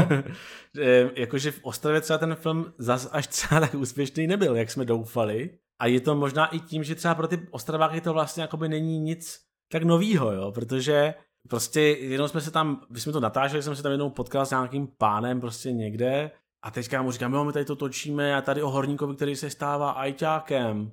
Jakože 1.16 1.52
v 1.52 1.60
Ostravě 1.64 2.02
třeba 2.02 2.20
ten 2.20 2.36
film 2.36 2.74
zas 2.78 3.10
až 3.12 3.28
třeba 3.28 3.60
tak 3.60 3.74
úspěšný 3.74 4.28
nebyl, 4.28 4.56
jak 4.56 4.72
jsme 4.72 4.86
doufali. 4.86 5.50
A 5.80 5.86
je 5.86 6.00
to 6.00 6.16
možná 6.16 6.46
i 6.46 6.60
tím, 6.60 6.84
že 6.84 6.96
třeba 6.96 7.16
pro 7.16 7.28
ty 7.28 7.48
Ostraváky 7.52 8.02
to 8.02 8.14
vlastně 8.14 8.42
jakoby 8.42 8.70
není 8.70 9.00
nic 9.00 9.40
tak 9.72 9.84
novýho, 9.84 10.32
jo, 10.32 10.52
protože 10.52 11.14
prostě 11.50 11.82
jenom 11.82 12.28
jsme 12.28 12.42
se 12.42 12.52
tam, 12.52 12.82
když 12.90 13.04
jsme 13.04 13.12
to 13.14 13.20
natáčeli, 13.20 13.64
jsem 13.64 13.76
se 13.76 13.84
tam 13.84 13.92
jednou 13.92 14.10
potkal 14.10 14.46
s 14.46 14.50
nějakým 14.50 14.88
pánem 14.98 15.42
prostě 15.42 15.72
někde 15.72 16.32
a 16.62 16.72
teďka 16.72 17.02
mu 17.02 17.12
říkám, 17.12 17.34
jo, 17.34 17.44
my 17.44 17.54
tady 17.54 17.66
to 17.66 17.76
točíme 17.76 18.36
a 18.36 18.42
tady 18.42 18.64
o 18.64 18.70
horníkovi, 18.70 19.16
který 19.16 19.36
se 19.36 19.50
stává 19.50 19.92
ajťákem. 19.92 20.92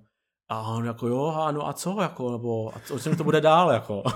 A 0.49 0.63
on 0.63 0.85
jako, 0.85 1.09
jo, 1.09 1.35
a 1.37 1.53
no 1.53 1.69
a 1.69 1.73
co, 1.73 1.97
jako, 2.01 2.33
nebo 2.33 2.77
a 2.77 2.81
co, 2.85 2.99
co 2.99 3.17
to 3.17 3.25
bude 3.25 3.41
dál, 3.41 3.73
jako. 3.73 4.03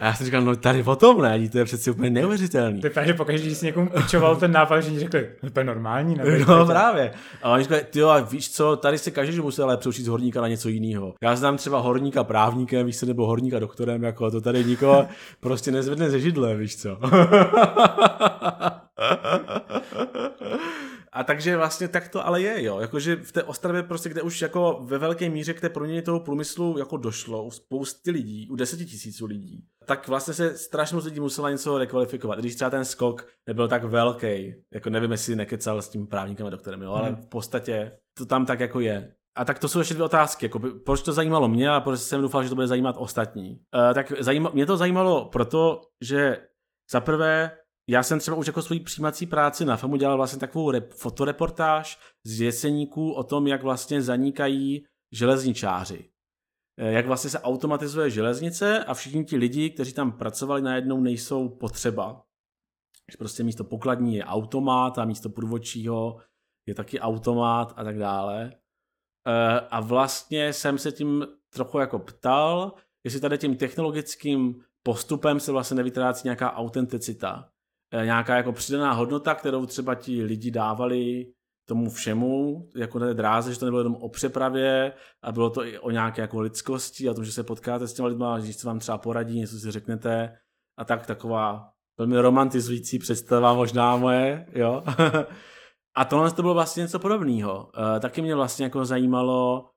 A 0.00 0.06
já 0.06 0.14
jsem 0.14 0.24
říkal, 0.24 0.42
no 0.42 0.56
tady 0.56 0.82
o 0.82 0.96
tom 0.96 1.22
ne, 1.22 1.48
to 1.48 1.58
je 1.58 1.64
přeci 1.64 1.90
úplně 1.90 2.10
neuvěřitelný. 2.10 2.80
To 2.80 2.86
je 2.86 2.90
právě, 2.90 3.12
že 3.12 3.14
pokaždé, 3.14 3.46
když 3.46 3.58
jsi 3.58 3.66
někomu 3.66 3.90
pičoval 3.90 4.36
ten 4.36 4.52
nápad, 4.52 4.80
že 4.80 5.00
řekli, 5.00 5.28
to 5.52 5.60
je 5.60 5.64
normální. 5.64 6.16
No 6.48 6.66
právě. 6.66 7.12
A 7.42 7.50
oni 7.50 7.62
říkali, 7.62 7.84
ty 7.90 8.02
a 8.02 8.18
víš 8.18 8.50
co, 8.50 8.76
tady 8.76 8.98
se 8.98 9.10
každý 9.10 9.40
musí 9.40 9.62
ale 9.62 9.76
přeučit 9.76 10.04
z 10.04 10.08
horníka 10.08 10.40
na 10.40 10.48
něco 10.48 10.68
jiného. 10.68 11.14
Já 11.22 11.36
znám 11.36 11.56
třeba 11.56 11.78
horníka 11.78 12.24
právníkem, 12.24 12.86
víš 12.86 12.98
co, 12.98 13.06
nebo 13.06 13.26
horníka 13.26 13.58
doktorem, 13.58 14.02
jako 14.02 14.30
to 14.30 14.40
tady 14.40 14.64
nikoho 14.64 15.06
prostě 15.40 15.70
nezvedne 15.70 16.10
ze 16.10 16.20
židle, 16.20 16.56
víš 16.56 16.76
co. 16.76 16.98
Takže 21.34 21.56
vlastně 21.56 21.88
tak 21.88 22.08
to 22.08 22.26
ale 22.26 22.42
je, 22.42 22.64
jo. 22.64 22.80
Jakože 22.80 23.16
v 23.16 23.32
té 23.32 23.42
Ostravě 23.42 23.82
prostě, 23.82 24.08
kde 24.08 24.22
už 24.22 24.42
jako 24.42 24.80
ve 24.82 24.98
velké 24.98 25.30
míře 25.30 25.54
k 25.54 25.60
té 25.60 25.68
proměně 25.68 26.02
toho 26.02 26.20
průmyslu 26.20 26.78
jako 26.78 26.96
došlo 26.96 27.44
u 27.44 27.50
spousty 27.50 28.10
lidí, 28.10 28.48
u 28.50 28.56
deseti 28.56 28.84
tisíců 28.84 29.26
lidí, 29.26 29.64
tak 29.84 30.08
vlastně 30.08 30.34
se 30.34 30.58
strašně 30.58 30.94
moc 30.94 31.04
lidí 31.04 31.20
musela 31.20 31.50
něco 31.50 31.78
rekvalifikovat. 31.78 32.38
Když 32.38 32.54
třeba 32.54 32.70
ten 32.70 32.84
skok 32.84 33.26
nebyl 33.46 33.68
tak 33.68 33.84
velký, 33.84 34.54
jako 34.74 34.90
nevím, 34.90 35.12
jestli 35.12 35.36
nekecal 35.36 35.82
s 35.82 35.88
tím 35.88 36.06
právníkem 36.06 36.46
a 36.46 36.50
doktorem, 36.50 36.82
jo, 36.82 36.92
ale 36.92 37.08
hmm. 37.08 37.16
v 37.16 37.26
podstatě 37.26 37.92
to 38.18 38.26
tam 38.26 38.46
tak 38.46 38.60
jako 38.60 38.80
je. 38.80 39.14
A 39.36 39.44
tak 39.44 39.58
to 39.58 39.68
jsou 39.68 39.78
ještě 39.78 39.94
dvě 39.94 40.04
otázky. 40.04 40.46
Jako, 40.46 40.60
proč 40.84 41.02
to 41.02 41.12
zajímalo 41.12 41.48
mě 41.48 41.70
a 41.70 41.80
proč 41.80 42.00
jsem 42.00 42.20
doufal, 42.20 42.42
že 42.42 42.48
to 42.48 42.54
bude 42.54 42.66
zajímat 42.66 42.96
ostatní. 42.98 43.50
Uh, 43.50 43.94
tak 43.94 44.12
zajíma, 44.20 44.50
mě 44.54 44.66
to 44.66 44.76
zajímalo 44.76 45.24
proto, 45.24 45.80
že 46.00 46.36
za 46.90 47.00
prvé 47.00 47.50
já 47.88 48.02
jsem 48.02 48.18
třeba 48.18 48.36
už 48.36 48.46
jako 48.46 48.62
svoji 48.62 48.80
přijímací 48.80 49.26
práci 49.26 49.64
na 49.64 49.76
FAMu 49.76 49.96
dělal 49.96 50.16
vlastně 50.16 50.40
takovou 50.40 50.70
rep, 50.70 50.92
fotoreportáž 50.92 51.98
z 52.24 52.40
Jeseníků 52.40 53.12
o 53.12 53.24
tom, 53.24 53.46
jak 53.46 53.62
vlastně 53.62 54.02
zanikají 54.02 54.84
železničáři. 55.12 56.10
Eh, 56.78 56.92
jak 56.92 57.06
vlastně 57.06 57.30
se 57.30 57.40
automatizuje 57.40 58.10
železnice 58.10 58.84
a 58.84 58.94
všichni 58.94 59.24
ti 59.24 59.36
lidi, 59.36 59.70
kteří 59.70 59.92
tam 59.92 60.12
pracovali, 60.12 60.62
najednou 60.62 61.00
nejsou 61.00 61.48
potřeba. 61.48 62.24
Prostě 63.18 63.42
místo 63.42 63.64
pokladní 63.64 64.14
je 64.14 64.24
automat 64.24 64.98
a 64.98 65.04
místo 65.04 65.28
průvodčího 65.28 66.20
je 66.66 66.74
taky 66.74 67.00
automat 67.00 67.72
a 67.76 67.84
tak 67.84 67.98
dále. 67.98 68.52
Eh, 69.26 69.60
a 69.70 69.80
vlastně 69.80 70.52
jsem 70.52 70.78
se 70.78 70.92
tím 70.92 71.26
trochu 71.54 71.78
jako 71.78 71.98
ptal, 71.98 72.72
jestli 73.04 73.20
tady 73.20 73.38
tím 73.38 73.56
technologickým 73.56 74.64
postupem 74.82 75.40
se 75.40 75.52
vlastně 75.52 75.74
nevytrácí 75.74 76.20
nějaká 76.24 76.52
autenticita. 76.52 77.53
Eh, 77.94 78.04
nějaká 78.04 78.36
jako 78.36 78.52
přidaná 78.52 78.92
hodnota, 78.92 79.34
kterou 79.34 79.66
třeba 79.66 79.94
ti 79.94 80.24
lidi 80.24 80.50
dávali 80.50 81.26
tomu 81.68 81.90
všemu, 81.90 82.62
jako 82.76 83.00
té 83.00 83.14
dráze, 83.14 83.52
že 83.52 83.58
to 83.58 83.64
nebylo 83.64 83.80
jenom 83.80 83.94
o 83.94 84.08
přepravě 84.08 84.92
a 85.22 85.32
bylo 85.32 85.50
to 85.50 85.64
i 85.64 85.78
o 85.78 85.90
nějaké 85.90 86.22
jako 86.22 86.40
lidskosti 86.40 87.08
a 87.08 87.14
to, 87.14 87.24
že 87.24 87.32
se 87.32 87.42
potkáte 87.42 87.88
s 87.88 87.94
těma 87.94 88.08
lidma, 88.08 88.38
že 88.38 88.52
se 88.52 88.66
vám 88.66 88.78
třeba 88.78 88.98
poradí, 88.98 89.40
něco 89.40 89.58
si 89.58 89.70
řeknete 89.70 90.36
a 90.78 90.84
tak 90.84 91.06
taková 91.06 91.68
velmi 91.98 92.20
romantizující 92.20 92.98
představa 92.98 93.54
možná 93.54 93.96
moje, 93.96 94.46
jo. 94.52 94.82
a 95.96 96.04
tohle 96.04 96.30
to 96.30 96.42
bylo 96.42 96.54
vlastně 96.54 96.80
něco 96.80 96.98
podobného. 96.98 97.70
E, 97.96 98.00
taky 98.00 98.22
mě 98.22 98.34
vlastně 98.34 98.64
jako 98.64 98.84
zajímalo, 98.84 99.70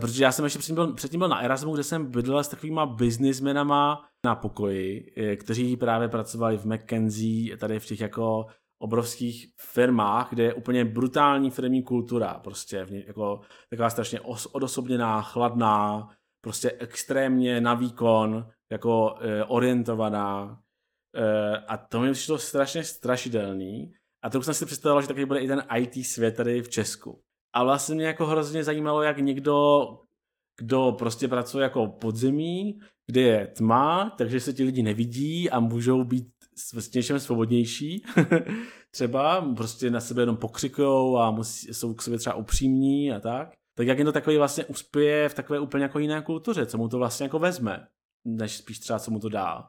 protože 0.00 0.24
já 0.24 0.32
jsem 0.32 0.44
ještě 0.44 0.58
předtím 0.58 0.74
byl, 0.74 0.92
předtím 0.94 1.18
byl 1.18 1.28
na 1.28 1.40
Erasmu, 1.40 1.74
kde 1.74 1.84
jsem 1.84 2.10
bydlel 2.10 2.44
s 2.44 2.48
takovýma 2.48 2.86
businessmenama 2.86 4.04
na 4.24 4.34
pokoji, 4.34 5.12
e, 5.16 5.36
kteří 5.36 5.76
právě 5.76 6.08
pracovali 6.08 6.56
v 6.56 6.64
McKenzie, 6.64 7.56
tady 7.56 7.80
v 7.80 7.86
těch 7.86 8.00
jako 8.00 8.46
obrovských 8.78 9.46
firmách, 9.60 10.30
kde 10.30 10.42
je 10.42 10.54
úplně 10.54 10.84
brutální 10.84 11.50
firmní 11.50 11.82
kultura, 11.82 12.34
prostě 12.34 12.86
jako 12.90 13.40
taková 13.70 13.90
strašně 13.90 14.20
odosobněná, 14.52 15.22
chladná, 15.22 16.08
prostě 16.44 16.72
extrémně 16.78 17.60
na 17.60 17.74
výkon, 17.74 18.46
jako 18.72 19.14
e, 19.20 19.44
orientovaná. 19.44 20.60
E, 21.16 21.56
a 21.56 21.76
to 21.76 22.00
mi 22.00 22.12
přišlo 22.12 22.38
strašně 22.38 22.84
strašidelný. 22.84 23.92
A 24.22 24.30
to 24.30 24.42
jsem 24.42 24.54
si 24.54 24.66
představoval, 24.66 25.02
že 25.02 25.08
taky 25.08 25.26
bude 25.26 25.40
i 25.40 25.48
ten 25.48 25.62
IT 25.76 26.06
svět 26.06 26.36
tady 26.36 26.62
v 26.62 26.68
Česku. 26.68 27.22
A 27.54 27.64
vlastně 27.64 27.94
mě 27.94 28.06
jako 28.06 28.26
hrozně 28.26 28.64
zajímalo, 28.64 29.02
jak 29.02 29.18
někdo, 29.18 29.88
kdo 30.60 30.92
prostě 30.98 31.28
pracuje 31.28 31.62
jako 31.62 31.86
podzemí, 31.86 32.80
kde 33.06 33.20
je 33.20 33.46
tma, 33.46 34.14
takže 34.18 34.40
se 34.40 34.52
ti 34.52 34.64
lidi 34.64 34.82
nevidí 34.82 35.50
a 35.50 35.60
můžou 35.60 36.04
být 36.04 36.28
s 36.56 36.92
něčem 36.92 37.20
svobodnější, 37.20 38.04
třeba 38.90 39.54
prostě 39.54 39.90
na 39.90 40.00
sebe 40.00 40.22
jenom 40.22 40.36
pokřikujou 40.36 41.18
a 41.18 41.30
musí, 41.30 41.74
jsou 41.74 41.94
k 41.94 42.02
sobě 42.02 42.18
třeba 42.18 42.36
upřímní 42.36 43.12
a 43.12 43.20
tak, 43.20 43.54
tak 43.78 43.86
jak 43.86 43.98
to 44.04 44.12
takový 44.12 44.36
vlastně 44.36 44.64
uspěje 44.64 45.28
v 45.28 45.34
takové 45.34 45.60
úplně 45.60 45.82
jako 45.82 45.98
jiné 45.98 46.22
kultuře, 46.22 46.66
co 46.66 46.78
mu 46.78 46.88
to 46.88 46.98
vlastně 46.98 47.24
jako 47.24 47.38
vezme, 47.38 47.88
než 48.26 48.56
spíš 48.56 48.78
třeba 48.78 48.98
co 48.98 49.10
mu 49.10 49.20
to 49.20 49.28
dá. 49.28 49.68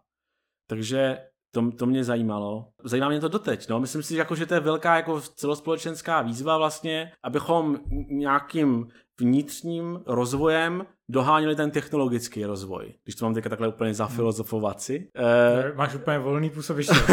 Takže 0.69 1.28
to, 1.51 1.71
to 1.71 1.85
mě 1.85 2.03
zajímalo. 2.03 2.67
Zajímá 2.83 3.09
mě 3.09 3.19
to 3.19 3.27
doteď. 3.27 3.69
No. 3.69 3.79
Myslím 3.79 4.03
si, 4.03 4.13
že, 4.13 4.19
jako, 4.19 4.35
že 4.35 4.45
to 4.45 4.53
je 4.53 4.59
velká 4.59 4.95
jako 4.95 5.21
celospolečenská 5.21 6.21
výzva 6.21 6.57
vlastně, 6.57 7.11
abychom 7.23 7.79
nějakým 8.09 8.87
vnitřním 9.19 9.99
rozvojem 10.05 10.85
doháněli 11.09 11.55
ten 11.55 11.71
technologický 11.71 12.45
rozvoj. 12.45 12.93
Když 13.03 13.15
to 13.15 13.25
mám 13.25 13.33
teďka 13.33 13.49
takhle 13.49 13.67
úplně 13.67 13.93
zafilozofovat 13.93 14.81
si. 14.81 15.09
E... 15.15 15.73
Máš 15.75 15.95
úplně 15.95 16.19
volný 16.19 16.49
působiště. 16.49 16.95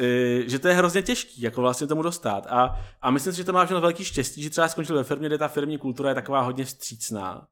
Eh, 0.00 0.48
že 0.48 0.58
to 0.58 0.68
je 0.68 0.74
hrozně 0.74 1.02
těžký, 1.02 1.42
jako 1.42 1.60
vlastně 1.60 1.86
tomu 1.86 2.02
dostat. 2.02 2.46
A, 2.46 2.76
a 3.02 3.10
myslím 3.10 3.32
si, 3.32 3.36
že 3.36 3.44
to 3.44 3.52
máš 3.52 3.70
velký 3.70 4.04
štěstí, 4.04 4.42
že 4.42 4.50
třeba 4.50 4.68
skončil 4.68 4.96
ve 4.96 5.04
firmě, 5.04 5.28
kde 5.28 5.38
ta 5.38 5.48
firmní 5.48 5.78
kultura 5.78 6.08
je 6.08 6.14
taková 6.14 6.40
hodně 6.40 6.64
vstřícná. 6.64 7.46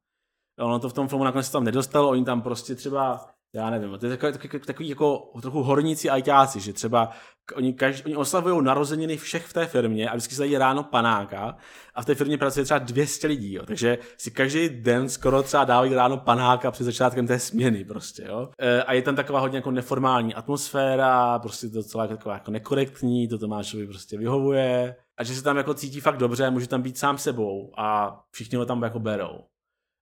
Ono 0.59 0.79
to 0.79 0.89
v 0.89 0.93
tom 0.93 1.07
filmu 1.07 1.23
nakonec 1.23 1.49
tam 1.49 1.63
nedostalo, 1.63 2.09
oni 2.09 2.25
tam 2.25 2.41
prostě 2.41 2.75
třeba 2.75 3.25
já 3.53 3.69
nevím, 3.69 3.97
to 3.99 4.05
je 4.05 4.17
takový, 4.17 4.33
takový, 4.33 4.59
takový 4.59 4.89
jako 4.89 5.31
trochu 5.41 5.63
horníci 5.63 6.09
ajťáci, 6.09 6.59
že 6.59 6.73
třeba 6.73 7.11
oni, 7.55 7.73
každý, 7.73 8.03
oni 8.03 8.15
oslavují 8.15 8.63
narozeniny 8.63 9.17
všech 9.17 9.45
v 9.45 9.53
té 9.53 9.65
firmě 9.65 10.09
a 10.09 10.15
vždycky 10.15 10.35
se 10.35 10.41
dají 10.41 10.57
ráno 10.57 10.83
panáka 10.83 11.57
a 11.95 12.01
v 12.01 12.05
té 12.05 12.15
firmě 12.15 12.37
pracuje 12.37 12.63
třeba 12.63 12.79
200 12.79 13.27
lidí, 13.27 13.53
jo. 13.53 13.65
takže 13.65 13.97
si 14.17 14.31
každý 14.31 14.69
den 14.69 15.09
skoro 15.09 15.43
třeba 15.43 15.63
dávají 15.63 15.93
ráno 15.93 16.17
panáka 16.17 16.71
před 16.71 16.83
začátkem 16.83 17.27
té 17.27 17.39
směny 17.39 17.85
prostě, 17.85 18.23
jo. 18.27 18.49
E, 18.59 18.83
a 18.83 18.93
je 18.93 19.01
tam 19.01 19.15
taková 19.15 19.39
hodně 19.39 19.57
jako 19.57 19.71
neformální 19.71 20.35
atmosféra, 20.35 21.39
prostě 21.39 21.69
to 21.69 21.83
celá 21.83 22.07
taková 22.07 22.33
jako 22.33 22.51
nekorektní, 22.51 23.27
to 23.27 23.37
Tomášovi 23.37 23.87
prostě 23.87 24.17
vyhovuje 24.17 24.95
a 25.17 25.23
že 25.23 25.35
se 25.35 25.43
tam 25.43 25.57
jako 25.57 25.73
cítí 25.73 25.99
fakt 25.99 26.17
dobře, 26.17 26.49
může 26.49 26.67
tam 26.67 26.81
být 26.81 26.97
sám 26.97 27.17
sebou 27.17 27.71
a 27.77 28.19
všichni 28.31 28.57
ho 28.57 28.65
tam 28.65 28.83
jako 28.83 28.99
berou. 28.99 29.43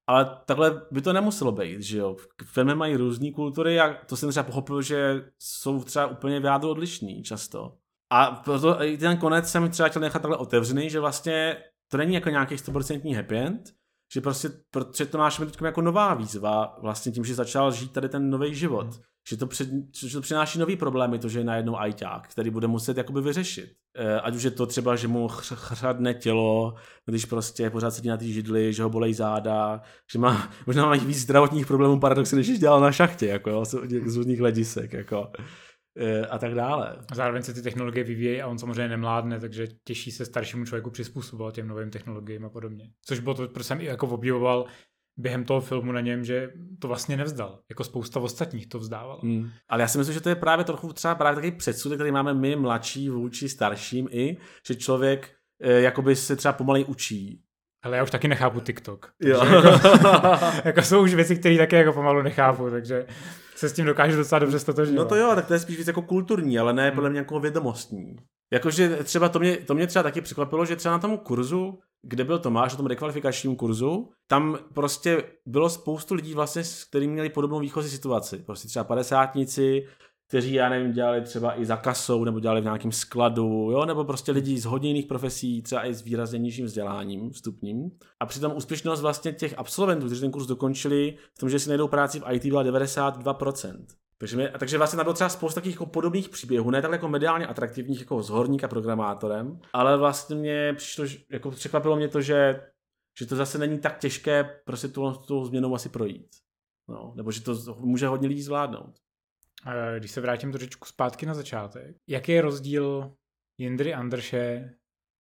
Ale 0.08 0.38
takhle 0.46 0.82
by 0.92 1.02
to 1.02 1.14
nemuselo 1.14 1.52
být, 1.52 1.82
že 1.82 1.98
jo. 1.98 2.16
Firmy 2.46 2.76
mají 2.76 2.96
různé 2.96 3.32
kultury 3.32 3.80
a 3.80 3.94
to 4.06 4.18
jsem 4.18 4.30
třeba 4.30 4.44
pochopil, 4.44 4.82
že 4.82 5.26
jsou 5.40 5.84
třeba 5.84 6.08
úplně 6.08 6.40
v 6.40 6.46
jádru 6.46 6.70
odlišný 6.70 7.24
často. 7.24 7.78
A 8.10 8.26
proto 8.32 8.84
i 8.84 8.98
ten 8.98 9.18
konec 9.18 9.50
jsem 9.50 9.70
třeba 9.70 9.90
chtěl 9.90 10.02
nechat 10.02 10.22
takhle 10.22 10.38
otevřený, 10.38 10.90
že 10.90 11.00
vlastně 11.00 11.58
to 11.92 11.98
není 11.98 12.14
jako 12.14 12.30
nějaký 12.30 12.56
100% 12.56 13.16
happy 13.16 13.38
end, 13.38 13.62
že 14.16 14.22
prostě, 14.22 14.50
protože 14.72 15.06
to 15.06 15.18
máš 15.18 15.38
teď 15.38 15.62
jako 15.62 15.82
nová 15.82 16.14
výzva, 16.14 16.78
vlastně 16.82 17.12
tím, 17.12 17.26
že 17.26 17.36
začal 17.36 17.72
žít 17.72 17.92
tady 17.92 18.10
ten 18.10 18.30
nový 18.30 18.56
život. 18.56 18.86
Hmm 18.86 19.04
že 19.30 19.38
to, 19.38 19.48
před, 19.48 19.70
že 20.06 20.18
to 20.18 20.22
přináší 20.22 20.60
nový 20.60 20.76
problémy, 20.76 21.20
to, 21.20 21.30
že 21.30 21.40
je 21.40 21.44
najednou 21.44 21.80
ajťák, 21.80 22.28
který 22.28 22.50
bude 22.50 22.68
muset 22.68 22.98
jakoby 22.98 23.22
vyřešit. 23.22 23.74
E, 23.96 24.20
ať 24.20 24.36
už 24.36 24.44
je 24.44 24.52
to 24.52 24.66
třeba, 24.66 24.96
že 24.96 25.08
mu 25.08 25.28
chřadne 25.28 26.14
tělo, 26.14 26.74
když 27.06 27.26
prostě 27.26 27.70
pořád 27.70 27.92
sedí 27.92 28.10
na 28.10 28.18
té 28.18 28.26
židli, 28.26 28.74
že 28.74 28.84
ho 28.84 28.90
bolej 28.90 29.14
záda, 29.14 29.82
že 30.12 30.20
má, 30.20 30.50
možná 30.66 30.86
má 30.86 30.92
víc 30.96 31.18
zdravotních 31.18 31.68
problémů 31.68 32.00
paradoxně, 32.00 32.36
než 32.36 32.60
dělal 32.60 32.82
na 32.82 32.92
šachtě, 32.92 33.28
jako 33.28 33.50
jo, 33.50 33.66
z 34.06 34.16
různých 34.16 34.40
hledisek, 34.40 34.94
jako 34.94 35.32
a 36.30 36.38
tak 36.38 36.54
dále. 36.54 36.98
Zároveň 37.14 37.44
se 37.44 37.54
ty 37.54 37.62
technologie 37.62 38.04
vyvíjejí 38.04 38.42
a 38.42 38.48
on 38.48 38.58
samozřejmě 38.58 38.88
nemládne, 38.88 39.40
takže 39.40 39.68
těší 39.84 40.12
se 40.12 40.26
staršímu 40.26 40.66
člověku 40.66 40.90
přizpůsobovat 40.90 41.54
těm 41.54 41.68
novým 41.68 41.90
technologiím 41.90 42.46
a 42.46 42.50
podobně. 42.50 42.90
Což 43.06 43.20
bylo 43.20 43.36
to, 43.36 43.48
proč 43.48 43.66
jsem 43.66 43.82
i 43.82 43.86
jako 43.86 44.08
obdivoval 44.08 44.66
během 45.18 45.44
toho 45.44 45.62
filmu 45.62 45.92
na 45.92 46.02
něm, 46.02 46.26
že 46.26 46.52
to 46.80 46.88
vlastně 46.88 47.18
nevzdal. 47.18 47.60
Jako 47.70 47.84
spousta 47.84 48.20
ostatních 48.20 48.68
to 48.68 48.80
vzdávalo. 48.80 49.20
Hmm. 49.24 49.50
Ale 49.70 49.82
já 49.82 49.88
si 49.88 49.98
myslím, 49.98 50.14
že 50.14 50.22
to 50.22 50.30
je 50.30 50.36
právě 50.36 50.66
trochu 50.66 50.94
třeba 50.94 51.16
právě 51.16 51.36
takový 51.36 51.52
předsudek, 51.52 51.98
který 51.98 52.12
máme 52.12 52.34
my 52.34 52.56
mladší 52.56 53.10
vůči 53.10 53.50
starším 53.50 54.08
i, 54.12 54.38
že 54.68 54.76
člověk 54.76 55.32
e, 55.62 55.82
jakoby 55.82 56.16
se 56.16 56.36
třeba 56.36 56.54
pomalej 56.54 56.86
učí. 56.88 57.42
Ale 57.84 57.98
já 57.98 58.04
už 58.04 58.12
taky 58.12 58.28
nechápu 58.28 58.60
TikTok. 58.60 59.12
Jo. 59.22 59.44
Jako, 59.44 59.68
jako, 60.66 60.82
jsou 60.82 61.04
už 61.04 61.14
věci, 61.14 61.36
které 61.36 61.58
taky 61.58 61.76
jako 61.76 61.94
pomalu 61.94 62.22
nechápu, 62.22 62.70
takže 62.70 63.06
se 63.56 63.70
s 63.70 63.74
tím 63.74 63.86
dokážu 63.86 64.18
docela 64.18 64.40
dobře 64.40 64.60
stotožnit. 64.60 64.98
No 64.98 65.06
to 65.06 65.16
jo, 65.16 65.32
tak 65.36 65.48
to 65.48 65.54
je 65.54 65.60
spíš 65.60 65.78
víc 65.78 65.88
jako 65.88 66.02
kulturní, 66.02 66.60
ale 66.60 66.74
ne 66.74 66.92
podle 66.92 67.10
mě 67.10 67.20
jako 67.20 67.40
vědomostní. 67.40 68.16
Jakože 68.54 68.98
třeba 69.04 69.30
to 69.30 69.40
mě, 69.40 69.58
to 69.58 69.76
mě 69.76 69.88
třeba 69.88 70.04
taky 70.04 70.22
překvapilo, 70.22 70.66
že 70.66 70.76
třeba 70.76 70.96
na 70.96 71.00
tom 71.00 71.18
kurzu 71.18 71.80
kde 72.08 72.24
byl 72.24 72.40
Tomáš 72.40 72.72
na 72.72 72.78
tom 72.78 72.86
rekvalifikačním 72.86 73.56
kurzu, 73.56 74.10
tam 74.28 74.58
prostě 74.74 75.24
bylo 75.46 75.70
spoustu 75.70 76.14
lidí 76.14 76.34
vlastně, 76.34 76.64
s 76.64 76.84
kterými 76.84 77.14
měli 77.14 77.30
podobnou 77.30 77.60
výchozí 77.60 77.90
situaci. 77.90 78.38
Prostě 78.38 78.68
třeba 78.68 78.84
padesátníci, 78.84 79.88
kteří, 80.28 80.54
já 80.54 80.70
nevím, 80.70 80.92
dělali 80.92 81.22
třeba 81.22 81.60
i 81.60 81.66
za 81.66 81.78
kasou, 81.78 82.24
nebo 82.24 82.40
dělali 82.40 82.62
v 82.62 82.64
nějakém 82.64 82.92
skladu, 82.92 83.70
jo, 83.72 83.86
nebo 83.86 84.04
prostě 84.04 84.32
lidi 84.32 84.60
z 84.60 84.66
hodně 84.66 84.90
jiných 84.90 85.06
profesí, 85.06 85.62
třeba 85.62 85.86
i 85.86 85.94
s 85.94 86.02
výrazně 86.02 86.40
nižším 86.40 86.66
vzděláním 86.66 87.32
vstupním. 87.32 87.92
A 88.20 88.26
přitom 88.26 88.56
úspěšnost 88.56 89.02
vlastně 89.02 89.34
těch 89.34 89.54
absolventů, 89.58 90.06
kteří 90.06 90.22
ten 90.22 90.32
kurz 90.32 90.48
dokončili, 90.48 91.18
v 91.36 91.40
tom, 91.40 91.50
že 91.50 91.60
si 91.60 91.70
najdou 91.70 91.88
práci 91.88 92.20
v 92.20 92.24
IT, 92.32 92.46
byla 92.46 92.64
92%. 92.64 93.86
Takže, 94.18 94.36
mě, 94.36 94.52
takže 94.60 94.78
vlastně 94.78 94.98
tam 94.98 95.06
bylo 95.06 95.14
třeba 95.14 95.30
spousta 95.30 95.56
takových 95.56 95.76
jako 95.76 95.86
podobných 95.86 96.30
příběhů, 96.30 96.72
ne 96.72 96.82
tak 96.82 96.92
jako 96.92 97.08
mediálně 97.08 97.48
atraktivních 97.48 98.00
jako 98.00 98.24
s 98.24 98.30
horník 98.30 98.64
a 98.64 98.68
programátorem, 98.68 99.60
ale 99.74 99.98
vlastně 99.98 100.36
mě 100.36 100.74
přišlo, 100.74 101.06
jako 101.32 101.52
překvapilo 101.52 101.96
mě 101.96 102.08
to, 102.08 102.22
že, 102.22 102.62
že 103.20 103.26
to 103.26 103.36
zase 103.36 103.58
není 103.58 103.80
tak 103.80 104.00
těžké 104.00 104.60
prostě 104.66 104.88
tu, 104.88 105.14
tu 105.14 105.46
změnou 105.46 105.76
asi 105.76 105.90
projít. 105.90 106.28
No, 106.88 107.14
nebo 107.16 107.32
že 107.32 107.42
to 107.42 107.56
může 107.80 108.08
hodně 108.08 108.28
lidí 108.28 108.42
zvládnout. 108.42 109.05
Když 110.00 110.12
se 110.12 110.22
vrátím 110.22 110.52
trošičku 110.52 110.86
zpátky 110.86 111.26
na 111.26 111.34
začátek, 111.34 111.96
jaký 112.10 112.32
je 112.32 112.42
rozdíl 112.42 113.12
Jindry 113.58 113.94
Andrše 113.94 114.74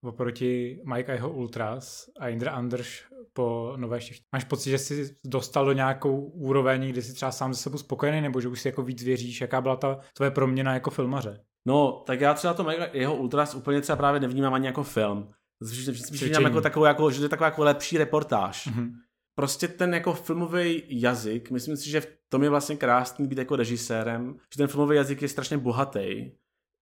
oproti 0.03 0.81
Mike 0.93 1.11
a 1.11 1.15
jeho 1.15 1.31
Ultras 1.31 2.09
a 2.19 2.27
Jindra 2.27 2.51
Andrš 2.51 3.05
po 3.33 3.73
nové 3.75 4.01
šichtě. 4.01 4.23
Máš 4.35 4.43
pocit, 4.43 4.69
že 4.69 4.77
jsi 4.77 5.15
dostal 5.25 5.65
do 5.65 5.71
nějakou 5.71 6.21
úroveň, 6.21 6.89
kdy 6.89 7.01
jsi 7.01 7.13
třeba 7.13 7.31
sám 7.31 7.53
ze 7.53 7.59
sebou 7.59 7.77
spokojený, 7.77 8.21
nebo 8.21 8.41
že 8.41 8.47
už 8.47 8.61
si 8.61 8.67
jako 8.67 8.81
víc 8.81 9.03
věříš, 9.03 9.41
jaká 9.41 9.61
byla 9.61 9.75
ta 9.75 9.99
tvoje 10.13 10.31
proměna 10.31 10.73
jako 10.73 10.89
filmaře? 10.89 11.43
No, 11.67 12.03
tak 12.07 12.21
já 12.21 12.33
třeba 12.33 12.53
to 12.53 12.67
jeho 12.93 13.15
Ultras 13.15 13.55
úplně 13.55 13.81
třeba 13.81 13.95
právě 13.95 14.19
nevnímám 14.19 14.53
ani 14.53 14.67
jako 14.67 14.83
film. 14.83 15.31
Spíš 15.63 16.21
jako 16.21 16.61
takovou, 16.61 16.85
jako, 16.85 17.11
že 17.11 17.17
to 17.17 17.25
je 17.25 17.29
taková 17.29 17.47
jako 17.47 17.63
lepší 17.63 17.97
reportáž. 17.97 18.67
Mm-hmm. 18.67 18.91
Prostě 19.36 19.67
ten 19.67 19.93
jako 19.93 20.13
filmový 20.13 20.83
jazyk, 21.01 21.51
myslím 21.51 21.77
si, 21.77 21.89
že 21.89 22.01
v 22.01 22.07
tom 22.29 22.43
je 22.43 22.49
vlastně 22.49 22.75
krásný 22.75 23.27
být 23.27 23.38
jako 23.38 23.55
režisérem, 23.55 24.36
že 24.53 24.57
ten 24.57 24.67
filmový 24.67 24.95
jazyk 24.95 25.21
je 25.21 25.27
strašně 25.27 25.57
bohatý 25.57 26.31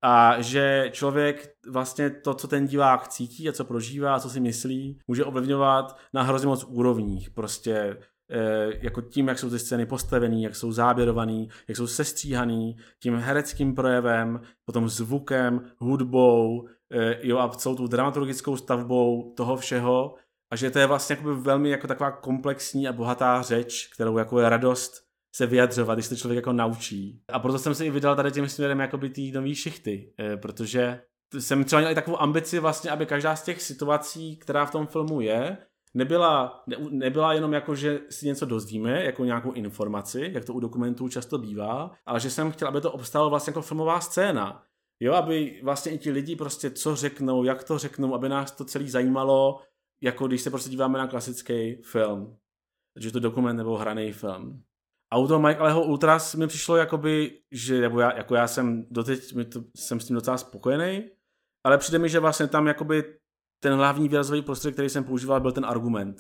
a 0.04 0.42
že 0.42 0.90
člověk 0.92 1.56
vlastně 1.70 2.10
to, 2.10 2.34
co 2.34 2.48
ten 2.48 2.68
divák 2.68 3.08
cítí 3.08 3.50
a 3.50 3.52
co 3.52 3.66
prožívá 3.66 4.16
a 4.16 4.20
co 4.20 4.30
si 4.30 4.40
myslí, 4.40 5.00
může 5.08 5.26
ovlivňovat 5.26 5.98
na 6.14 6.24
hrozně 6.24 6.48
moc 6.48 6.64
úrovních. 6.64 7.30
Prostě 7.30 7.98
eh, 8.32 8.72
jako 8.82 9.02
tím, 9.02 9.28
jak 9.28 9.40
jsou 9.40 9.50
ty 9.50 9.60
scény 9.60 9.86
postavený, 9.86 10.44
jak 10.44 10.56
jsou 10.56 10.72
záběrovaný, 10.72 11.50
jak 11.68 11.78
jsou 11.78 11.88
sestříhaný, 11.88 12.76
tím 13.00 13.16
hereckým 13.16 13.76
projevem, 13.76 14.42
potom 14.66 14.90
zvukem, 14.90 15.62
hudbou, 15.78 16.68
eh, 16.92 17.20
jo 17.28 17.38
a 17.38 17.50
celou 17.50 17.76
tou 17.76 17.88
dramaturgickou 17.88 18.58
stavbou 18.58 19.34
toho 19.38 19.58
všeho 19.58 20.16
a 20.54 20.56
že 20.56 20.72
to 20.72 20.80
je 20.80 20.88
vlastně 20.88 21.18
velmi 21.22 21.70
jako 21.70 21.88
taková 21.88 22.12
komplexní 22.12 22.88
a 22.88 22.94
bohatá 22.94 23.42
řeč, 23.42 23.90
kterou 23.94 24.18
jako 24.18 24.40
je 24.40 24.50
radost 24.50 25.04
se 25.36 25.46
vyjadřovat, 25.46 25.96
když 25.96 26.06
se 26.06 26.18
člověk 26.18 26.36
jako 26.36 26.54
naučí. 26.54 27.22
A 27.28 27.40
proto 27.40 27.60
jsem 27.60 27.76
se 27.76 27.86
i 27.86 27.90
vydal 27.90 28.16
tady 28.16 28.32
tím 28.32 28.50
směrem 28.50 28.80
jako 28.80 28.98
by 28.98 29.10
tý 29.10 29.32
nový 29.32 29.56
šichty, 29.56 30.14
eh, 30.20 30.38
protože 30.38 31.02
jsem 31.40 31.64
třeba 31.64 31.80
měl 31.80 31.92
i 31.92 31.96
takovou 31.96 32.22
ambici 32.22 32.60
vlastně, 32.60 32.92
aby 32.92 33.06
každá 33.06 33.36
z 33.36 33.44
těch 33.44 33.62
situací, 33.62 34.38
která 34.38 34.66
v 34.66 34.72
tom 34.72 34.88
filmu 34.88 35.22
je, 35.22 35.58
nebyla, 35.94 36.64
ne, 36.68 36.78
nebyla 36.90 37.34
jenom 37.34 37.54
jako, 37.54 37.76
že 37.76 38.00
si 38.10 38.26
něco 38.26 38.46
dozvíme, 38.46 39.04
jako 39.04 39.26
nějakou 39.26 39.52
informaci, 39.52 40.30
jak 40.34 40.46
to 40.46 40.54
u 40.54 40.60
dokumentů 40.60 41.10
často 41.10 41.38
bývá, 41.38 41.92
ale 42.06 42.20
že 42.20 42.30
jsem 42.30 42.52
chtěl, 42.52 42.68
aby 42.68 42.82
to 42.82 42.92
obstálo 42.92 43.30
vlastně 43.30 43.52
jako 43.52 43.62
filmová 43.62 44.00
scéna. 44.00 44.64
Jo, 45.00 45.14
aby 45.14 45.60
vlastně 45.64 45.92
i 45.92 45.98
ti 45.98 46.12
lidi 46.12 46.36
prostě 46.36 46.72
co 46.72 46.96
řeknou, 46.96 47.44
jak 47.44 47.64
to 47.64 47.78
řeknou, 47.78 48.16
aby 48.16 48.30
nás 48.30 48.52
to 48.52 48.66
celý 48.66 48.90
zajímalo, 48.90 49.60
jako 50.04 50.28
když 50.28 50.42
se 50.42 50.50
prostě 50.50 50.70
díváme 50.70 51.00
na 51.00 51.08
klasický 51.08 51.76
film. 51.76 52.38
Takže 52.94 53.12
to 53.12 53.20
dokument 53.20 53.58
nebo 53.58 53.78
hraný 53.78 54.12
film. 54.12 54.64
Auto 55.14 55.40
Mike 55.40 55.60
Aleho 55.60 55.84
Ultras 55.84 56.36
mi 56.36 56.48
přišlo 56.48 56.76
jakoby, 56.76 57.40
že 57.52 57.82
nebo 57.82 58.00
já, 58.00 58.18
jako 58.18 58.36
já 58.36 58.48
jsem 58.48 58.86
doteď 58.90 59.34
mi 59.34 59.46
to, 59.46 59.64
jsem 59.76 60.00
s 60.00 60.06
tím 60.06 60.16
docela 60.16 60.38
spokojený, 60.38 61.10
ale 61.66 61.78
přijde 61.78 62.00
mi, 62.00 62.10
že 62.10 62.20
vlastně 62.20 62.48
tam 62.48 62.68
jakoby 62.68 63.18
ten 63.64 63.74
hlavní 63.74 64.10
výrazový 64.10 64.42
prostředek, 64.42 64.76
který 64.76 64.90
jsem 64.90 65.04
používal, 65.04 65.42
byl 65.42 65.52
ten 65.52 65.66
argument. 65.66 66.18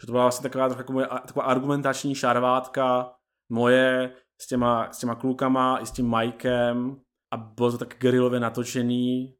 Že 0.00 0.06
to 0.06 0.12
byla 0.12 0.24
vlastně 0.24 0.50
taková, 0.50 0.68
jako 0.78 0.92
moje, 0.92 1.06
taková 1.06 1.44
argumentační 1.44 2.14
šarvátka 2.14 3.14
moje 3.52 4.14
s 4.40 4.46
těma, 4.46 4.92
s 4.92 4.98
těma 4.98 5.14
klukama 5.14 5.78
i 5.78 5.86
s 5.86 5.90
tím 5.90 6.16
Mikem 6.16 7.00
a 7.32 7.36
bylo 7.36 7.72
to 7.72 7.78
tak 7.78 7.96
gerilově 7.98 8.40
natočený, 8.40 9.35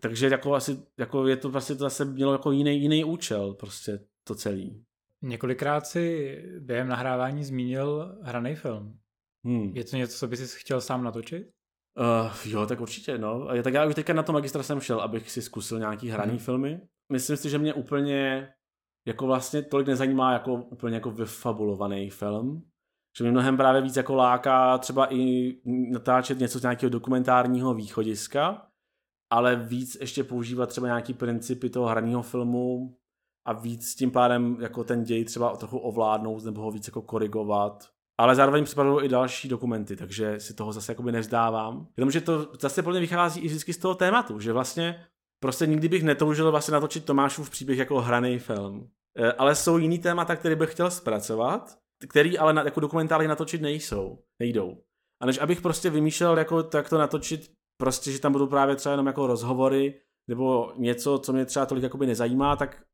takže 0.00 0.26
jako 0.26 0.54
asi, 0.54 0.82
jako 0.98 1.26
je 1.26 1.36
to 1.36 1.50
vlastně 1.50 1.74
to 1.74 1.84
zase 1.84 2.04
mělo 2.04 2.32
jako 2.32 2.52
jiný, 2.52 2.80
jiný 2.80 3.04
účel 3.04 3.54
prostě 3.54 4.00
to 4.26 4.34
celý. 4.34 4.84
Několikrát 5.22 5.86
si 5.86 6.36
během 6.60 6.88
nahrávání 6.88 7.44
zmínil 7.44 8.18
hraný 8.22 8.54
film. 8.54 8.98
Hmm. 9.46 9.76
Je 9.76 9.84
to 9.84 9.96
něco, 9.96 10.18
co 10.18 10.28
bys 10.28 10.54
chtěl 10.54 10.80
sám 10.80 11.04
natočit? 11.04 11.48
Uh, 11.98 12.52
jo, 12.52 12.66
tak 12.66 12.80
určitě, 12.80 13.18
no. 13.18 13.46
Tak 13.62 13.74
já 13.74 13.86
už 13.86 13.94
teďka 13.94 14.12
na 14.12 14.22
to 14.22 14.32
magistra 14.32 14.62
jsem 14.62 14.80
šel, 14.80 15.00
abych 15.00 15.30
si 15.30 15.42
zkusil 15.42 15.78
nějaký 15.78 16.08
hraný 16.08 16.30
hmm. 16.30 16.38
filmy. 16.38 16.80
Myslím 17.12 17.36
si, 17.36 17.50
že 17.50 17.58
mě 17.58 17.74
úplně 17.74 18.48
jako 19.06 19.26
vlastně 19.26 19.62
tolik 19.62 19.86
nezajímá 19.86 20.32
jako 20.32 20.54
úplně 20.54 20.94
jako 20.94 21.10
vyfabulovaný 21.10 22.10
film. 22.10 22.62
Že 23.18 23.24
mě 23.24 23.30
mnohem 23.30 23.56
právě 23.56 23.82
víc 23.82 23.96
jako 23.96 24.14
láká 24.14 24.78
třeba 24.78 25.14
i 25.14 25.52
natáčet 25.92 26.38
něco 26.38 26.58
z 26.58 26.62
nějakého 26.62 26.90
dokumentárního 26.90 27.74
východiska, 27.74 28.66
ale 29.34 29.56
víc 29.56 29.96
ještě 30.00 30.24
používat 30.24 30.68
třeba 30.68 30.86
nějaký 30.86 31.14
principy 31.14 31.70
toho 31.70 31.86
hraného 31.86 32.22
filmu 32.22 32.96
a 33.46 33.52
víc 33.52 33.94
tím 33.94 34.10
pádem 34.10 34.56
jako 34.60 34.84
ten 34.84 35.04
děj 35.04 35.24
třeba 35.24 35.56
trochu 35.56 35.78
ovládnout 35.78 36.44
nebo 36.44 36.60
ho 36.60 36.70
víc 36.70 36.86
jako 36.86 37.02
korigovat. 37.02 37.88
Ale 38.18 38.34
zároveň 38.34 38.64
připravují 38.64 39.04
i 39.04 39.08
další 39.08 39.48
dokumenty, 39.48 39.96
takže 39.96 40.40
si 40.40 40.54
toho 40.54 40.72
zase 40.72 40.92
jakoby 40.92 41.12
nevzdávám. 41.12 41.86
Jenomže 41.96 42.20
to 42.20 42.52
zase 42.60 42.82
podle 42.82 43.00
vychází 43.00 43.40
i 43.40 43.46
vždycky 43.46 43.72
z 43.72 43.78
toho 43.78 43.94
tématu, 43.94 44.40
že 44.40 44.52
vlastně 44.52 45.04
prostě 45.42 45.66
nikdy 45.66 45.88
bych 45.88 46.02
netoužil 46.02 46.50
vlastně 46.50 46.72
natočit 46.72 47.04
Tomášův 47.04 47.50
příběh 47.50 47.78
jako 47.78 48.00
hraný 48.00 48.38
film. 48.38 48.88
E, 49.18 49.32
ale 49.32 49.54
jsou 49.54 49.78
jiný 49.78 49.98
témata, 49.98 50.36
které 50.36 50.56
bych 50.56 50.72
chtěl 50.72 50.90
zpracovat, 50.90 51.78
který 52.08 52.38
ale 52.38 52.62
jako 52.64 52.80
dokumentály 52.80 53.28
natočit 53.28 53.62
nejsou, 53.62 54.18
nejdou. 54.38 54.82
A 55.22 55.26
než 55.26 55.38
abych 55.38 55.60
prostě 55.60 55.90
vymýšlel, 55.90 56.38
jako 56.38 56.68
jak 56.74 56.88
to 56.88 56.98
natočit, 56.98 57.53
prostě, 57.76 58.12
že 58.12 58.20
tam 58.20 58.32
budou 58.32 58.46
právě 58.46 58.76
třeba 58.76 58.92
jenom 58.92 59.06
jako 59.06 59.26
rozhovory, 59.26 60.00
nebo 60.28 60.72
něco, 60.76 61.18
co 61.18 61.32
mě 61.32 61.44
třeba 61.44 61.66
tolik 61.66 61.82
jakoby 61.82 62.06
nezajímá, 62.06 62.56
tak 62.56 62.84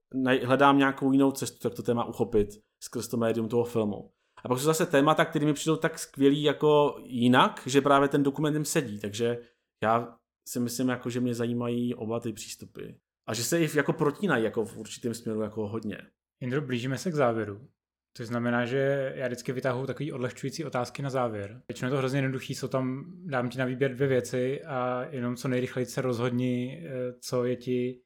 hledám 0.45 0.79
nějakou 0.79 1.13
jinou 1.13 1.31
cestu, 1.31 1.69
jak 1.69 1.75
to 1.75 1.83
téma 1.83 2.05
uchopit 2.05 2.49
skrz 2.83 3.09
to 3.09 3.17
médium 3.17 3.49
toho 3.49 3.65
filmu. 3.65 4.11
A 4.45 4.49
pak 4.49 4.59
jsou 4.59 4.65
zase 4.65 4.87
témata, 4.87 5.25
které 5.25 5.47
mi 5.47 5.53
přijdou 5.53 5.77
tak 5.77 5.99
skvělý 5.99 6.43
jako 6.43 6.97
jinak, 7.05 7.63
že 7.67 7.81
právě 7.81 8.09
ten 8.09 8.23
dokument 8.23 8.55
jim 8.55 8.65
sedí. 8.65 9.01
Takže 9.01 9.39
já 9.83 10.17
si 10.49 10.61
myslím, 10.61 10.89
jako, 10.89 11.11
že 11.11 11.21
mě 11.21 11.35
zajímají 11.35 11.95
oba 11.95 12.21
ty 12.21 12.33
přístupy. 12.33 12.83
A 13.27 13.35
že 13.35 13.45
se 13.45 13.61
i 13.61 13.77
jako 13.77 13.93
protínají 13.93 14.45
jako 14.45 14.65
v 14.65 14.77
určitém 14.77 15.15
směru 15.15 15.41
jako 15.41 15.69
hodně. 15.69 15.99
Jindro, 16.41 16.61
blížíme 16.61 16.99
se 16.99 17.11
k 17.11 17.15
závěru. 17.15 17.69
To 18.17 18.25
znamená, 18.25 18.65
že 18.67 19.13
já 19.17 19.27
vždycky 19.27 19.53
vytahuji 19.53 19.87
takové 19.87 20.13
odlehčující 20.13 20.65
otázky 20.65 21.03
na 21.03 21.11
závěr. 21.11 21.63
Většinou 21.69 21.87
je 21.87 21.91
to 21.91 21.99
hrozně 21.99 22.19
jednoduchý, 22.19 22.55
jsou 22.55 22.69
tam, 22.69 23.05
dám 23.25 23.49
ti 23.49 23.59
na 23.59 23.65
výběr 23.65 23.95
dvě 23.95 24.09
věci 24.09 24.65
a 24.65 25.05
jenom 25.11 25.37
co 25.37 25.49
nejrychleji 25.49 25.87
se 25.87 26.03
rozhodni, 26.03 26.85
eh, 26.87 27.13
co 27.21 27.45
je 27.45 27.57
ti 27.57 28.01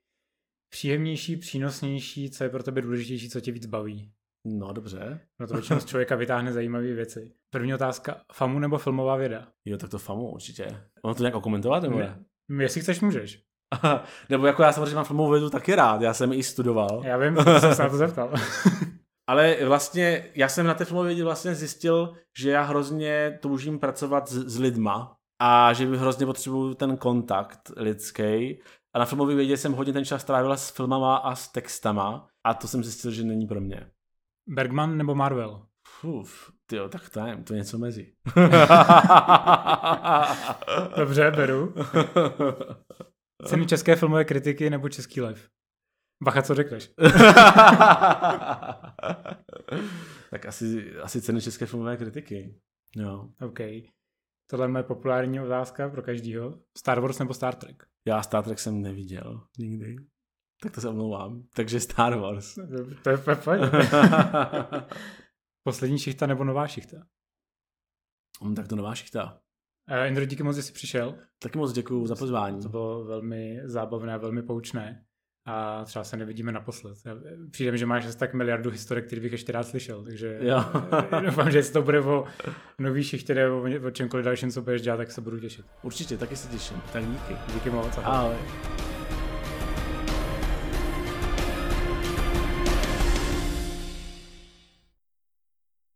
příjemnější, 0.69 1.37
přínosnější, 1.37 2.31
co 2.31 2.45
je 2.45 2.51
pro 2.51 2.63
tebe 2.63 2.83
důležitější, 2.83 3.31
co 3.31 3.41
tě 3.41 3.53
víc 3.53 3.67
baví. 3.67 4.13
No 4.47 4.73
dobře. 4.73 5.21
No 5.41 5.47
to 5.47 5.55
většinou 5.55 5.81
z 5.81 5.85
člověka 5.85 6.17
vytáhne 6.17 6.53
zajímavé 6.53 6.93
věci. 6.93 7.33
První 7.51 7.75
otázka, 7.75 8.21
famu 8.33 8.59
nebo 8.59 8.79
filmová 8.79 9.17
věda? 9.17 9.49
Jo, 9.65 9.79
tak 9.79 9.91
to 9.91 9.99
famu 9.99 10.31
určitě. 10.31 10.67
Ono 11.03 11.15
to 11.15 11.23
nějak 11.23 11.43
komentovat 11.43 11.83
nebo 11.83 11.99
ne? 11.99 12.19
ne? 12.49 12.65
Jestli 12.65 12.81
chceš, 12.81 13.01
můžeš. 13.01 13.43
nebo 14.31 14.47
jako 14.47 14.63
já 14.63 14.73
samozřejmě 14.73 14.95
mám 14.95 15.05
filmovou 15.05 15.31
vědu 15.31 15.51
taky 15.51 15.75
rád, 15.75 16.01
já 16.01 16.15
jsem 16.15 16.33
ji 16.33 16.43
studoval. 16.43 17.03
Já 17.05 17.17
vím, 17.17 17.37
jsem 17.61 17.75
se 17.75 17.83
na 17.83 17.89
to 17.89 17.97
zeptal. 17.97 18.35
Ale 19.27 19.57
vlastně 19.67 20.31
já 20.35 20.49
jsem 20.49 20.67
na 20.67 20.75
té 20.75 20.85
filmové 20.85 21.25
vlastně 21.25 21.55
zjistil, 21.55 22.17
že 22.39 22.51
já 22.51 22.63
hrozně 22.63 23.39
toužím 23.43 23.79
pracovat 23.79 24.29
s, 24.29 24.33
s 24.33 24.59
lidma 24.59 25.17
a 25.41 25.73
že 25.73 25.87
by 25.87 25.99
hrozně 25.99 26.27
potřebuju 26.27 26.75
ten 26.75 26.97
kontakt 26.97 27.71
lidský. 27.77 28.61
A 28.95 28.99
na 28.99 29.05
filmové 29.05 29.35
vědě 29.35 29.57
jsem 29.57 29.73
hodně 29.73 29.93
ten 29.93 30.05
čas 30.05 30.23
strávila 30.23 30.57
s 30.57 30.71
filmama 30.71 31.17
a 31.17 31.35
s 31.35 31.49
textama 31.49 32.29
a 32.45 32.55
to 32.55 32.69
jsem 32.69 32.85
zjistil, 32.85 33.11
že 33.11 33.25
není 33.25 33.47
pro 33.47 33.61
mě. 33.61 33.91
Bergman 34.49 34.97
nebo 34.97 35.15
Marvel? 35.15 35.67
Uf, 36.03 36.53
tyjo, 36.67 36.89
tak 36.89 37.09
to 37.09 37.21
je, 37.21 37.37
to 37.37 37.55
je 37.55 37.59
něco 37.59 37.79
mezi. 37.79 38.13
Dobře, 40.97 41.31
beru. 41.31 41.75
Ceny 43.47 43.67
české 43.67 43.97
filmové 43.97 44.25
kritiky 44.25 44.71
nebo 44.71 44.89
český 44.89 45.21
live? 45.21 45.41
Bacha, 46.23 46.43
co 46.43 46.55
řekneš? 46.55 46.91
tak 50.31 50.47
asi, 50.47 50.97
asi 50.97 51.23
ceny 51.23 51.43
české 51.43 51.67
filmové 51.67 51.97
kritiky. 51.97 52.61
No. 52.97 53.33
OK. 53.41 53.59
Tohle 54.51 54.65
je 54.65 54.69
moje 54.69 54.85
populární 54.85 55.41
otázka 55.41 55.89
pro 55.89 56.03
každýho. 56.03 56.59
Star 56.79 57.01
Wars 57.01 57.19
nebo 57.19 57.35
Star 57.35 57.55
Trek? 57.55 57.87
Já 58.07 58.23
Star 58.23 58.45
Trek 58.45 58.59
jsem 58.59 58.83
neviděl 58.83 59.47
nikdy. 59.59 59.97
Tak 60.63 60.73
to 60.73 60.81
se 60.81 60.89
omlouvám. 60.89 61.43
Takže 61.55 61.81
Star 61.81 62.19
Wars. 62.19 62.55
To 63.03 63.11
je 63.11 63.17
fajn. 63.17 63.61
Poslední 65.63 65.99
šichta 65.99 66.27
nebo 66.27 66.45
nová 66.45 66.67
šichta? 66.67 66.97
Um, 68.41 68.55
tak 68.55 68.69
to 68.69 68.77
nová 68.77 68.95
šichta. 68.95 69.41
Uh, 69.91 70.07
Indro, 70.09 70.25
díky 70.25 70.43
moc, 70.43 70.57
že 70.57 70.63
jsi 70.63 70.73
přišel. 70.73 71.19
Taky 71.39 71.59
moc 71.59 71.73
děkuji 71.73 72.07
za 72.07 72.17
pozvání. 72.17 72.63
To 72.63 72.69
bylo 72.69 73.05
velmi 73.05 73.61
zábavné, 73.65 74.19
velmi 74.19 74.43
poučné. 74.43 75.07
A 75.47 75.85
třeba 75.85 76.05
se 76.05 76.17
nevidíme 76.17 76.53
naposled. 76.53 76.99
Přijde 77.51 77.73
mi, 77.73 77.79
že 77.79 77.87
máš 77.87 78.07
asi 78.07 78.19
tak 78.19 78.35
miliardu 78.35 78.71
historik, 78.71 79.07
který 79.07 79.21
bych 79.21 79.33
ještě 79.33 79.53
rád 79.53 79.67
slyšel, 79.67 80.03
takže 80.03 80.39
jo. 80.41 80.65
doufám, 81.25 81.51
že 81.51 81.63
to 81.63 81.83
bude 81.83 82.01
o 82.01 82.25
nový 82.79 83.05
šichtě 83.05 83.35
nebo 83.35 83.63
o 83.87 83.91
čemkoliv 83.91 84.25
dalším, 84.25 84.51
co 84.51 84.63
budeš 84.63 84.83
dělat, 84.83 84.97
tak 84.97 85.13
se 85.13 85.21
budu 85.21 85.41
těšit. 85.41 85.67
Určitě, 85.83 86.19
taky 86.19 86.37
se 86.37 86.49
těším. 86.49 86.77
Tak 86.93 87.05
díky. 87.05 87.37
Díky 87.55 87.71
moc. 87.71 87.99
Ahoj. 87.99 88.05
ahoj. 88.05 88.84